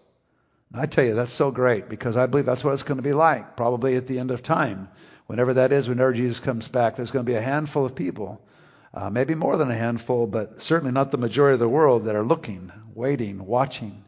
I 0.73 0.85
tell 0.85 1.03
you, 1.03 1.15
that's 1.15 1.33
so 1.33 1.51
great 1.51 1.89
because 1.89 2.15
I 2.15 2.27
believe 2.27 2.45
that's 2.45 2.63
what 2.63 2.73
it's 2.73 2.83
going 2.83 2.97
to 2.97 3.03
be 3.03 3.13
like, 3.13 3.57
probably 3.57 3.95
at 3.95 4.07
the 4.07 4.19
end 4.19 4.31
of 4.31 4.41
time. 4.41 4.87
Whenever 5.27 5.55
that 5.55 5.73
is, 5.73 5.89
whenever 5.89 6.13
Jesus 6.13 6.39
comes 6.39 6.67
back, 6.69 6.95
there's 6.95 7.11
going 7.11 7.25
to 7.25 7.31
be 7.31 7.37
a 7.37 7.41
handful 7.41 7.85
of 7.85 7.93
people 7.93 8.41
uh, 8.93 9.09
maybe 9.09 9.33
more 9.33 9.57
than 9.57 9.71
a 9.71 9.75
handful, 9.75 10.27
but 10.27 10.61
certainly 10.61 10.91
not 10.91 11.11
the 11.11 11.17
majority 11.17 11.53
of 11.53 11.59
the 11.59 11.69
world 11.69 12.05
that 12.05 12.15
are 12.15 12.23
looking, 12.23 12.71
waiting, 12.93 13.43
watching 13.45 14.03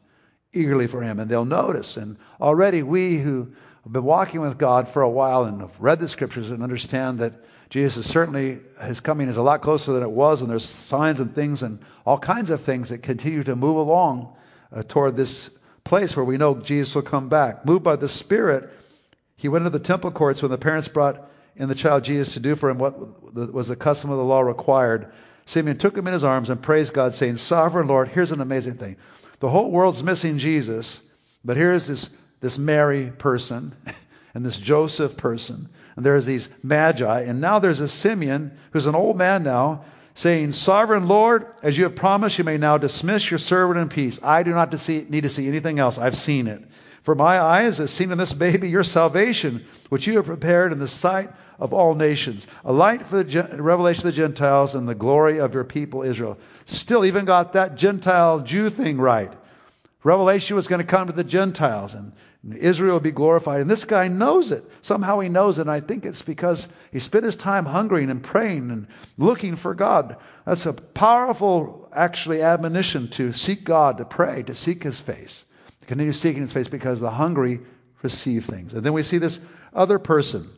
eagerly 0.53 0.87
for 0.87 1.01
Him. 1.01 1.19
And 1.19 1.29
they'll 1.29 1.45
notice. 1.45 1.97
And 1.97 2.17
already 2.39 2.83
we 2.83 3.17
who 3.17 3.53
have 3.83 3.93
been 3.93 4.03
walking 4.03 4.41
with 4.41 4.57
God 4.57 4.89
for 4.89 5.01
a 5.01 5.09
while 5.09 5.45
and 5.45 5.61
have 5.61 5.73
read 5.79 5.99
the 5.99 6.07
Scriptures 6.07 6.51
and 6.51 6.61
understand 6.61 7.19
that 7.19 7.33
Jesus 7.69 8.05
is 8.05 8.11
certainly, 8.11 8.59
His 8.83 8.99
coming 8.99 9.27
is 9.27 9.37
a 9.37 9.41
lot 9.41 9.61
closer 9.61 9.91
than 9.91 10.03
it 10.03 10.11
was, 10.11 10.41
and 10.41 10.49
there's 10.49 10.65
signs 10.65 11.19
and 11.19 11.33
things 11.33 11.63
and 11.63 11.79
all 12.05 12.19
kinds 12.19 12.51
of 12.51 12.61
things 12.61 12.89
that 12.89 12.99
continue 12.99 13.43
to 13.43 13.55
move 13.55 13.77
along 13.77 14.35
uh, 14.71 14.83
toward 14.83 15.17
this 15.17 15.49
place 15.83 16.15
where 16.15 16.25
we 16.25 16.37
know 16.37 16.55
Jesus 16.55 16.93
will 16.93 17.01
come 17.01 17.27
back. 17.27 17.65
Moved 17.65 17.83
by 17.83 17.95
the 17.95 18.07
Spirit, 18.07 18.69
He 19.35 19.49
went 19.49 19.65
into 19.65 19.77
the 19.77 19.83
temple 19.83 20.11
courts 20.11 20.43
when 20.43 20.51
the 20.51 20.59
parents 20.59 20.87
brought 20.87 21.27
in 21.57 21.69
the 21.69 21.75
child 21.75 22.03
Jesus 22.03 22.33
to 22.33 22.39
do 22.39 22.55
for 22.55 22.69
him 22.69 22.77
what 22.77 22.95
was 23.53 23.67
the 23.67 23.75
custom 23.75 24.11
of 24.11 24.17
the 24.17 24.23
law 24.23 24.41
required. 24.41 25.11
Simeon 25.45 25.77
took 25.77 25.97
him 25.97 26.07
in 26.07 26.13
his 26.13 26.23
arms 26.23 26.49
and 26.49 26.61
praised 26.61 26.93
God, 26.93 27.13
saying, 27.13 27.37
Sovereign 27.37 27.87
Lord, 27.87 28.09
here's 28.09 28.31
an 28.31 28.41
amazing 28.41 28.75
thing. 28.75 28.97
The 29.39 29.49
whole 29.49 29.71
world's 29.71 30.03
missing 30.03 30.37
Jesus, 30.37 31.01
but 31.43 31.57
here's 31.57 31.87
this, 31.87 32.09
this 32.41 32.57
Mary 32.57 33.11
person 33.11 33.75
and 34.33 34.45
this 34.45 34.57
Joseph 34.57 35.17
person, 35.17 35.69
and 35.95 36.05
there's 36.05 36.25
these 36.25 36.49
magi, 36.63 37.21
and 37.21 37.39
now 37.39 37.59
there's 37.59 37.79
a 37.79 37.87
Simeon 37.87 38.57
who's 38.71 38.87
an 38.87 38.95
old 38.95 39.17
man 39.17 39.43
now, 39.43 39.85
saying, 40.15 40.53
Sovereign 40.53 41.07
Lord, 41.07 41.45
as 41.61 41.77
you 41.77 41.83
have 41.83 41.95
promised, 41.95 42.37
you 42.37 42.43
may 42.43 42.57
now 42.57 42.77
dismiss 42.77 43.29
your 43.29 43.37
servant 43.37 43.79
in 43.79 43.89
peace. 43.89 44.19
I 44.23 44.43
do 44.43 44.51
not 44.51 44.71
need 44.89 45.23
to 45.23 45.29
see 45.29 45.47
anything 45.47 45.77
else. 45.77 45.97
I've 45.97 46.17
seen 46.17 46.47
it. 46.47 46.61
For 47.03 47.13
my 47.13 47.39
eyes 47.39 47.77
have 47.77 47.89
seen 47.91 48.11
in 48.11 48.17
this 48.17 48.33
baby 48.33 48.69
your 48.69 48.83
salvation, 48.83 49.65
which 49.89 50.07
you 50.07 50.15
have 50.15 50.25
prepared 50.25 50.71
in 50.71 50.79
the 50.79 50.87
sight 50.87 51.29
of 51.59 51.73
all 51.73 51.95
nations, 51.95 52.47
a 52.63 52.71
light 52.71 53.05
for 53.07 53.23
the 53.23 53.61
revelation 53.61 54.07
of 54.07 54.13
the 54.13 54.21
Gentiles 54.21 54.75
and 54.75 54.87
the 54.87 54.95
glory 54.95 55.39
of 55.39 55.53
your 55.53 55.63
people 55.63 56.03
Israel. 56.03 56.37
Still, 56.65 57.05
even 57.05 57.25
got 57.25 57.53
that 57.53 57.75
Gentile 57.75 58.41
Jew 58.41 58.69
thing 58.69 58.97
right. 58.97 59.31
Revelation 60.03 60.55
was 60.55 60.67
going 60.67 60.81
to 60.81 60.87
come 60.87 61.07
to 61.07 61.13
the 61.13 61.23
Gentiles, 61.23 61.95
and 61.95 62.13
Israel 62.57 62.95
would 62.95 63.03
be 63.03 63.11
glorified. 63.11 63.61
And 63.61 63.69
this 63.69 63.85
guy 63.85 64.07
knows 64.07 64.51
it. 64.51 64.63
Somehow 64.83 65.19
he 65.19 65.29
knows 65.29 65.57
it, 65.57 65.61
and 65.61 65.71
I 65.71 65.81
think 65.81 66.05
it's 66.05 66.21
because 66.21 66.67
he 66.91 66.99
spent 66.99 67.25
his 67.25 67.35
time 67.35 67.65
hungering 67.65 68.11
and 68.11 68.23
praying 68.23 68.69
and 68.69 68.87
looking 69.17 69.55
for 69.55 69.73
God. 69.73 70.17
That's 70.45 70.67
a 70.67 70.73
powerful, 70.73 71.89
actually, 71.91 72.43
admonition 72.43 73.09
to 73.11 73.33
seek 73.33 73.63
God, 73.63 73.97
to 73.97 74.05
pray, 74.05 74.43
to 74.43 74.53
seek 74.53 74.83
his 74.83 74.99
face. 74.99 75.43
Continue 75.87 76.13
seeking 76.13 76.41
his 76.41 76.51
face 76.51 76.67
because 76.67 76.99
the 76.99 77.09
hungry 77.09 77.61
receive 78.03 78.45
things. 78.45 78.73
And 78.73 78.83
then 78.83 78.93
we 78.93 79.01
see 79.01 79.17
this 79.17 79.39
other 79.73 79.97
person. 79.97 80.49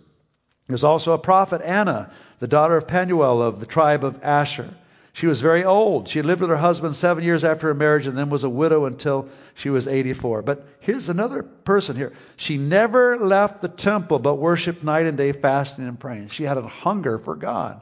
There's 0.68 0.84
also 0.84 1.14
a 1.14 1.18
prophet, 1.18 1.62
Anna, 1.62 2.12
the 2.40 2.48
daughter 2.48 2.78
of 2.78 2.88
Penuel 2.88 3.42
of 3.42 3.60
the 3.60 3.66
tribe 3.66 4.04
of 4.04 4.24
Asher. 4.24 4.70
She 5.14 5.26
was 5.26 5.42
very 5.42 5.66
old. 5.66 6.08
She 6.10 6.22
lived 6.22 6.42
with 6.42 6.52
her 6.52 6.58
husband 6.58 6.96
seven 6.96 7.24
years 7.24 7.44
after 7.44 7.68
her 7.68 7.74
marriage 7.74 8.06
and 8.06 8.16
then 8.16 8.30
was 8.30 8.44
a 8.44 8.50
widow 8.50 8.86
until 8.86 9.30
she 9.56 9.72
was 9.72 9.88
84. 9.88 10.44
But 10.44 10.68
here's 10.80 11.10
another 11.10 11.42
person 11.42 11.96
here. 11.96 12.14
She 12.36 12.58
never 12.58 13.18
left 13.18 13.64
the 13.64 13.68
temple 13.68 14.20
but 14.20 14.36
worshiped 14.36 14.84
night 14.84 15.08
and 15.08 15.18
day, 15.18 15.32
fasting 15.32 15.88
and 15.88 16.00
praying. 16.00 16.28
She 16.28 16.44
had 16.44 16.60
a 16.60 16.68
hunger 16.68 17.18
for 17.18 17.36
God. 17.36 17.82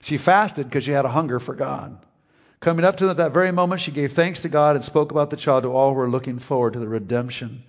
She 0.00 0.16
fasted 0.16 0.68
because 0.68 0.84
she 0.84 0.92
had 0.92 1.06
a 1.06 1.10
hunger 1.10 1.40
for 1.40 1.54
God. 1.56 1.98
Coming 2.60 2.84
up 2.84 2.98
to 2.98 3.12
that 3.12 3.32
very 3.32 3.50
moment, 3.50 3.80
she 3.80 3.90
gave 3.90 4.12
thanks 4.12 4.42
to 4.42 4.48
God 4.48 4.76
and 4.76 4.84
spoke 4.84 5.10
about 5.10 5.30
the 5.30 5.36
child 5.36 5.64
to 5.64 5.72
all 5.72 5.92
who 5.92 5.98
were 5.98 6.08
looking 6.08 6.38
forward 6.38 6.74
to 6.74 6.78
the 6.78 6.86
redemption 6.86 7.64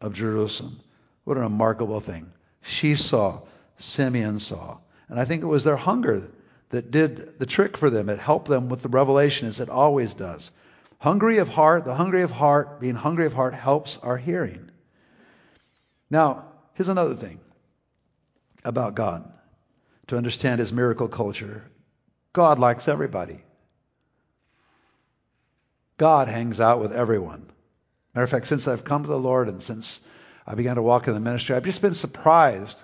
of 0.00 0.14
Jerusalem. 0.14 0.78
What 1.24 1.38
a 1.38 1.40
remarkable 1.40 2.00
thing. 2.00 2.30
She 2.62 2.94
saw, 2.94 3.40
Simeon 3.78 4.40
saw. 4.40 4.78
And 5.08 5.18
I 5.18 5.24
think 5.24 5.42
it 5.42 5.46
was 5.46 5.64
their 5.64 5.76
hunger 5.76 6.30
that 6.70 6.90
did 6.90 7.38
the 7.38 7.46
trick 7.46 7.76
for 7.76 7.90
them. 7.90 8.08
It 8.08 8.18
helped 8.18 8.48
them 8.48 8.68
with 8.68 8.82
the 8.82 8.88
revelation 8.88 9.48
as 9.48 9.60
it 9.60 9.70
always 9.70 10.14
does. 10.14 10.50
Hungry 10.98 11.38
of 11.38 11.48
heart, 11.48 11.84
the 11.84 11.94
hungry 11.94 12.22
of 12.22 12.30
heart, 12.30 12.80
being 12.80 12.94
hungry 12.94 13.26
of 13.26 13.32
heart 13.32 13.54
helps 13.54 13.98
our 14.02 14.16
hearing. 14.16 14.70
Now, 16.10 16.44
here's 16.74 16.88
another 16.88 17.14
thing 17.14 17.40
about 18.64 18.94
God 18.94 19.30
to 20.08 20.16
understand 20.16 20.60
his 20.60 20.72
miracle 20.72 21.08
culture. 21.08 21.64
God 22.32 22.58
likes 22.58 22.88
everybody. 22.88 23.44
God 25.96 26.28
hangs 26.28 26.60
out 26.60 26.80
with 26.80 26.92
everyone. 26.92 27.50
Matter 28.14 28.24
of 28.24 28.30
fact, 28.30 28.46
since 28.46 28.66
I've 28.66 28.84
come 28.84 29.02
to 29.02 29.08
the 29.08 29.18
Lord 29.18 29.48
and 29.48 29.62
since 29.62 30.00
I 30.46 30.54
began 30.54 30.76
to 30.76 30.82
walk 30.82 31.08
in 31.08 31.14
the 31.14 31.20
ministry, 31.20 31.54
I've 31.54 31.64
just 31.64 31.82
been 31.82 31.94
surprised 31.94 32.76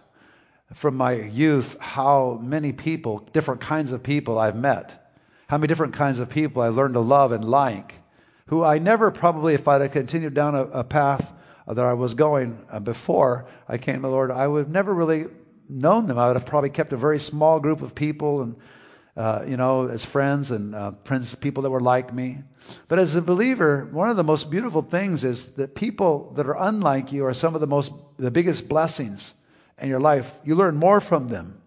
from 0.72 0.96
my 0.96 1.12
youth 1.12 1.76
how 1.78 2.38
many 2.42 2.72
people, 2.72 3.18
different 3.32 3.60
kinds 3.60 3.92
of 3.92 4.02
people 4.02 4.38
I've 4.38 4.56
met, 4.56 5.12
how 5.46 5.58
many 5.58 5.68
different 5.68 5.94
kinds 5.94 6.18
of 6.18 6.30
people 6.30 6.62
I 6.62 6.68
learned 6.68 6.94
to 6.94 7.00
love 7.00 7.32
and 7.32 7.44
like, 7.44 7.94
who 8.46 8.64
I 8.64 8.78
never 8.78 9.10
probably, 9.10 9.54
if 9.54 9.68
I'd 9.68 9.82
have 9.82 9.92
continued 9.92 10.34
down 10.34 10.54
a, 10.54 10.62
a 10.64 10.84
path 10.84 11.32
that 11.66 11.78
I 11.78 11.94
was 11.94 12.14
going 12.14 12.58
uh, 12.70 12.80
before 12.80 13.46
I 13.68 13.78
came 13.78 13.96
to 13.96 14.00
the 14.02 14.08
Lord, 14.08 14.30
I 14.30 14.46
would 14.46 14.64
have 14.64 14.70
never 14.70 14.92
really 14.92 15.26
known 15.68 16.06
them. 16.06 16.18
I 16.18 16.26
would 16.26 16.36
have 16.36 16.46
probably 16.46 16.70
kept 16.70 16.92
a 16.92 16.96
very 16.96 17.18
small 17.18 17.60
group 17.60 17.82
of 17.82 17.94
people 17.94 18.42
and 18.42 18.56
uh, 19.16 19.44
you 19.46 19.56
know, 19.56 19.86
as 19.86 20.04
friends 20.04 20.50
and 20.50 20.74
uh, 20.74 20.92
friends, 21.04 21.32
people 21.36 21.62
that 21.62 21.70
were 21.70 21.80
like 21.80 22.12
me. 22.12 22.38
But 22.88 22.98
as 22.98 23.14
a 23.14 23.22
believer, 23.22 23.88
one 23.92 24.10
of 24.10 24.16
the 24.16 24.24
most 24.24 24.50
beautiful 24.50 24.82
things 24.82 25.22
is 25.22 25.50
that 25.52 25.76
people 25.76 26.32
that 26.36 26.46
are 26.46 26.56
unlike 26.58 27.12
you 27.12 27.24
are 27.26 27.34
some 27.34 27.54
of 27.54 27.60
the 27.60 27.68
most, 27.68 27.92
the 28.18 28.32
biggest 28.32 28.68
blessings 28.68 29.32
in 29.78 29.88
your 29.88 30.00
life. 30.00 30.30
You 30.44 30.54
learn 30.54 30.76
more 30.76 31.00
from 31.00 31.28
them. 31.28 31.60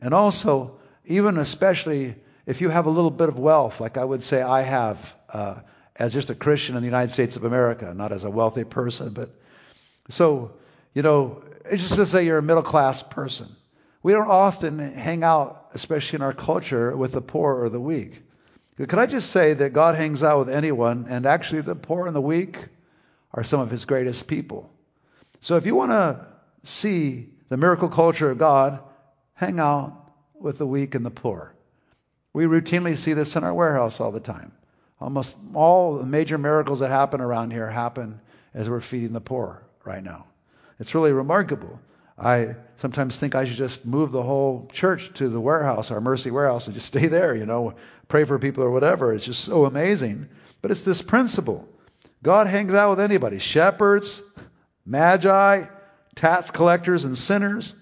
And 0.00 0.14
also, 0.14 0.78
even 1.04 1.38
especially 1.38 2.14
if 2.46 2.60
you 2.60 2.68
have 2.68 2.86
a 2.86 2.90
little 2.90 3.10
bit 3.10 3.28
of 3.28 3.38
wealth, 3.38 3.80
like 3.80 3.96
I 3.96 4.04
would 4.04 4.22
say 4.22 4.40
I 4.42 4.62
have, 4.62 5.14
uh, 5.28 5.60
as 5.96 6.12
just 6.12 6.30
a 6.30 6.34
Christian 6.34 6.76
in 6.76 6.82
the 6.82 6.88
United 6.88 7.12
States 7.12 7.36
of 7.36 7.44
America, 7.44 7.92
not 7.94 8.12
as 8.12 8.24
a 8.24 8.30
wealthy 8.30 8.64
person, 8.64 9.12
but 9.12 9.30
so, 10.08 10.52
you 10.94 11.02
know, 11.02 11.42
it's 11.64 11.82
just 11.82 11.96
to 11.96 12.06
say 12.06 12.24
you're 12.24 12.38
a 12.38 12.42
middle 12.42 12.62
class 12.62 13.02
person. 13.02 13.54
We 14.02 14.12
don't 14.12 14.28
often 14.28 14.78
hang 14.78 15.22
out, 15.22 15.68
especially 15.74 16.16
in 16.16 16.22
our 16.22 16.32
culture, 16.32 16.96
with 16.96 17.12
the 17.12 17.20
poor 17.20 17.62
or 17.62 17.68
the 17.68 17.80
weak. 17.80 18.22
Could 18.78 18.98
I 18.98 19.04
just 19.04 19.30
say 19.30 19.52
that 19.52 19.74
God 19.74 19.94
hangs 19.94 20.22
out 20.22 20.38
with 20.38 20.48
anyone, 20.48 21.06
and 21.10 21.26
actually 21.26 21.60
the 21.60 21.74
poor 21.74 22.06
and 22.06 22.16
the 22.16 22.20
weak 22.20 22.56
are 23.34 23.44
some 23.44 23.60
of 23.60 23.70
his 23.70 23.84
greatest 23.84 24.26
people. 24.26 24.72
So 25.42 25.56
if 25.56 25.66
you 25.66 25.74
want 25.74 25.90
to 25.90 26.26
see 26.64 27.28
the 27.50 27.58
miracle 27.58 27.90
culture 27.90 28.30
of 28.30 28.38
God, 28.38 28.80
hang 29.34 29.58
out 29.58 29.92
with 30.34 30.56
the 30.56 30.66
weak 30.66 30.94
and 30.94 31.04
the 31.04 31.10
poor. 31.10 31.52
We 32.32 32.44
routinely 32.44 32.96
see 32.96 33.12
this 33.12 33.36
in 33.36 33.44
our 33.44 33.52
warehouse 33.52 34.00
all 34.00 34.12
the 34.12 34.20
time. 34.20 34.52
Almost 35.00 35.36
all 35.52 35.98
the 35.98 36.06
major 36.06 36.38
miracles 36.38 36.80
that 36.80 36.90
happen 36.90 37.20
around 37.20 37.50
here 37.50 37.68
happen 37.68 38.20
as 38.54 38.70
we're 38.70 38.80
feeding 38.80 39.12
the 39.12 39.20
poor 39.20 39.62
right 39.84 40.02
now. 40.02 40.26
It's 40.78 40.94
really 40.94 41.12
remarkable. 41.12 41.80
I 42.16 42.54
sometimes 42.76 43.18
think 43.18 43.34
I 43.34 43.46
should 43.46 43.56
just 43.56 43.84
move 43.84 44.12
the 44.12 44.22
whole 44.22 44.68
church 44.72 45.12
to 45.14 45.28
the 45.28 45.40
warehouse, 45.40 45.90
our 45.90 46.00
mercy 46.00 46.30
warehouse, 46.30 46.66
and 46.66 46.74
just 46.74 46.86
stay 46.86 47.08
there, 47.08 47.34
you 47.34 47.46
know, 47.46 47.74
pray 48.08 48.24
for 48.24 48.38
people 48.38 48.62
or 48.62 48.70
whatever. 48.70 49.12
It's 49.12 49.24
just 49.24 49.44
so 49.44 49.64
amazing. 49.64 50.28
But 50.62 50.70
it's 50.70 50.82
this 50.82 51.02
principle. 51.02 51.66
God 52.22 52.46
hangs 52.46 52.74
out 52.74 52.90
with 52.90 53.00
anybody 53.00 53.38
shepherds, 53.38 54.22
magi, 54.84 55.64
tax 56.20 56.50
collectors, 56.50 57.04
and 57.04 57.16
sinners, 57.16 57.74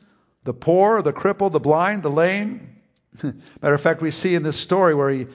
the 0.45 0.55
poor, 0.55 1.03
the 1.03 1.13
crippled, 1.13 1.53
the 1.53 1.61
blind, 1.61 2.05
the 2.05 2.11
lame. 2.11 2.77
Matter 3.23 3.75
of 3.75 3.81
fact, 3.81 4.01
we 4.01 4.13
see 4.13 4.37
in 4.37 4.45
this 4.45 4.57
story 4.57 4.95
where 4.95 5.11
he 5.11 5.27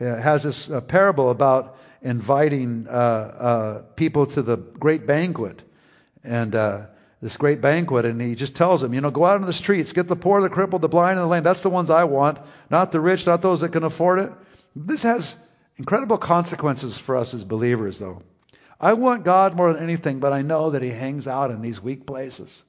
uh, 0.00 0.16
has 0.16 0.44
this 0.44 0.70
uh, 0.70 0.80
parable 0.80 1.30
about 1.30 1.76
inviting 2.02 2.86
uh, 2.86 3.82
people 3.96 4.26
to 4.26 4.42
the 4.42 4.56
great 4.56 5.08
banquet. 5.08 5.60
And 6.22 6.52
this 7.20 7.36
great 7.36 7.60
banquet, 7.60 8.04
and 8.04 8.20
he 8.20 8.36
just 8.36 8.54
tells 8.54 8.80
them, 8.80 8.94
you 8.94 9.00
know, 9.00 9.10
go 9.10 9.24
out 9.24 9.36
into 9.36 9.46
the 9.46 9.52
streets, 9.52 9.92
get 9.92 10.06
the 10.06 10.16
poor, 10.16 10.40
the 10.40 10.48
crippled, 10.48 10.82
the 10.82 10.88
blind, 10.88 11.18
and 11.18 11.26
the 11.26 11.30
lame. 11.30 11.42
That's 11.42 11.62
the 11.62 11.70
ones 11.70 11.90
I 11.90 12.04
want, 12.04 12.38
not 12.70 12.92
the 12.92 13.00
rich, 13.00 13.26
not 13.26 13.42
those 13.42 13.62
that 13.62 13.70
can 13.70 13.82
afford 13.82 14.20
it. 14.20 14.32
This 14.76 15.02
has 15.02 15.34
incredible 15.76 16.18
consequences 16.18 16.96
for 16.96 17.16
us 17.16 17.34
as 17.34 17.42
believers, 17.42 17.98
though. 17.98 18.22
I 18.82 18.94
want 18.94 19.24
God 19.24 19.54
more 19.54 19.72
than 19.72 19.82
anything, 19.82 20.18
but 20.18 20.32
I 20.32 20.42
know 20.42 20.70
that 20.70 20.82
He 20.82 20.90
hangs 20.90 21.28
out 21.28 21.52
in 21.52 21.62
these 21.62 21.80
weak 21.80 22.04
places. 22.04 22.62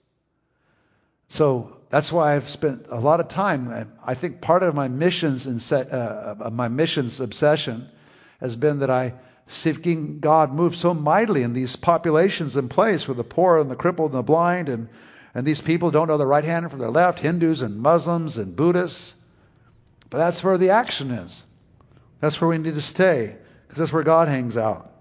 So 1.29 1.77
that's 1.89 2.11
why 2.11 2.35
I've 2.35 2.49
spent 2.49 2.85
a 2.89 2.99
lot 2.99 3.19
of 3.19 3.27
time. 3.27 3.91
I 4.05 4.13
think 4.13 4.39
part 4.39 4.61
of 4.61 4.75
my 4.75 4.87
missions 4.87 5.47
and 5.47 5.91
uh, 5.91 6.49
my 6.51 6.67
missions 6.67 7.19
obsession 7.19 7.89
has 8.39 8.55
been 8.55 8.79
that 8.79 8.91
I 8.91 9.15
seeking 9.47 10.19
God 10.19 10.53
move 10.53 10.75
so 10.75 10.93
mightily 10.93 11.41
in 11.41 11.53
these 11.53 11.75
populations 11.75 12.55
and 12.55 12.69
place 12.69 13.07
with 13.07 13.17
the 13.17 13.23
poor 13.23 13.57
and 13.57 13.69
the 13.69 13.75
crippled 13.75 14.11
and 14.11 14.19
the 14.19 14.23
blind 14.23 14.69
and 14.69 14.87
and 15.35 15.47
these 15.47 15.61
people 15.61 15.89
don't 15.89 16.07
know 16.07 16.17
their 16.17 16.27
right 16.27 16.43
hand 16.43 16.69
from 16.69 16.79
their 16.79 16.91
left, 16.91 17.19
Hindus 17.19 17.63
and 17.63 17.79
Muslims 17.79 18.37
and 18.37 18.55
Buddhists. 18.55 19.15
But 20.11 20.19
that's 20.19 20.43
where 20.43 20.59
the 20.59 20.69
action 20.69 21.09
is. 21.09 21.41
That's 22.19 22.39
where 22.39 22.49
we 22.49 22.59
need 22.59 22.75
to 22.75 22.81
stay 22.81 23.35
because 23.63 23.79
that's 23.79 23.91
where 23.91 24.03
God 24.03 24.27
hangs 24.27 24.57
out. 24.57 24.92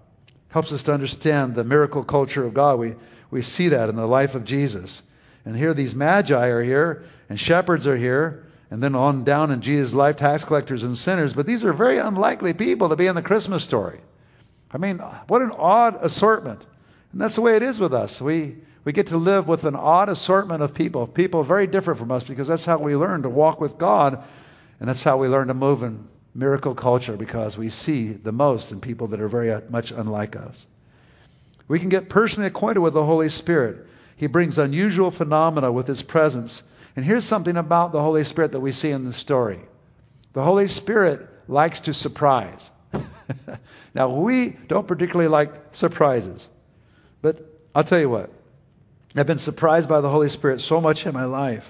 Helps 0.53 0.71
us 0.71 0.83
to 0.83 0.93
understand 0.93 1.55
the 1.55 1.63
miracle 1.63 2.03
culture 2.03 2.45
of 2.45 2.53
God. 2.53 2.79
We 2.79 2.95
we 3.33 3.41
see 3.41 3.69
that 3.69 3.89
in 3.89 3.95
the 3.95 4.05
life 4.05 4.35
of 4.35 4.45
Jesus. 4.45 5.01
And 5.43 5.57
here 5.57 5.73
these 5.73 5.95
magi 5.95 6.47
are 6.47 6.63
here 6.63 7.05
and 7.27 7.39
shepherds 7.39 7.87
are 7.87 7.97
here 7.97 8.45
and 8.69 8.81
then 8.81 8.93
on 8.93 9.23
down 9.23 9.51
in 9.51 9.61
Jesus' 9.61 9.95
life, 9.95 10.17
tax 10.17 10.45
collectors 10.45 10.83
and 10.83 10.95
sinners. 10.95 11.33
But 11.33 11.47
these 11.47 11.65
are 11.65 11.73
very 11.73 11.97
unlikely 11.97 12.53
people 12.53 12.89
to 12.89 12.95
be 12.95 13.07
in 13.07 13.15
the 13.15 13.23
Christmas 13.23 13.63
story. 13.63 14.01
I 14.71 14.77
mean, 14.77 14.99
what 15.27 15.41
an 15.41 15.51
odd 15.51 15.97
assortment. 15.99 16.61
And 17.11 17.19
that's 17.19 17.35
the 17.35 17.41
way 17.41 17.55
it 17.55 17.63
is 17.63 17.79
with 17.79 17.93
us. 17.93 18.21
We, 18.21 18.57
we 18.85 18.93
get 18.93 19.07
to 19.07 19.17
live 19.17 19.47
with 19.47 19.65
an 19.65 19.75
odd 19.75 20.09
assortment 20.09 20.61
of 20.61 20.75
people, 20.75 21.07
people 21.07 21.43
very 21.43 21.65
different 21.65 21.99
from 21.99 22.11
us, 22.11 22.23
because 22.23 22.47
that's 22.47 22.65
how 22.65 22.77
we 22.77 22.95
learn 22.95 23.23
to 23.23 23.29
walk 23.29 23.59
with 23.59 23.79
God. 23.79 24.23
And 24.79 24.89
that's 24.89 25.03
how 25.03 25.17
we 25.17 25.27
learn 25.27 25.47
to 25.47 25.53
move 25.55 25.81
in 25.81 26.07
miracle 26.33 26.75
culture, 26.75 27.15
because 27.15 27.57
we 27.57 27.69
see 27.69 28.13
the 28.13 28.31
most 28.31 28.71
in 28.71 28.81
people 28.81 29.07
that 29.07 29.21
are 29.21 29.27
very 29.27 29.61
much 29.69 29.91
unlike 29.91 30.35
us. 30.35 30.65
We 31.67 31.79
can 31.79 31.89
get 31.89 32.09
personally 32.09 32.47
acquainted 32.47 32.81
with 32.81 32.93
the 32.93 33.05
Holy 33.05 33.29
Spirit. 33.29 33.87
He 34.15 34.27
brings 34.27 34.57
unusual 34.57 35.11
phenomena 35.11 35.71
with 35.71 35.87
his 35.87 36.01
presence. 36.01 36.63
And 36.95 37.05
here's 37.05 37.25
something 37.25 37.57
about 37.57 37.91
the 37.91 38.01
Holy 38.01 38.23
Spirit 38.23 38.51
that 38.51 38.59
we 38.59 38.71
see 38.71 38.91
in 38.91 39.05
the 39.05 39.13
story 39.13 39.59
the 40.33 40.43
Holy 40.43 40.67
Spirit 40.67 41.29
likes 41.47 41.81
to 41.81 41.93
surprise. 41.93 42.69
now, 43.93 44.09
we 44.09 44.49
don't 44.67 44.87
particularly 44.87 45.29
like 45.29 45.53
surprises. 45.75 46.47
But 47.21 47.45
I'll 47.73 47.83
tell 47.83 47.99
you 47.99 48.09
what, 48.09 48.31
I've 49.15 49.27
been 49.27 49.39
surprised 49.39 49.87
by 49.87 50.01
the 50.01 50.09
Holy 50.09 50.29
Spirit 50.29 50.61
so 50.61 50.81
much 50.81 51.05
in 51.05 51.13
my 51.13 51.25
life. 51.25 51.69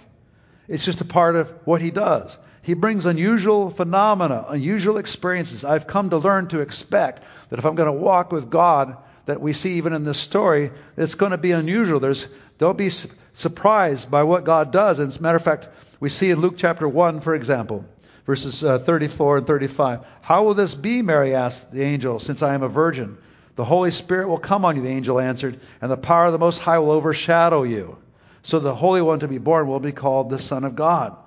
It's 0.67 0.85
just 0.85 1.01
a 1.01 1.05
part 1.05 1.35
of 1.35 1.49
what 1.65 1.81
He 1.81 1.91
does. 1.91 2.37
He 2.63 2.73
brings 2.75 3.05
unusual 3.05 3.69
phenomena, 3.69 4.45
unusual 4.47 4.97
experiences. 4.97 5.65
I've 5.65 5.85
come 5.85 6.09
to 6.11 6.17
learn 6.17 6.47
to 6.47 6.61
expect 6.61 7.21
that 7.49 7.59
if 7.59 7.65
I'm 7.65 7.75
going 7.75 7.87
to 7.87 7.93
walk 7.93 8.31
with 8.31 8.49
God, 8.49 8.97
that 9.25 9.41
we 9.41 9.51
see 9.51 9.73
even 9.73 9.91
in 9.91 10.05
this 10.05 10.17
story, 10.17 10.71
it's 10.95 11.15
going 11.15 11.33
to 11.33 11.37
be 11.37 11.51
unusual. 11.51 11.99
There's, 11.99 12.25
don't 12.59 12.77
be 12.77 12.89
surprised 13.33 14.09
by 14.09 14.23
what 14.23 14.45
God 14.45 14.71
does. 14.71 14.99
And 14.99 15.09
as 15.09 15.17
a 15.17 15.21
matter 15.21 15.35
of 15.35 15.43
fact, 15.43 15.67
we 15.99 16.07
see 16.07 16.31
in 16.31 16.39
Luke 16.39 16.55
chapter 16.57 16.87
1, 16.87 17.19
for 17.19 17.35
example, 17.35 17.85
verses 18.25 18.63
uh, 18.63 18.79
34 18.79 19.39
and 19.39 19.47
35. 19.47 20.05
How 20.21 20.45
will 20.45 20.53
this 20.53 20.73
be, 20.73 21.01
Mary 21.01 21.35
asked 21.35 21.69
the 21.69 21.83
angel, 21.83 22.19
since 22.19 22.41
I 22.41 22.53
am 22.53 22.63
a 22.63 22.69
virgin? 22.69 23.17
The 23.57 23.65
Holy 23.65 23.91
Spirit 23.91 24.29
will 24.29 24.39
come 24.39 24.63
on 24.63 24.77
you, 24.77 24.81
the 24.81 24.87
angel 24.87 25.19
answered, 25.19 25.59
and 25.81 25.91
the 25.91 25.97
power 25.97 26.27
of 26.27 26.31
the 26.31 26.39
Most 26.39 26.59
High 26.59 26.79
will 26.79 26.91
overshadow 26.91 27.63
you. 27.63 27.97
So 28.41 28.59
the 28.59 28.73
Holy 28.73 29.01
One 29.01 29.19
to 29.19 29.27
be 29.27 29.37
born 29.37 29.67
will 29.67 29.81
be 29.81 29.91
called 29.91 30.29
the 30.29 30.39
Son 30.39 30.63
of 30.63 30.75
God. 30.75 31.17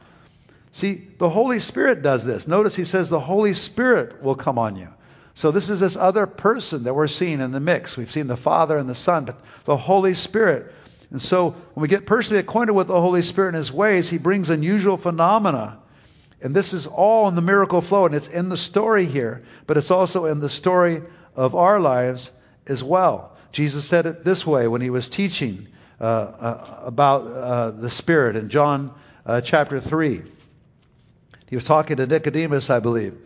See, 0.76 1.08
the 1.18 1.28
Holy 1.28 1.58
Spirit 1.58 2.02
does 2.02 2.24
this. 2.24 2.46
Notice 2.46 2.76
he 2.76 2.84
says 2.84 3.08
the 3.08 3.20
Holy 3.20 3.54
Spirit 3.54 4.22
will 4.22 4.34
come 4.34 4.58
on 4.58 4.76
you. 4.76 4.88
So 5.34 5.50
this 5.50 5.70
is 5.70 5.80
this 5.80 5.96
other 5.96 6.26
person 6.26 6.84
that 6.84 6.94
we're 6.94 7.08
seeing 7.08 7.40
in 7.40 7.52
the 7.52 7.60
mix. 7.60 7.96
We've 7.96 8.10
seen 8.10 8.26
the 8.26 8.36
Father 8.36 8.76
and 8.76 8.88
the 8.88 8.94
Son, 8.94 9.24
but 9.24 9.40
the 9.64 9.76
Holy 9.76 10.14
Spirit. 10.14 10.72
And 11.10 11.20
so 11.20 11.50
when 11.50 11.82
we 11.82 11.88
get 11.88 12.06
personally 12.06 12.40
acquainted 12.40 12.72
with 12.72 12.88
the 12.88 13.00
Holy 13.00 13.22
Spirit 13.22 13.48
and 13.48 13.56
his 13.56 13.72
ways, 13.72 14.08
he 14.08 14.18
brings 14.18 14.50
unusual 14.50 14.96
phenomena 14.96 15.78
and 16.42 16.54
this 16.54 16.74
is 16.74 16.86
all 16.86 17.28
in 17.28 17.34
the 17.34 17.42
miracle 17.42 17.80
flow, 17.80 18.06
and 18.06 18.14
it's 18.14 18.28
in 18.28 18.48
the 18.48 18.56
story 18.56 19.06
here, 19.06 19.42
but 19.66 19.76
it's 19.76 19.90
also 19.90 20.26
in 20.26 20.40
the 20.40 20.48
story 20.48 21.02
of 21.34 21.54
our 21.54 21.80
lives 21.80 22.30
as 22.66 22.84
well. 22.84 23.36
Jesus 23.52 23.84
said 23.86 24.06
it 24.06 24.24
this 24.24 24.46
way 24.46 24.68
when 24.68 24.82
he 24.82 24.90
was 24.90 25.08
teaching 25.08 25.68
uh, 25.98 26.04
uh, 26.04 26.80
about 26.84 27.26
uh, 27.26 27.70
the 27.70 27.88
Spirit 27.88 28.36
in 28.36 28.50
John 28.50 28.92
uh, 29.24 29.40
chapter 29.40 29.80
3. 29.80 30.22
He 31.48 31.56
was 31.56 31.64
talking 31.64 31.96
to 31.96 32.06
Nicodemus, 32.06 32.70
I 32.70 32.80
believe. 32.80 33.16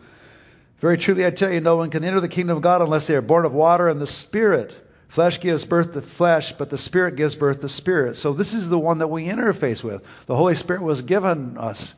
Very 0.79 0.97
truly, 0.97 1.25
I 1.25 1.31
tell 1.31 1.51
you, 1.51 1.61
no 1.61 1.75
one 1.75 1.91
can 1.91 2.03
enter 2.03 2.19
the 2.19 2.27
kingdom 2.27 2.57
of 2.57 2.63
God 2.63 2.81
unless 2.81 3.07
they 3.07 3.15
are 3.15 3.21
born 3.21 3.45
of 3.45 3.53
water 3.53 3.87
and 3.87 4.01
the 4.01 4.07
Spirit. 4.07 4.73
Flesh 5.09 5.39
gives 5.39 5.65
birth 5.65 5.93
to 5.93 6.01
flesh, 6.01 6.53
but 6.53 6.69
the 6.69 6.77
Spirit 6.77 7.17
gives 7.17 7.35
birth 7.35 7.61
to 7.61 7.69
spirit. 7.69 8.17
So 8.17 8.33
this 8.33 8.53
is 8.53 8.69
the 8.69 8.79
one 8.79 8.99
that 8.99 9.09
we 9.09 9.25
interface 9.25 9.83
with. 9.83 10.01
The 10.25 10.35
Holy 10.35 10.55
Spirit 10.55 10.81
was 10.81 11.01
given 11.01 11.57
us 11.57 11.93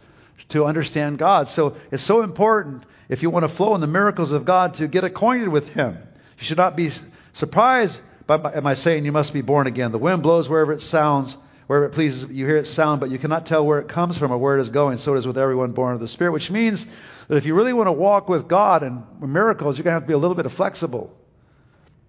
to 0.49 0.65
understand 0.65 1.19
God. 1.19 1.47
So 1.47 1.77
it's 1.91 2.03
so 2.03 2.23
important 2.23 2.83
if 3.09 3.21
you 3.21 3.29
want 3.29 3.43
to 3.43 3.49
flow 3.49 3.75
in 3.75 3.81
the 3.81 3.87
miracles 3.87 4.31
of 4.31 4.45
God 4.45 4.75
to 4.75 4.87
get 4.87 5.03
acquainted 5.03 5.49
with 5.49 5.69
Him. 5.69 5.97
You 6.39 6.43
should 6.43 6.57
not 6.57 6.75
be 6.75 6.91
surprised 7.33 7.99
by 8.25 8.53
am 8.53 8.65
I 8.65 8.73
saying 8.73 9.05
you 9.05 9.11
must 9.11 9.33
be 9.33 9.41
born 9.41 9.67
again. 9.67 9.91
The 9.91 9.99
wind 9.99 10.23
blows 10.23 10.49
wherever 10.49 10.73
it 10.73 10.81
sounds, 10.81 11.37
wherever 11.67 11.85
it 11.85 11.91
pleases. 11.91 12.29
You 12.29 12.45
hear 12.45 12.57
it 12.57 12.67
sound, 12.67 12.99
but 12.99 13.09
you 13.09 13.19
cannot 13.19 13.45
tell 13.45 13.65
where 13.65 13.79
it 13.79 13.87
comes 13.87 14.17
from 14.17 14.31
or 14.31 14.37
where 14.37 14.57
it 14.57 14.61
is 14.61 14.69
going. 14.69 14.97
So 14.97 15.15
it 15.15 15.19
is 15.19 15.27
with 15.27 15.37
everyone 15.37 15.71
born 15.71 15.93
of 15.93 15.99
the 15.99 16.07
Spirit, 16.07 16.31
which 16.31 16.51
means 16.51 16.85
that 17.27 17.37
if 17.37 17.45
you 17.45 17.55
really 17.55 17.73
want 17.73 17.87
to 17.87 17.93
walk 17.93 18.29
with 18.29 18.47
God 18.47 18.83
and 18.83 19.03
miracles, 19.21 19.77
you're 19.77 19.83
going 19.83 19.93
to 19.93 19.95
have 19.95 20.03
to 20.03 20.07
be 20.07 20.13
a 20.13 20.17
little 20.17 20.35
bit 20.35 20.49
flexible. 20.51 21.15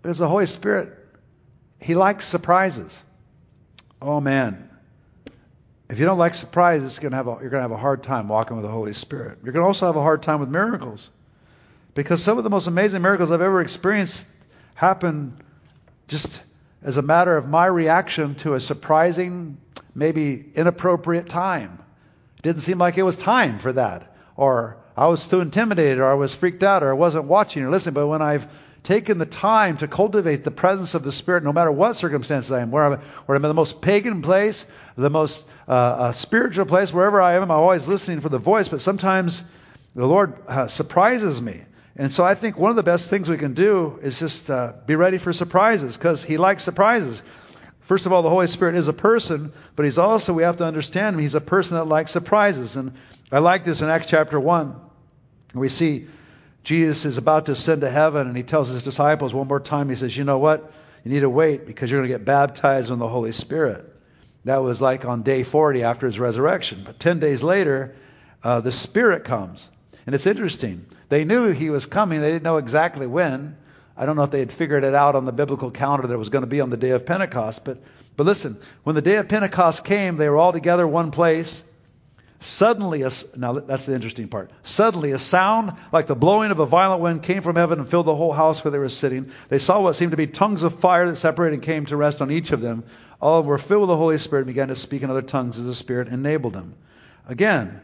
Because 0.02 0.18
the 0.18 0.28
Holy 0.28 0.46
Spirit, 0.46 0.92
He 1.80 1.94
likes 1.94 2.26
surprises. 2.26 2.92
Oh 4.02 4.20
man, 4.20 4.68
if 5.88 5.98
you 5.98 6.04
don't 6.04 6.18
like 6.18 6.34
surprises, 6.34 6.98
you're 7.00 7.10
going 7.10 7.24
to 7.24 7.60
have 7.60 7.70
a 7.70 7.76
hard 7.76 8.02
time 8.02 8.28
walking 8.28 8.56
with 8.56 8.64
the 8.64 8.72
Holy 8.72 8.92
Spirit. 8.92 9.38
You're 9.42 9.52
going 9.52 9.62
to 9.62 9.66
also 9.66 9.86
have 9.86 9.96
a 9.96 10.02
hard 10.02 10.22
time 10.22 10.40
with 10.40 10.48
miracles. 10.48 11.10
Because 11.94 12.22
some 12.22 12.38
of 12.38 12.44
the 12.44 12.50
most 12.50 12.66
amazing 12.66 13.02
miracles 13.02 13.30
I've 13.30 13.40
ever 13.40 13.60
experienced 13.60 14.26
happen 14.74 15.40
just 16.08 16.42
as 16.84 16.98
a 16.98 17.02
matter 17.02 17.36
of 17.36 17.48
my 17.48 17.66
reaction 17.66 18.34
to 18.36 18.54
a 18.54 18.60
surprising, 18.60 19.56
maybe 19.94 20.44
inappropriate 20.54 21.28
time. 21.28 21.82
It 22.36 22.42
didn't 22.42 22.60
seem 22.60 22.78
like 22.78 22.98
it 22.98 23.02
was 23.02 23.16
time 23.16 23.58
for 23.58 23.72
that. 23.72 24.14
Or 24.36 24.76
I 24.96 25.06
was 25.06 25.26
too 25.26 25.40
intimidated, 25.40 25.98
or 25.98 26.04
I 26.04 26.14
was 26.14 26.34
freaked 26.34 26.62
out, 26.62 26.82
or 26.82 26.90
I 26.90 26.94
wasn't 26.94 27.24
watching 27.24 27.62
or 27.62 27.70
listening. 27.70 27.94
But 27.94 28.06
when 28.06 28.20
I've 28.20 28.46
taken 28.82 29.16
the 29.16 29.26
time 29.26 29.78
to 29.78 29.88
cultivate 29.88 30.44
the 30.44 30.50
presence 30.50 30.94
of 30.94 31.02
the 31.02 31.10
Spirit 31.10 31.42
no 31.42 31.54
matter 31.54 31.72
what 31.72 31.96
circumstances 31.96 32.52
I 32.52 32.60
am, 32.60 32.70
where 32.70 32.84
I'm, 32.84 33.00
where 33.24 33.36
I'm 33.36 33.44
in 33.44 33.48
the 33.48 33.54
most 33.54 33.80
pagan 33.80 34.20
place, 34.20 34.66
the 34.96 35.08
most 35.08 35.46
uh, 35.66 35.70
uh, 35.70 36.12
spiritual 36.12 36.66
place, 36.66 36.92
wherever 36.92 37.20
I 37.20 37.34
am, 37.34 37.42
I'm 37.44 37.50
always 37.50 37.88
listening 37.88 38.20
for 38.20 38.28
the 38.28 38.38
voice, 38.38 38.68
but 38.68 38.82
sometimes 38.82 39.42
the 39.96 40.06
Lord 40.06 40.36
uh, 40.46 40.66
surprises 40.66 41.40
me. 41.40 41.62
And 41.96 42.10
so 42.10 42.24
I 42.24 42.34
think 42.34 42.58
one 42.58 42.70
of 42.70 42.76
the 42.76 42.82
best 42.82 43.08
things 43.08 43.28
we 43.28 43.36
can 43.36 43.54
do 43.54 43.98
is 44.02 44.18
just 44.18 44.50
uh, 44.50 44.72
be 44.86 44.96
ready 44.96 45.18
for 45.18 45.32
surprises 45.32 45.96
because 45.96 46.22
He 46.22 46.36
likes 46.36 46.64
surprises. 46.64 47.22
First 47.82 48.06
of 48.06 48.12
all, 48.12 48.22
the 48.22 48.30
Holy 48.30 48.46
Spirit 48.46 48.74
is 48.74 48.88
a 48.88 48.92
person, 48.92 49.52
but 49.76 49.84
He's 49.84 49.98
also, 49.98 50.32
we 50.32 50.42
have 50.42 50.56
to 50.56 50.64
understand, 50.64 51.14
him, 51.14 51.22
He's 51.22 51.34
a 51.34 51.40
person 51.40 51.76
that 51.76 51.84
likes 51.84 52.10
surprises. 52.10 52.76
And 52.76 52.94
I 53.30 53.38
like 53.38 53.64
this 53.64 53.80
in 53.80 53.88
Acts 53.88 54.08
chapter 54.08 54.40
1. 54.40 54.80
We 55.54 55.68
see 55.68 56.08
Jesus 56.64 57.04
is 57.04 57.18
about 57.18 57.46
to 57.46 57.52
ascend 57.52 57.82
to 57.82 57.90
heaven, 57.90 58.26
and 58.26 58.36
he 58.36 58.42
tells 58.42 58.70
his 58.70 58.82
disciples 58.82 59.34
one 59.34 59.46
more 59.46 59.60
time, 59.60 59.90
he 59.90 59.94
says, 59.94 60.16
You 60.16 60.24
know 60.24 60.38
what? 60.38 60.72
You 61.04 61.12
need 61.12 61.20
to 61.20 61.30
wait 61.30 61.66
because 61.66 61.90
you're 61.90 62.00
going 62.00 62.10
to 62.10 62.18
get 62.18 62.24
baptized 62.24 62.90
in 62.90 62.98
the 62.98 63.08
Holy 63.08 63.32
Spirit. 63.32 63.84
That 64.46 64.62
was 64.62 64.80
like 64.80 65.04
on 65.04 65.22
day 65.22 65.42
40 65.42 65.82
after 65.82 66.06
his 66.06 66.18
resurrection. 66.18 66.82
But 66.84 66.98
10 66.98 67.20
days 67.20 67.42
later, 67.42 67.94
uh, 68.42 68.60
the 68.60 68.72
Spirit 68.72 69.24
comes. 69.24 69.68
And 70.06 70.14
it's 70.14 70.26
interesting. 70.26 70.86
They 71.08 71.24
knew 71.24 71.48
he 71.48 71.70
was 71.70 71.86
coming. 71.86 72.20
They 72.20 72.30
didn't 72.30 72.44
know 72.44 72.56
exactly 72.56 73.06
when. 73.06 73.56
I 73.96 74.06
don't 74.06 74.16
know 74.16 74.22
if 74.22 74.30
they 74.30 74.40
had 74.40 74.52
figured 74.52 74.84
it 74.84 74.94
out 74.94 75.14
on 75.14 75.24
the 75.24 75.32
biblical 75.32 75.70
calendar 75.70 76.06
that 76.08 76.14
it 76.14 76.18
was 76.18 76.30
going 76.30 76.42
to 76.42 76.48
be 76.48 76.60
on 76.60 76.70
the 76.70 76.76
day 76.76 76.90
of 76.90 77.06
Pentecost. 77.06 77.64
But, 77.64 77.78
but 78.16 78.26
listen, 78.26 78.58
when 78.82 78.96
the 78.96 79.02
day 79.02 79.16
of 79.16 79.28
Pentecost 79.28 79.84
came, 79.84 80.16
they 80.16 80.28
were 80.28 80.36
all 80.36 80.52
together 80.52 80.86
one 80.86 81.10
place. 81.10 81.62
Suddenly, 82.40 83.02
a, 83.02 83.10
now 83.36 83.54
that's 83.60 83.86
the 83.86 83.94
interesting 83.94 84.28
part. 84.28 84.50
Suddenly, 84.64 85.12
a 85.12 85.18
sound 85.18 85.72
like 85.92 86.06
the 86.06 86.14
blowing 86.14 86.50
of 86.50 86.58
a 86.58 86.66
violent 86.66 87.00
wind 87.00 87.22
came 87.22 87.42
from 87.42 87.56
heaven 87.56 87.78
and 87.78 87.88
filled 87.88 88.06
the 88.06 88.14
whole 88.14 88.32
house 88.32 88.62
where 88.62 88.70
they 88.70 88.78
were 88.78 88.90
sitting. 88.90 89.30
They 89.48 89.58
saw 89.58 89.80
what 89.80 89.94
seemed 89.96 90.10
to 90.10 90.18
be 90.18 90.26
tongues 90.26 90.62
of 90.62 90.80
fire 90.80 91.06
that 91.08 91.16
separated 91.16 91.54
and 91.54 91.62
came 91.62 91.86
to 91.86 91.96
rest 91.96 92.20
on 92.20 92.30
each 92.30 92.52
of 92.52 92.60
them. 92.60 92.84
All 93.20 93.42
were 93.42 93.56
filled 93.56 93.82
with 93.82 93.88
the 93.88 93.96
Holy 93.96 94.18
Spirit 94.18 94.42
and 94.42 94.48
began 94.48 94.68
to 94.68 94.76
speak 94.76 95.02
in 95.02 95.08
other 95.08 95.22
tongues 95.22 95.58
as 95.58 95.64
the 95.64 95.74
Spirit 95.74 96.08
enabled 96.08 96.52
them. 96.52 96.74
Again, 97.26 97.80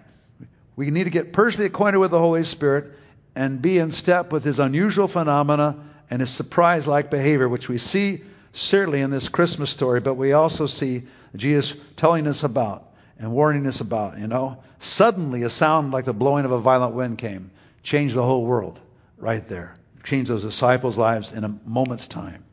we 0.76 0.90
need 0.90 1.04
to 1.04 1.10
get 1.10 1.32
personally 1.32 1.66
acquainted 1.66 1.98
with 1.98 2.10
the 2.10 2.18
Holy 2.18 2.44
Spirit 2.44 2.92
and 3.34 3.62
be 3.62 3.78
in 3.78 3.92
step 3.92 4.32
with 4.32 4.44
his 4.44 4.58
unusual 4.58 5.08
phenomena 5.08 5.76
and 6.10 6.20
his 6.20 6.30
surprise 6.30 6.86
like 6.86 7.10
behavior, 7.10 7.48
which 7.48 7.68
we 7.68 7.78
see 7.78 8.22
certainly 8.52 9.00
in 9.00 9.10
this 9.10 9.28
Christmas 9.28 9.70
story, 9.70 10.00
but 10.00 10.14
we 10.14 10.32
also 10.32 10.66
see 10.66 11.02
Jesus 11.36 11.74
telling 11.96 12.26
us 12.26 12.42
about 12.42 12.92
and 13.18 13.32
warning 13.32 13.66
us 13.66 13.80
about, 13.80 14.18
you 14.18 14.26
know. 14.26 14.62
Suddenly, 14.80 15.42
a 15.42 15.50
sound 15.50 15.92
like 15.92 16.06
the 16.06 16.12
blowing 16.12 16.44
of 16.44 16.52
a 16.52 16.60
violent 16.60 16.94
wind 16.94 17.18
came, 17.18 17.50
changed 17.82 18.14
the 18.14 18.22
whole 18.22 18.44
world 18.44 18.80
right 19.18 19.46
there, 19.48 19.74
changed 20.02 20.30
those 20.30 20.42
disciples' 20.42 20.98
lives 20.98 21.30
in 21.32 21.44
a 21.44 21.58
moment's 21.64 22.08
time. 22.08 22.44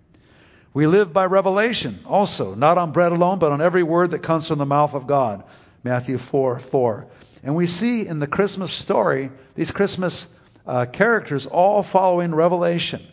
We 0.74 0.86
live 0.86 1.14
by 1.14 1.26
revelation 1.26 2.00
also, 2.06 2.54
not 2.54 2.78
on 2.78 2.92
bread 2.92 3.12
alone, 3.12 3.40
but 3.40 3.52
on 3.52 3.62
every 3.62 3.82
word 3.82 4.12
that 4.12 4.20
comes 4.20 4.48
from 4.48 4.60
the 4.60 4.66
mouth 4.66 4.94
of 4.94 5.08
God. 5.08 5.44
Matthew 5.84 6.18
4 6.18 6.60
4. 6.60 7.08
And 7.44 7.56
we 7.56 7.66
see 7.66 8.06
in 8.06 8.20
the 8.20 8.28
Christmas 8.28 8.74
story 8.74 9.32
these 9.56 9.72
Christmas 9.72 10.28
uh, 10.68 10.86
characters 10.86 11.45
all 11.45 11.82
following 11.82 12.36
revelation 12.36 13.05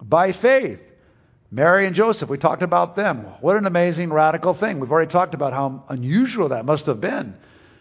by 0.00 0.32
faith. 0.32 0.80
Mary 1.50 1.86
and 1.86 1.96
Joseph, 1.96 2.28
we 2.28 2.38
talked 2.38 2.62
about 2.62 2.94
them. 2.94 3.26
What 3.40 3.56
an 3.56 3.66
amazing 3.66 4.12
radical 4.12 4.54
thing. 4.54 4.78
We've 4.78 4.92
already 4.92 5.10
talked 5.10 5.34
about 5.34 5.52
how 5.52 5.84
unusual 5.88 6.50
that 6.50 6.64
must 6.64 6.86
have 6.86 7.00
been. 7.00 7.34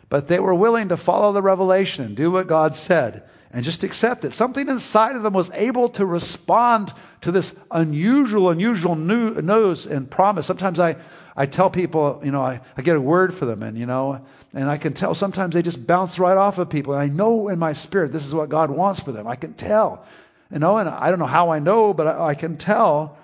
But 0.09 0.27
they 0.27 0.39
were 0.39 0.55
willing 0.55 0.89
to 0.89 0.97
follow 0.97 1.33
the 1.33 1.41
revelation 1.43 2.03
and 2.05 2.15
do 2.15 2.31
what 2.31 2.47
God 2.47 2.75
said 2.75 3.29
and 3.51 3.63
just 3.63 3.83
accept 3.83 4.25
it. 4.25 4.33
Something 4.33 4.69
inside 4.69 5.15
of 5.15 5.21
them 5.23 5.33
was 5.33 5.51
able 5.53 5.89
to 5.89 6.05
respond 6.05 6.93
to 7.21 7.31
this 7.31 7.53
unusual, 7.69 8.49
unusual 8.49 8.95
news 8.95 9.85
and 9.85 10.09
promise. 10.09 10.47
Sometimes 10.47 10.79
I, 10.79 10.95
I 11.35 11.45
tell 11.45 11.69
people, 11.69 12.21
you 12.23 12.31
know, 12.31 12.41
I, 12.41 12.61
I 12.75 12.81
get 12.81 12.95
a 12.95 13.01
word 13.01 13.33
for 13.33 13.45
them 13.45 13.63
and, 13.63 13.77
you 13.77 13.85
know, 13.85 14.25
and 14.53 14.69
I 14.69 14.77
can 14.77 14.93
tell 14.93 15.15
sometimes 15.15 15.53
they 15.53 15.61
just 15.61 15.85
bounce 15.85 16.19
right 16.19 16.37
off 16.37 16.57
of 16.57 16.69
people. 16.69 16.93
And 16.93 17.01
I 17.01 17.07
know 17.07 17.49
in 17.49 17.59
my 17.59 17.73
spirit 17.73 18.11
this 18.11 18.25
is 18.25 18.33
what 18.33 18.49
God 18.49 18.69
wants 18.69 18.99
for 18.99 19.11
them. 19.11 19.27
I 19.27 19.35
can 19.35 19.53
tell. 19.53 20.05
You 20.51 20.59
know, 20.59 20.77
and 20.77 20.89
I 20.89 21.09
don't 21.09 21.19
know 21.19 21.25
how 21.25 21.51
I 21.51 21.59
know, 21.59 21.93
but 21.93 22.07
I, 22.07 22.29
I 22.29 22.35
can 22.35 22.57
tell 22.57 23.17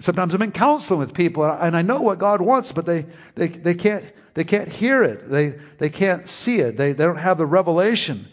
Sometimes 0.00 0.32
I'm 0.32 0.42
in 0.42 0.52
counseling 0.52 1.00
with 1.00 1.12
people 1.12 1.44
and 1.44 1.76
I 1.76 1.82
know 1.82 2.00
what 2.00 2.18
God 2.18 2.40
wants, 2.40 2.70
but 2.70 2.86
they, 2.86 3.06
they, 3.34 3.48
they, 3.48 3.74
can't, 3.74 4.04
they 4.34 4.44
can't 4.44 4.68
hear 4.68 5.02
it. 5.02 5.28
They, 5.28 5.58
they 5.78 5.90
can't 5.90 6.28
see 6.28 6.60
it. 6.60 6.76
They, 6.76 6.92
they 6.92 7.04
don't 7.04 7.16
have 7.16 7.38
the 7.38 7.46
revelation 7.46 8.28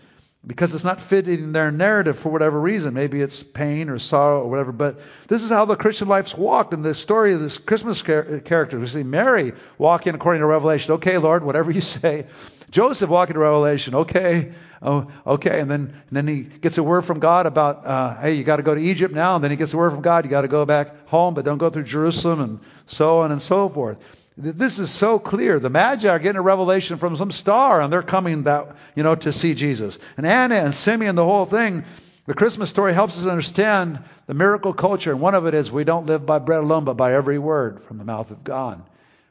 because 0.48 0.76
it's 0.76 0.84
not 0.84 1.02
fitting 1.02 1.52
their 1.52 1.72
narrative 1.72 2.20
for 2.20 2.30
whatever 2.30 2.60
reason. 2.60 2.93
Maybe 2.93 3.22
it's 3.22 3.41
pain 3.41 3.89
or 3.89 3.98
sorrow 3.98 4.43
or 4.43 4.50
whatever. 4.50 4.72
But 4.72 5.00
this 5.28 5.41
is 5.41 5.50
how 5.50 5.66
the 5.66 5.76
Christian 5.76 6.08
life's 6.08 6.36
walked. 6.36 6.74
In 6.74 6.82
the 6.82 6.93
story 6.93 7.34
of 7.34 7.39
this 7.39 7.58
Christmas 7.58 8.02
char- 8.02 8.39
character, 8.41 8.80
we 8.80 8.88
see 8.88 9.04
Mary 9.04 9.54
walking 9.78 10.14
according 10.14 10.41
to 10.41 10.46
Revelation. 10.46 10.93
Okay, 10.93 11.18
Lord, 11.18 11.43
whatever 11.43 11.72
you 11.72 11.82
say. 11.82 12.28
Joseph 12.70 13.10
walking 13.10 13.34
to 13.34 13.39
Revelation. 13.39 13.96
Okay, 13.96 14.52
oh, 14.82 15.12
okay. 15.26 15.60
And 15.60 15.72
then, 15.72 15.82
and 16.10 16.12
then 16.12 16.28
he 16.28 16.41
gets 16.41 16.78
a 16.78 16.84
word 16.84 17.06
from 17.06 17.20
God 17.20 17.48
about, 17.48 17.86
uh, 17.86 18.18
hey, 18.20 18.34
you 18.34 18.43
got 18.43 18.58
to 18.58 18.64
go 18.64 18.76
to 18.76 18.82
Egypt 18.82 19.14
now. 19.14 19.36
And 19.36 19.43
then 19.43 19.52
he 19.52 19.58
gets 19.58 19.74
a 19.74 19.78
word 19.78 19.91
from 19.91 20.02
God, 20.02 20.26
you 20.26 20.32
got 20.32 20.41
to 20.41 20.48
go 20.48 20.66
back 20.66 21.08
home, 21.08 21.34
but 21.34 21.46
don't 21.46 21.58
go 21.58 21.70
through 21.70 21.84
Jerusalem, 21.84 22.41
and 22.41 22.60
so 22.86 23.22
on 23.22 23.32
and 23.32 23.41
so 23.41 23.70
forth. 23.70 23.98
This 24.38 24.80
is 24.80 24.92
so 24.92 25.18
clear. 25.18 25.60
The 25.60 25.70
Magi 25.70 26.10
are 26.10 26.20
getting 26.20 26.40
a 26.40 26.44
revelation 26.44 26.98
from 26.98 27.16
some 27.16 27.32
star, 27.32 27.82
and 27.82 27.92
they're 27.92 28.04
coming 28.04 28.44
that, 28.44 28.76
you 28.94 29.04
know, 29.04 29.16
to 29.16 29.32
see 29.32 29.54
Jesus. 29.54 29.98
And 30.18 30.26
Anna 30.26 30.56
and 30.56 30.74
Simeon, 30.74 31.16
the 31.16 31.24
whole 31.24 31.46
thing, 31.46 31.86
the 32.26 32.34
Christmas 32.34 32.70
story 32.70 32.94
helps 32.94 33.18
us 33.18 33.28
understand 33.28 34.00
the 34.28 34.34
miracle 34.34 34.74
culture. 34.74 35.12
And 35.12 35.22
one 35.22 35.36
of 35.36 35.46
it 35.46 35.54
is 35.54 35.72
we 35.72 35.86
don't 35.86 36.06
live 36.06 36.26
by 36.26 36.40
bread 36.40 36.60
alone, 36.60 36.84
but 36.84 36.98
by 36.98 37.14
every 37.14 37.40
word 37.40 37.84
from 37.84 37.98
the 37.98 38.04
mouth 38.04 38.30
of 38.30 38.44
God. 38.44 38.84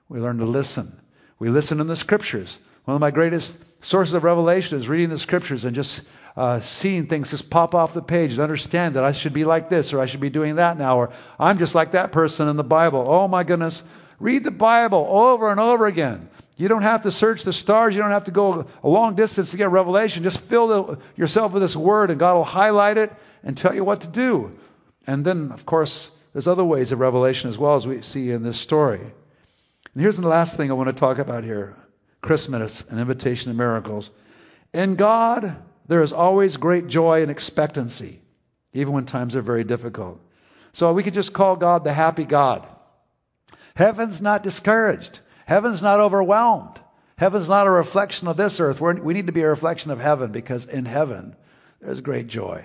We 0.09 0.21
learn 0.21 0.39
to 0.39 0.47
listen. 0.47 0.99
We 1.39 1.51
listen 1.51 1.81
in 1.81 1.87
the 1.87 1.97
scriptures. 1.97 2.59
One 2.87 2.95
of 2.95 3.01
my 3.01 3.11
greatest 3.11 3.59
sources 3.83 4.15
of 4.15 4.25
revelation 4.25 4.79
is 4.79 4.89
reading 4.89 5.11
the 5.11 5.19
scriptures 5.19 5.67
and 5.67 5.75
just 5.75 6.01
uh, 6.37 6.61
seeing 6.61 7.07
things 7.07 7.31
just 7.31 7.51
pop 7.51 7.75
off 7.75 7.95
the 7.95 8.03
page 8.03 8.33
and 8.33 8.41
understand 8.41 8.97
that 8.97 9.05
I 9.05 9.13
should 9.13 9.35
be 9.35 9.45
like 9.45 9.69
this 9.69 9.93
or 9.93 10.01
I 10.01 10.07
should 10.07 10.21
be 10.21 10.31
doing 10.31 10.57
that 10.57 10.79
now 10.79 10.99
or 10.99 11.11
I'm 11.39 11.59
just 11.59 11.75
like 11.75 11.93
that 11.93 12.13
person 12.13 12.49
in 12.49 12.57
the 12.57 12.65
Bible. 12.65 13.05
Oh 13.07 13.29
my 13.29 13.45
goodness. 13.45 13.83
Read 14.25 14.43
the 14.43 14.51
Bible 14.51 15.07
over 15.07 15.51
and 15.51 15.61
over 15.61 15.85
again. 15.85 16.31
You 16.57 16.67
don't 16.69 16.81
have 16.81 17.03
to 17.03 17.13
search 17.13 17.43
the 17.43 17.53
stars. 17.53 17.95
You 17.95 18.01
don't 18.01 18.11
have 18.11 18.25
to 18.25 18.31
go 18.31 18.67
a 18.83 18.89
long 18.89 19.17
distance 19.17 19.51
to 19.51 19.59
get 19.59 19.69
revelation. 19.69 20.23
Just 20.23 20.41
fill 20.41 20.67
the, 20.67 20.99
yourself 21.15 21.53
with 21.53 21.61
this 21.61 21.77
word 21.77 22.09
and 22.11 22.19
God 22.19 22.37
will 22.37 22.45
highlight 22.45 22.97
it 22.97 23.13
and 23.43 23.55
tell 23.55 23.75
you 23.75 23.85
what 23.85 24.01
to 24.01 24.07
do. 24.07 24.59
And 25.07 25.27
then, 25.27 25.53
of 25.53 25.67
course, 25.67 26.11
there's 26.33 26.47
other 26.47 26.65
ways 26.65 26.91
of 26.91 27.01
revelation 27.01 27.51
as 27.51 27.59
well 27.59 27.75
as 27.77 27.87
we 27.87 28.01
see 28.01 28.31
in 28.31 28.43
this 28.43 28.59
story. 28.59 29.01
And 29.01 30.03
here's 30.03 30.17
the 30.17 30.27
last 30.27 30.57
thing 30.57 30.71
I 30.71 30.75
want 30.75 30.89
to 30.89 30.99
talk 30.99 31.19
about 31.19 31.45
here. 31.45 31.77
Christmas, 32.23 32.83
an 32.89 32.99
invitation 32.99 33.53
to 33.53 33.59
miracles. 33.59 34.09
In 34.73 34.95
God, 34.95 35.55
there 35.87 36.03
is 36.03 36.15
always 36.15 36.57
great 36.57 36.87
joy 36.87 37.21
and 37.21 37.31
expectancy, 37.31 38.23
even 38.73 38.95
when 38.95 39.05
times 39.05 39.37
are 39.37 39.43
very 39.43 39.65
difficult. 39.65 40.19
So 40.73 40.95
we 40.95 41.03
could 41.03 41.13
just 41.13 41.35
call 41.35 41.57
God 41.57 41.85
the 41.85 41.93
happy 41.93 42.25
God. 42.25 42.67
Heaven's 43.77 44.21
not 44.21 44.43
discouraged. 44.43 45.21
Heaven's 45.47 45.83
not 45.83 46.01
overwhelmed. 46.01 46.81
Heaven's 47.17 47.49
not 47.49 47.67
a 47.67 47.71
reflection 47.71 48.29
of 48.29 48.37
this 48.37 48.61
earth. 48.61 48.81
We're, 48.81 49.01
we 49.01 49.15
need 49.15 49.27
to 49.27 49.33
be 49.33 49.43
a 49.43 49.49
reflection 49.49 49.91
of 49.91 50.01
heaven 50.01 50.33
because 50.33 50.65
in 50.65 50.85
heaven 50.85 51.37
there's 51.81 52.01
great 52.01 52.27
joy. 52.27 52.65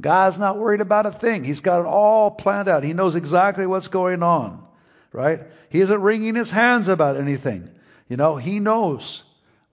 God's 0.00 0.38
not 0.38 0.58
worried 0.58 0.80
about 0.80 1.06
a 1.06 1.12
thing. 1.12 1.44
He's 1.44 1.60
got 1.60 1.80
it 1.80 1.86
all 1.86 2.30
planned 2.30 2.68
out. 2.68 2.84
He 2.84 2.94
knows 2.94 3.16
exactly 3.16 3.66
what's 3.66 3.88
going 3.88 4.22
on, 4.22 4.64
right? 5.12 5.42
He 5.68 5.80
isn't 5.80 6.00
wringing 6.00 6.34
his 6.34 6.50
hands 6.50 6.88
about 6.88 7.16
anything. 7.18 7.70
You 8.08 8.16
know, 8.16 8.36
He 8.36 8.58
knows 8.58 9.22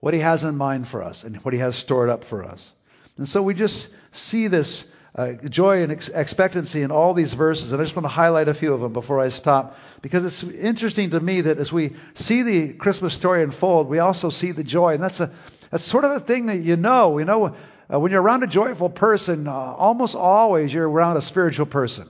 what 0.00 0.14
He 0.14 0.20
has 0.20 0.44
in 0.44 0.56
mind 0.56 0.88
for 0.88 1.02
us 1.02 1.24
and 1.24 1.36
what 1.38 1.52
He 1.52 1.60
has 1.60 1.76
stored 1.76 2.08
up 2.08 2.24
for 2.24 2.44
us. 2.44 2.72
And 3.16 3.28
so 3.28 3.42
we 3.42 3.52
just 3.52 3.88
see 4.12 4.46
this 4.46 4.84
uh, 5.14 5.32
joy 5.48 5.82
and 5.82 5.92
ex- 5.92 6.08
expectancy 6.08 6.82
in 6.82 6.90
all 6.90 7.14
these 7.14 7.32
verses. 7.34 7.72
And 7.72 7.80
I 7.80 7.84
just 7.84 7.96
want 7.96 8.04
to 8.04 8.10
highlight 8.10 8.48
a 8.48 8.54
few 8.54 8.72
of 8.74 8.80
them 8.80 8.92
before 8.92 9.20
I 9.20 9.30
stop 9.30 9.76
because 10.02 10.24
it's 10.24 10.42
interesting 10.42 11.10
to 11.10 11.20
me 11.20 11.40
that 11.42 11.58
as 11.58 11.72
we 11.72 11.96
see 12.14 12.42
the 12.42 12.72
Christmas 12.74 13.14
story 13.14 13.42
unfold, 13.42 13.88
we 13.88 13.98
also 13.98 14.30
see 14.30 14.52
the 14.52 14.64
joy. 14.64 14.94
And 14.94 15.02
that's 15.02 15.20
a 15.20 15.32
that's 15.70 15.84
sort 15.84 16.04
of 16.04 16.12
a 16.12 16.20
thing 16.20 16.46
that 16.46 16.58
you 16.58 16.76
know. 16.76 17.18
You 17.18 17.24
know, 17.24 17.56
uh, 17.92 17.98
when 17.98 18.12
you're 18.12 18.22
around 18.22 18.42
a 18.42 18.46
joyful 18.46 18.90
person, 18.90 19.46
uh, 19.46 19.52
almost 19.52 20.14
always 20.14 20.72
you're 20.72 20.88
around 20.88 21.16
a 21.16 21.22
spiritual 21.22 21.66
person 21.66 22.08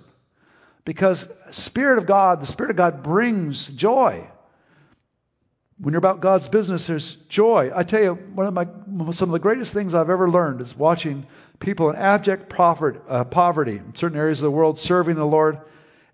because 0.85 1.29
Spirit 1.51 1.99
of 1.99 2.07
God, 2.07 2.41
the 2.41 2.47
Spirit 2.47 2.71
of 2.71 2.77
God 2.77 3.03
brings 3.03 3.67
joy. 3.67 4.27
When 5.81 5.93
you're 5.93 5.99
about 5.99 6.21
God's 6.21 6.49
business, 6.49 6.87
there's 6.87 7.15
joy. 7.29 7.71
I 7.75 7.85
tell 7.85 8.03
you, 8.03 8.15
one 8.35 8.47
of 8.47 8.55
my 8.55 8.67
some 9.13 9.29
of 9.29 9.33
the 9.33 9.39
greatest 9.39 9.73
things 9.73 9.95
I've 9.95 10.11
ever 10.11 10.29
learned 10.29 10.61
is 10.61 10.77
watching 10.77 11.27
people 11.61 11.91
in 11.91 11.97
abject 11.97 12.53
uh, 12.59 13.25
poverty 13.25 13.77
in 13.77 13.95
certain 13.95 14.19
areas 14.19 14.41
of 14.41 14.45
the 14.45 14.51
world 14.51 14.79
serving 14.81 15.15
the 15.15 15.25
Lord, 15.25 15.61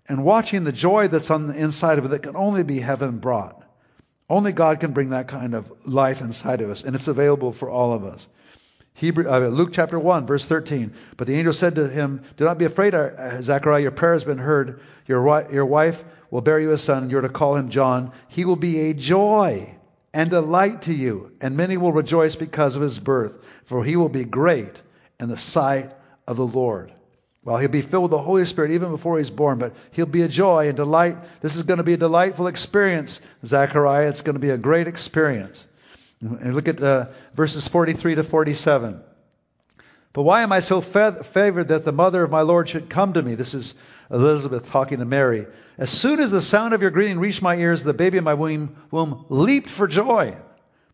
and 0.07 0.23
watching 0.23 0.63
the 0.63 0.71
joy 0.71 1.07
that's 1.07 1.31
on 1.31 1.47
the 1.47 1.55
inside 1.55 1.97
of 1.97 2.05
it 2.05 2.09
that 2.09 2.23
can 2.23 2.35
only 2.35 2.63
be 2.63 2.79
heaven 2.79 3.17
brought. 3.17 3.63
Only 4.29 4.51
God 4.51 4.79
can 4.79 4.91
bring 4.91 5.09
that 5.09 5.27
kind 5.27 5.55
of 5.55 5.71
life 5.85 6.21
inside 6.21 6.61
of 6.61 6.69
us, 6.69 6.83
and 6.83 6.95
it's 6.95 7.07
available 7.07 7.51
for 7.51 7.69
all 7.69 7.93
of 7.93 8.03
us. 8.03 8.27
Hebrew, 8.93 9.29
uh, 9.29 9.39
Luke 9.49 9.71
chapter 9.73 9.99
1, 9.99 10.25
verse 10.25 10.45
13. 10.45 10.93
But 11.17 11.27
the 11.27 11.35
angel 11.35 11.53
said 11.53 11.75
to 11.75 11.89
him, 11.89 12.23
Do 12.37 12.45
not 12.45 12.57
be 12.57 12.65
afraid, 12.65 12.95
uh, 12.95 13.41
Zechariah, 13.41 13.81
your 13.81 13.91
prayer 13.91 14.13
has 14.13 14.23
been 14.23 14.37
heard. 14.37 14.79
Your, 15.05 15.51
your 15.51 15.65
wife 15.65 16.01
will 16.35 16.41
bear 16.41 16.59
you 16.59 16.71
a 16.71 16.77
son. 16.77 17.09
You're 17.09 17.21
to 17.21 17.29
call 17.29 17.55
him 17.55 17.69
John. 17.69 18.11
He 18.27 18.43
will 18.43 18.57
be 18.57 18.89
a 18.89 18.93
joy 18.93 19.73
and 20.13 20.33
a 20.33 20.41
light 20.41 20.81
to 20.81 20.93
you, 20.93 21.31
and 21.39 21.55
many 21.55 21.77
will 21.77 21.93
rejoice 21.93 22.35
because 22.35 22.75
of 22.75 22.81
his 22.81 22.99
birth, 22.99 23.31
for 23.63 23.85
he 23.85 23.95
will 23.95 24.09
be 24.09 24.25
great 24.25 24.81
in 25.17 25.29
the 25.29 25.37
sight 25.37 25.93
of 26.27 26.35
the 26.35 26.45
Lord. 26.45 26.91
Well, 27.45 27.55
he'll 27.55 27.69
be 27.69 27.81
filled 27.81 28.03
with 28.03 28.11
the 28.11 28.17
Holy 28.17 28.43
Spirit 28.43 28.71
even 28.71 28.91
before 28.91 29.17
he's 29.17 29.29
born, 29.29 29.59
but 29.59 29.75
he'll 29.91 30.07
be 30.07 30.23
a 30.23 30.27
joy 30.27 30.67
and 30.67 30.75
delight. 30.75 31.15
This 31.39 31.55
is 31.55 31.63
going 31.63 31.77
to 31.77 31.85
be 31.85 31.93
a 31.93 31.97
delightful 31.97 32.47
experience, 32.47 33.21
Zechariah. 33.45 34.09
It's 34.09 34.19
going 34.19 34.33
to 34.33 34.41
be 34.41 34.49
a 34.49 34.57
great 34.57 34.89
experience. 34.89 35.65
And 36.19 36.53
look 36.53 36.67
at 36.67 36.81
uh, 36.81 37.05
verses 37.33 37.65
43 37.65 38.15
to 38.15 38.25
47. 38.25 39.01
But 40.11 40.23
why 40.23 40.41
am 40.41 40.51
I 40.51 40.59
so 40.59 40.81
favored 40.81 41.69
that 41.69 41.85
the 41.85 41.93
mother 41.93 42.23
of 42.23 42.31
my 42.31 42.41
Lord 42.41 42.67
should 42.67 42.89
come 42.89 43.13
to 43.13 43.21
me? 43.21 43.35
This 43.35 43.53
is 43.53 43.73
Elizabeth 44.11 44.67
talking 44.67 44.99
to 44.99 45.05
Mary. 45.05 45.47
As 45.77 45.89
soon 45.89 46.19
as 46.19 46.31
the 46.31 46.41
sound 46.41 46.73
of 46.73 46.81
your 46.81 46.91
greeting 46.91 47.19
reached 47.19 47.41
my 47.41 47.55
ears, 47.55 47.83
the 47.83 47.93
baby 47.93 48.17
in 48.17 48.23
my 48.23 48.33
womb, 48.33 49.25
leaped 49.29 49.69
for 49.69 49.87
joy. 49.87 50.37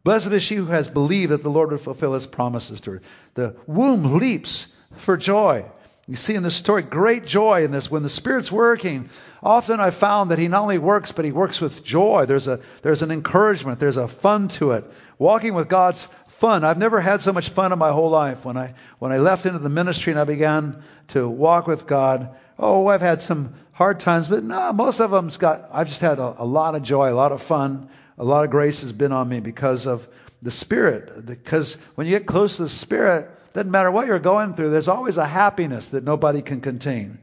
Blessed 0.03 0.32
is 0.32 0.41
she 0.41 0.55
who 0.55 0.66
has 0.66 0.88
believed 0.88 1.32
that 1.32 1.43
the 1.43 1.49
Lord 1.49 1.72
would 1.72 1.82
fulfill 1.82 2.14
his 2.14 2.26
promises 2.26 2.82
to 2.82 2.91
her. 2.91 3.01
The 3.36 3.55
womb 3.68 4.18
leaps 4.18 4.68
for 4.97 5.18
joy. 5.18 5.66
You 6.07 6.16
see 6.16 6.36
in 6.36 6.43
this 6.43 6.55
story 6.55 6.82
great 6.82 7.26
joy 7.26 7.64
in 7.64 7.72
this. 7.72 7.91
When 7.91 8.03
the 8.03 8.09
Spirit's 8.09 8.51
working, 8.51 9.09
often 9.41 9.80
I've 9.80 9.95
found 9.95 10.32
that 10.32 10.39
He 10.39 10.47
not 10.47 10.64
only 10.64 10.80
works, 10.80 11.12
but 11.12 11.26
He 11.26 11.32
works 11.32 11.62
with 11.62 11.84
joy. 11.84 12.26
There's, 12.26 12.47
a, 12.47 12.59
there's 12.82 13.03
an 13.03 13.12
encouragement, 13.12 13.80
there's 13.80 13.97
a 13.97 14.07
fun 14.07 14.47
to 14.49 14.72
it. 14.72 14.84
Walking 15.20 15.53
with 15.53 15.70
God's 15.70 16.07
fun. 16.39 16.64
I've 16.64 16.80
never 16.80 16.99
had 16.99 17.22
so 17.22 17.32
much 17.32 17.49
fun 17.49 17.72
in 17.72 17.78
my 17.78 17.91
whole 17.91 18.09
life. 18.09 18.43
When 18.43 18.57
I, 18.57 18.74
when 18.97 19.12
I 19.12 19.20
left 19.20 19.45
into 19.45 19.59
the 19.59 19.70
ministry 19.70 20.12
and 20.12 20.20
I 20.20 20.24
began 20.24 20.84
to 21.09 21.30
walk 21.30 21.68
with 21.68 21.86
God, 21.86 22.36
oh, 22.62 22.88
I've 22.88 23.01
had 23.01 23.22
some 23.22 23.55
hard 23.74 23.99
times, 23.99 24.28
but 24.28 24.43
no, 24.43 24.72
most 24.72 24.99
of 24.99 25.12
them's 25.12 25.38
got, 25.38 25.70
I've 25.74 25.88
just 25.88 26.01
had 26.01 26.20
a, 26.20 26.36
a 26.38 26.45
lot 26.45 26.76
of 26.76 26.84
joy, 26.84 27.12
a 27.12 27.16
lot 27.16 27.32
of 27.32 27.41
fun, 27.41 27.89
a 28.18 28.24
lot 28.24 28.45
of 28.45 28.51
grace 28.51 28.82
has 28.82 28.91
been 28.91 29.12
on 29.12 29.28
me 29.28 29.39
because 29.39 29.88
of 29.88 30.07
the 30.41 30.51
Spirit. 30.51 31.26
Because 31.26 31.76
when 31.95 32.07
you 32.07 32.18
get 32.18 32.28
close 32.28 32.57
to 32.57 32.64
the 32.64 32.70
Spirit, 32.70 33.30
doesn't 33.53 33.72
matter 33.72 33.91
what 33.91 34.07
you're 34.07 34.20
going 34.20 34.53
through, 34.53 34.70
there's 34.70 34.88
always 34.88 35.18
a 35.18 35.26
happiness 35.26 35.88
that 35.88 36.03
nobody 36.03 36.41
can 36.41 36.62
contain. 36.62 37.20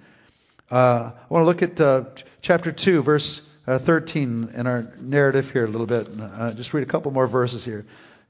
Uh, 0.71 1.13
I 1.15 1.27
want 1.29 1.43
to 1.43 1.47
look 1.47 1.63
at 1.63 1.81
uh, 1.81 2.05
chapter 2.43 2.73
2, 2.73 3.03
verse 3.03 3.43
uh, 3.67 3.79
13 3.79 4.53
in 4.55 4.67
our 4.67 4.93
narrative 5.01 5.51
here 5.51 5.65
a 5.65 5.69
little 5.69 5.87
bit. 5.87 6.09
Uh, 6.21 6.53
just 6.55 6.75
read 6.75 6.83
a 6.83 6.87
couple 6.87 7.11
more 7.13 7.27
verses 7.27 7.65
here. 7.65 7.87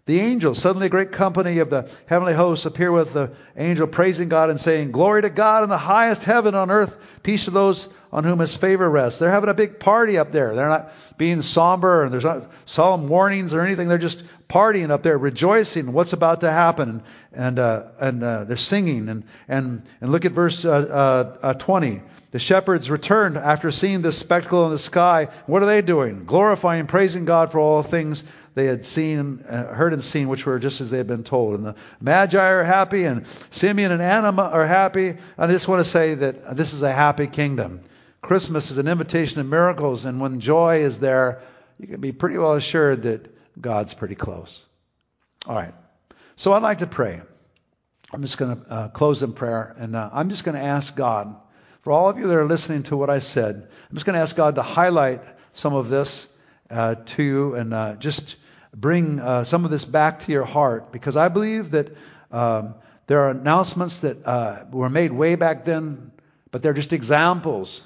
The 0.09 0.21
angels, 0.21 0.59
suddenly 0.59 0.87
a 0.87 0.89
great 0.89 1.13
company 1.13 1.59
of 1.59 1.69
the 1.69 1.87
heavenly 2.07 2.33
hosts 2.33 2.65
appear 2.65 2.91
with 2.91 3.13
the 3.13 3.33
angel 3.59 3.87
praising 3.87 4.31
God 4.31 4.49
and 4.49 4.59
saying, 4.59 4.91
Glory 4.91 5.21
to 5.21 5.29
God 5.29 5.65
in 5.65 5.69
the 5.69 5.77
highest 5.77 6.25
heaven 6.25 6.55
on 6.55 6.71
earth, 6.71 6.97
peace 7.23 7.45
to 7.45 7.51
those 7.51 7.91
on 8.11 8.25
whom 8.25 8.39
his 8.39 8.57
favor 8.57 8.89
rests. 8.89 9.19
They're 9.19 9.29
having 9.29 9.51
a 9.51 9.55
big 9.55 9.79
party 9.79 10.17
up 10.17 10.33
there. 10.33 10.55
They're 10.55 10.71
not 10.71 10.95
being 11.19 11.43
somber 11.43 12.05
and 12.05 12.11
there's 12.11 12.25
not 12.25 12.51
solemn 12.65 13.11
warnings 13.11 13.53
or 13.53 13.61
anything. 13.61 13.89
They're 13.89 13.99
just 13.99 14.25
partying 14.49 14.89
up 14.89 15.03
there, 15.03 15.19
rejoicing 15.19 15.93
what's 15.93 16.15
about 16.15 16.41
to 16.41 16.51
happen. 16.51 17.03
And, 17.35 17.59
uh, 17.59 17.89
and 18.01 18.25
uh, 18.25 18.45
they're 18.45 18.57
singing. 18.57 19.11
And, 19.11 19.25
and, 19.47 19.83
and 20.01 20.11
look 20.11 20.25
at 20.25 20.33
verse 20.33 20.65
uh, 20.65 21.37
uh 21.43 21.53
20. 21.53 22.01
The 22.31 22.39
shepherds 22.39 22.91
returned 22.91 23.37
after 23.37 23.71
seeing 23.71 24.01
this 24.01 24.19
spectacle 24.19 24.65
in 24.67 24.73
the 24.73 24.79
sky. 24.79 25.29
What 25.47 25.63
are 25.63 25.67
they 25.67 25.83
doing? 25.83 26.25
Glorifying, 26.25 26.87
praising 26.87 27.27
God 27.27 27.53
for 27.53 27.59
all 27.59 27.83
things 27.83 28.25
they 28.59 28.67
had 28.67 28.85
seen, 28.85 29.45
uh, 29.49 29.73
heard 29.73 29.93
and 29.93 30.03
seen, 30.03 30.29
which 30.29 30.45
were 30.45 30.59
just 30.59 30.81
as 30.81 30.91
they 30.91 30.99
had 30.99 31.07
been 31.07 31.23
told. 31.23 31.55
And 31.55 31.65
the 31.65 31.77
Magi 32.01 32.39
are 32.39 32.65
happy, 32.65 33.05
and 33.05 33.25
Simeon 33.51 33.93
and 33.93 34.03
Anna 34.03 34.33
are 34.43 34.67
happy. 34.67 35.17
I 35.39 35.47
just 35.47 35.69
want 35.69 35.85
to 35.85 35.91
say 35.91 36.15
that 36.15 36.57
this 36.57 36.73
is 36.73 36.83
a 36.83 36.93
happy 36.93 37.29
kingdom. 37.29 37.83
Christmas 38.21 38.71
is 38.71 38.79
an 38.79 38.89
invitation 38.89 39.41
of 39.41 39.47
miracles, 39.47 40.05
and 40.05 40.21
when 40.21 40.41
joy 40.41 40.79
is 40.83 40.99
there, 40.99 41.43
you 41.79 41.87
can 41.87 42.01
be 42.01 42.11
pretty 42.11 42.37
well 42.37 42.55
assured 42.55 43.03
that 43.03 43.33
God's 43.61 43.95
pretty 43.95 44.17
close. 44.17 44.61
All 45.47 45.55
right. 45.55 45.75
So 46.37 46.53
I'd 46.53 46.63
like 46.63 46.79
to 46.79 46.87
pray. 46.87 47.21
I'm 48.13 48.23
just 48.23 48.39
going 48.39 48.61
to 48.61 48.71
uh, 48.71 48.89
close 48.89 49.23
in 49.23 49.35
prayer, 49.35 49.75
and 49.79 49.95
uh, 49.95 50.11
I'm 50.13 50.31
just 50.31 50.43
going 50.43 50.57
to 50.57 50.63
ask 50.65 50.97
God, 50.97 51.37
for 51.83 51.93
all 51.93 52.09
of 52.09 52.19
you 52.19 52.27
that 52.27 52.37
are 52.37 52.47
listening 52.47 52.83
to 52.85 52.97
what 52.97 53.09
I 53.09 53.21
said, 53.21 53.55
I'm 53.89 53.95
just 53.95 54.05
going 54.05 54.15
to 54.15 54.21
ask 54.21 54.35
God 54.35 54.57
to 54.57 54.63
highlight 54.63 55.23
some 55.53 55.75
of 55.75 55.89
this 55.89 56.27
uh, 56.71 56.97
to 56.97 57.23
you 57.23 57.55
and 57.55 57.73
uh, 57.73 57.97
just 57.97 58.37
bring 58.75 59.19
uh, 59.21 59.45
some 59.45 59.65
of 59.65 59.71
this 59.71 59.85
back 59.85 60.21
to 60.21 60.33
your 60.33 60.45
heart, 60.45 60.93
because 60.93 61.17
I 61.17 61.29
believe 61.29 61.71
that 61.73 61.89
um, 62.31 62.75
there 63.07 63.21
are 63.21 63.31
announcements 63.31 64.01
that 64.01 64.25
uh, 64.27 64.65
were 64.71 64.91
made 64.91 65.13
way 65.13 65.35
back 65.35 65.65
then, 65.65 66.13
but 66.51 66.63
they're 66.63 66.75
just 66.75 66.93
examples 66.93 67.81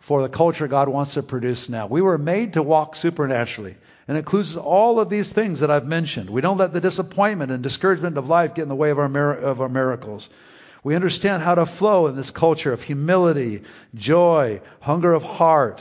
for 0.00 0.22
the 0.22 0.28
culture 0.28 0.68
God 0.68 0.88
wants 0.88 1.14
to 1.14 1.22
produce 1.22 1.68
now. 1.68 1.86
We 1.86 2.00
were 2.00 2.18
made 2.18 2.52
to 2.52 2.62
walk 2.62 2.94
supernaturally. 2.94 3.76
And 4.08 4.16
it 4.16 4.20
includes 4.20 4.56
all 4.56 5.00
of 5.00 5.10
these 5.10 5.32
things 5.32 5.60
that 5.60 5.70
I've 5.70 5.86
mentioned. 5.86 6.30
We 6.30 6.40
don't 6.40 6.58
let 6.58 6.72
the 6.72 6.80
disappointment 6.80 7.50
and 7.50 7.60
discouragement 7.60 8.16
of 8.16 8.28
life 8.28 8.54
get 8.54 8.62
in 8.62 8.68
the 8.68 8.76
way 8.76 8.90
of 8.90 9.00
our, 9.00 9.34
of 9.34 9.60
our 9.60 9.68
miracles. 9.68 10.28
We 10.84 10.94
understand 10.94 11.42
how 11.42 11.56
to 11.56 11.66
flow 11.66 12.06
in 12.06 12.14
this 12.14 12.30
culture 12.30 12.72
of 12.72 12.82
humility, 12.82 13.62
joy, 13.96 14.60
hunger 14.78 15.12
of 15.12 15.24
heart, 15.24 15.80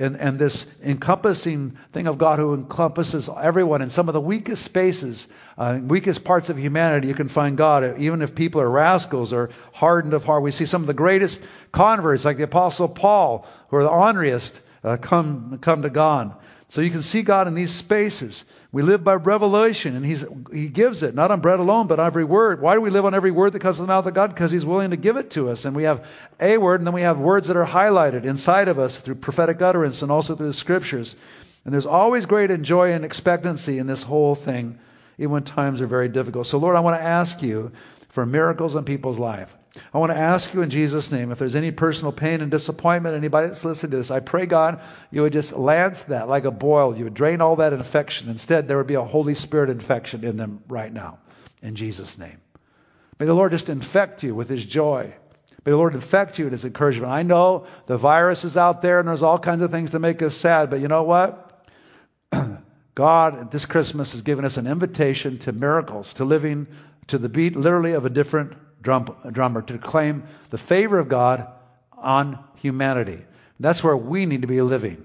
and, 0.00 0.16
and 0.16 0.38
this 0.38 0.66
encompassing 0.82 1.76
thing 1.92 2.06
of 2.06 2.18
God 2.18 2.38
who 2.38 2.54
encompasses 2.54 3.28
everyone 3.28 3.82
in 3.82 3.90
some 3.90 4.08
of 4.08 4.14
the 4.14 4.20
weakest 4.20 4.64
spaces, 4.64 5.28
uh, 5.58 5.78
weakest 5.80 6.24
parts 6.24 6.48
of 6.48 6.58
humanity, 6.58 7.08
you 7.08 7.14
can 7.14 7.28
find 7.28 7.56
God. 7.56 8.00
Even 8.00 8.22
if 8.22 8.34
people 8.34 8.60
are 8.60 8.70
rascals 8.70 9.32
or 9.32 9.50
hardened 9.72 10.14
of 10.14 10.24
heart, 10.24 10.42
we 10.42 10.52
see 10.52 10.66
some 10.66 10.82
of 10.82 10.86
the 10.86 10.94
greatest 10.94 11.40
converts, 11.70 12.24
like 12.24 12.38
the 12.38 12.44
Apostle 12.44 12.88
Paul, 12.88 13.46
who 13.68 13.76
are 13.76 13.84
the 13.84 13.90
honoriest, 13.90 14.58
uh, 14.82 14.96
come 14.96 15.58
come 15.60 15.82
to 15.82 15.90
God. 15.90 16.34
So 16.70 16.80
you 16.80 16.90
can 16.90 17.02
see 17.02 17.22
God 17.22 17.48
in 17.48 17.54
these 17.54 17.72
spaces. 17.72 18.44
We 18.72 18.82
live 18.82 19.02
by 19.02 19.14
revelation, 19.14 19.96
and 19.96 20.06
he's, 20.06 20.24
He 20.52 20.68
gives 20.68 21.02
it, 21.02 21.14
not 21.14 21.32
on 21.32 21.40
bread 21.40 21.58
alone, 21.58 21.88
but 21.88 21.98
on 21.98 22.06
every 22.06 22.22
word. 22.22 22.60
Why 22.60 22.74
do 22.74 22.80
we 22.80 22.90
live 22.90 23.04
on 23.04 23.14
every 23.14 23.32
word 23.32 23.52
that 23.54 23.60
comes 23.60 23.78
from 23.78 23.86
the 23.86 23.92
mouth 23.92 24.06
of 24.06 24.14
God? 24.14 24.28
Because 24.28 24.52
He's 24.52 24.64
willing 24.64 24.90
to 24.90 24.96
give 24.96 25.16
it 25.16 25.30
to 25.32 25.48
us. 25.48 25.64
And 25.64 25.74
we 25.74 25.82
have 25.84 26.06
a 26.38 26.56
word, 26.56 26.80
and 26.80 26.86
then 26.86 26.94
we 26.94 27.02
have 27.02 27.18
words 27.18 27.48
that 27.48 27.56
are 27.56 27.66
highlighted 27.66 28.24
inside 28.24 28.68
of 28.68 28.78
us 28.78 29.00
through 29.00 29.16
prophetic 29.16 29.60
utterance 29.60 30.02
and 30.02 30.12
also 30.12 30.36
through 30.36 30.46
the 30.46 30.52
scriptures. 30.52 31.16
And 31.64 31.74
there's 31.74 31.86
always 31.86 32.26
great 32.26 32.50
joy 32.62 32.92
and 32.92 33.04
expectancy 33.04 33.78
in 33.78 33.88
this 33.88 34.04
whole 34.04 34.36
thing, 34.36 34.78
even 35.18 35.32
when 35.32 35.42
times 35.42 35.80
are 35.80 35.88
very 35.88 36.08
difficult. 36.08 36.46
So, 36.46 36.58
Lord, 36.58 36.76
I 36.76 36.80
want 36.80 36.96
to 36.96 37.02
ask 37.02 37.42
you 37.42 37.72
for 38.10 38.24
miracles 38.24 38.76
in 38.76 38.84
people's 38.84 39.18
life. 39.18 39.52
I 39.92 39.98
want 39.98 40.10
to 40.10 40.18
ask 40.18 40.52
you 40.52 40.62
in 40.62 40.70
Jesus' 40.70 41.12
name 41.12 41.30
if 41.30 41.38
there's 41.38 41.54
any 41.54 41.70
personal 41.70 42.12
pain 42.12 42.40
and 42.40 42.50
disappointment, 42.50 43.14
anybody 43.14 43.48
that's 43.48 43.64
listening 43.64 43.92
to 43.92 43.96
this, 43.98 44.10
I 44.10 44.20
pray, 44.20 44.46
God, 44.46 44.80
you 45.12 45.22
would 45.22 45.32
just 45.32 45.52
lance 45.52 46.02
that 46.04 46.28
like 46.28 46.44
a 46.44 46.50
boil. 46.50 46.96
You 46.96 47.04
would 47.04 47.14
drain 47.14 47.40
all 47.40 47.56
that 47.56 47.72
infection. 47.72 48.28
Instead, 48.28 48.66
there 48.66 48.78
would 48.78 48.88
be 48.88 48.94
a 48.94 49.02
Holy 49.02 49.34
Spirit 49.34 49.70
infection 49.70 50.24
in 50.24 50.36
them 50.36 50.64
right 50.68 50.92
now. 50.92 51.18
In 51.62 51.76
Jesus' 51.76 52.18
name. 52.18 52.40
May 53.20 53.26
the 53.26 53.34
Lord 53.34 53.52
just 53.52 53.68
infect 53.68 54.22
you 54.22 54.34
with 54.34 54.48
His 54.48 54.64
joy. 54.64 55.14
May 55.64 55.70
the 55.70 55.76
Lord 55.76 55.94
infect 55.94 56.38
you 56.38 56.46
with 56.46 56.52
His 56.52 56.64
encouragement. 56.64 57.12
I 57.12 57.22
know 57.22 57.66
the 57.86 57.98
virus 57.98 58.44
is 58.44 58.56
out 58.56 58.82
there 58.82 58.98
and 58.98 59.08
there's 59.08 59.22
all 59.22 59.38
kinds 59.38 59.62
of 59.62 59.70
things 59.70 59.90
to 59.90 59.98
make 60.00 60.20
us 60.22 60.34
sad, 60.34 60.70
but 60.70 60.80
you 60.80 60.88
know 60.88 61.04
what? 61.04 61.68
God, 62.96 63.50
this 63.52 63.66
Christmas, 63.66 64.12
has 64.12 64.22
given 64.22 64.44
us 64.44 64.56
an 64.56 64.66
invitation 64.66 65.38
to 65.40 65.52
miracles, 65.52 66.14
to 66.14 66.24
living 66.24 66.66
to 67.06 67.18
the 67.18 67.28
beat 67.28 67.54
literally 67.54 67.92
of 67.92 68.04
a 68.04 68.10
different 68.10 68.54
drummer 68.82 69.62
to 69.62 69.78
claim 69.78 70.24
the 70.50 70.58
favor 70.58 70.98
of 70.98 71.08
God 71.08 71.46
on 71.96 72.38
humanity. 72.56 73.18
That's 73.58 73.84
where 73.84 73.96
we 73.96 74.26
need 74.26 74.42
to 74.42 74.48
be 74.48 74.62
living. 74.62 75.04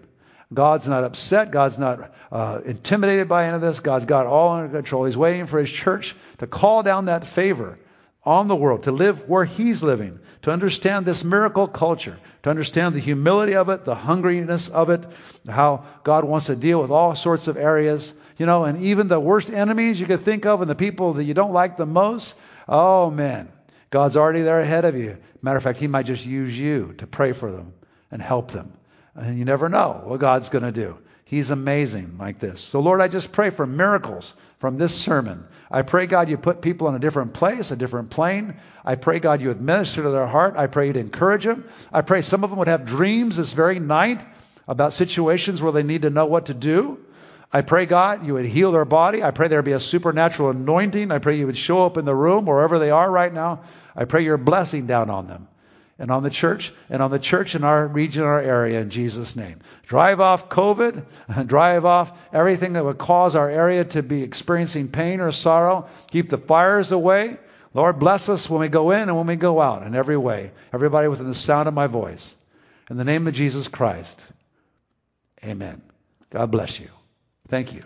God's 0.53 0.87
not 0.87 1.03
upset. 1.03 1.51
God's 1.51 1.77
not 1.77 2.13
uh, 2.31 2.61
intimidated 2.65 3.27
by 3.27 3.45
any 3.45 3.55
of 3.55 3.61
this. 3.61 3.79
God's 3.79 4.05
got 4.05 4.27
all 4.27 4.53
under 4.53 4.75
control. 4.75 5.05
He's 5.05 5.17
waiting 5.17 5.47
for 5.47 5.59
His 5.59 5.69
church 5.69 6.15
to 6.37 6.47
call 6.47 6.83
down 6.83 7.05
that 7.05 7.25
favor 7.25 7.77
on 8.23 8.47
the 8.47 8.55
world, 8.55 8.83
to 8.83 8.91
live 8.91 9.27
where 9.27 9.45
He's 9.45 9.83
living, 9.83 10.19
to 10.43 10.51
understand 10.51 11.05
this 11.05 11.23
miracle 11.23 11.67
culture, 11.67 12.17
to 12.43 12.49
understand 12.49 12.95
the 12.95 12.99
humility 12.99 13.55
of 13.55 13.69
it, 13.69 13.85
the 13.85 13.95
hungriness 13.95 14.69
of 14.69 14.89
it, 14.89 15.03
how 15.47 15.85
God 16.03 16.23
wants 16.23 16.47
to 16.47 16.55
deal 16.55 16.81
with 16.81 16.91
all 16.91 17.15
sorts 17.15 17.47
of 17.47 17.57
areas. 17.57 18.13
You 18.37 18.45
know, 18.45 18.65
and 18.65 18.83
even 18.83 19.07
the 19.07 19.19
worst 19.19 19.49
enemies 19.49 19.99
you 19.99 20.05
could 20.05 20.25
think 20.25 20.45
of 20.45 20.61
and 20.61 20.69
the 20.69 20.75
people 20.75 21.13
that 21.13 21.23
you 21.23 21.33
don't 21.33 21.53
like 21.53 21.77
the 21.77 21.85
most. 21.85 22.35
Oh, 22.67 23.09
man. 23.09 23.51
God's 23.95 24.17
already 24.17 24.41
there 24.41 24.59
ahead 24.59 24.83
of 24.83 24.97
you. 24.97 25.15
Matter 25.41 25.55
of 25.55 25.63
fact, 25.63 25.79
He 25.79 25.87
might 25.87 26.05
just 26.05 26.25
use 26.25 26.59
you 26.59 26.95
to 26.97 27.07
pray 27.07 27.31
for 27.31 27.49
them 27.49 27.73
and 28.11 28.21
help 28.21 28.51
them. 28.51 28.73
And 29.15 29.39
you 29.39 29.45
never 29.45 29.69
know 29.69 30.01
what 30.03 30.19
God's 30.19 30.49
going 30.49 30.65
to 30.65 30.73
do. 30.73 30.97
He's 31.23 31.49
amazing 31.49 32.17
like 32.17 32.37
this. 32.37 32.59
So, 32.59 32.81
Lord, 32.81 32.99
I 32.99 33.07
just 33.07 33.31
pray 33.31 33.51
for 33.51 33.65
miracles 33.65 34.33
from 34.59 34.77
this 34.77 34.93
sermon. 34.93 35.45
I 35.71 35.83
pray, 35.83 36.07
God, 36.07 36.27
you 36.27 36.37
put 36.37 36.61
people 36.61 36.89
in 36.89 36.95
a 36.95 36.99
different 36.99 37.33
place, 37.33 37.71
a 37.71 37.77
different 37.77 38.09
plane. 38.09 38.55
I 38.83 38.95
pray, 38.95 39.21
God, 39.21 39.39
you 39.39 39.49
administer 39.49 40.03
to 40.03 40.09
their 40.09 40.27
heart. 40.27 40.57
I 40.57 40.67
pray 40.67 40.87
you'd 40.87 40.97
encourage 40.97 41.45
them. 41.45 41.63
I 41.89 42.01
pray 42.01 42.21
some 42.21 42.43
of 42.43 42.49
them 42.49 42.59
would 42.59 42.67
have 42.67 42.85
dreams 42.85 43.37
this 43.37 43.53
very 43.53 43.79
night 43.79 44.21
about 44.67 44.91
situations 44.91 45.61
where 45.61 45.71
they 45.71 45.83
need 45.83 46.01
to 46.01 46.09
know 46.09 46.25
what 46.25 46.47
to 46.47 46.53
do. 46.53 46.99
I 47.49 47.61
pray, 47.61 47.85
God, 47.85 48.27
you 48.27 48.33
would 48.33 48.45
heal 48.45 48.73
their 48.73 48.83
body. 48.83 49.23
I 49.23 49.31
pray 49.31 49.47
there 49.47 49.59
would 49.59 49.63
be 49.63 49.71
a 49.71 49.79
supernatural 49.79 50.49
anointing. 50.49 51.11
I 51.11 51.19
pray 51.19 51.37
you 51.37 51.45
would 51.45 51.57
show 51.57 51.85
up 51.85 51.95
in 51.95 52.03
the 52.03 52.13
room 52.13 52.45
wherever 52.45 52.77
they 52.77 52.89
are 52.89 53.09
right 53.09 53.33
now. 53.33 53.61
I 53.95 54.05
pray 54.05 54.23
your 54.23 54.37
blessing 54.37 54.87
down 54.87 55.09
on 55.09 55.27
them 55.27 55.47
and 55.97 56.11
on 56.11 56.23
the 56.23 56.29
church 56.29 56.73
and 56.89 57.01
on 57.01 57.11
the 57.11 57.19
church 57.19 57.55
in 57.55 57.63
our 57.63 57.87
region, 57.87 58.23
our 58.23 58.41
area, 58.41 58.81
in 58.81 58.89
Jesus' 58.89 59.35
name. 59.35 59.59
Drive 59.87 60.19
off 60.19 60.49
COVID, 60.49 61.05
drive 61.47 61.85
off 61.85 62.11
everything 62.33 62.73
that 62.73 62.83
would 62.83 62.97
cause 62.97 63.35
our 63.35 63.49
area 63.49 63.85
to 63.85 64.03
be 64.03 64.23
experiencing 64.23 64.89
pain 64.89 65.21
or 65.21 65.31
sorrow. 65.31 65.87
Keep 66.11 66.29
the 66.29 66.37
fires 66.37 66.91
away. 66.91 67.37
Lord, 67.73 67.99
bless 67.99 68.29
us 68.29 68.49
when 68.49 68.61
we 68.61 68.69
go 68.69 68.91
in 68.91 69.01
and 69.01 69.17
when 69.17 69.27
we 69.27 69.35
go 69.35 69.59
out 69.59 69.83
in 69.83 69.95
every 69.95 70.17
way. 70.17 70.51
Everybody 70.73 71.07
within 71.07 71.27
the 71.27 71.35
sound 71.35 71.67
of 71.67 71.73
my 71.73 71.87
voice. 71.87 72.35
In 72.89 72.97
the 72.97 73.03
name 73.03 73.27
of 73.27 73.33
Jesus 73.33 73.67
Christ. 73.67 74.19
Amen. 75.43 75.81
God 76.29 76.51
bless 76.51 76.79
you. 76.79 76.89
Thank 77.49 77.73
you. 77.73 77.83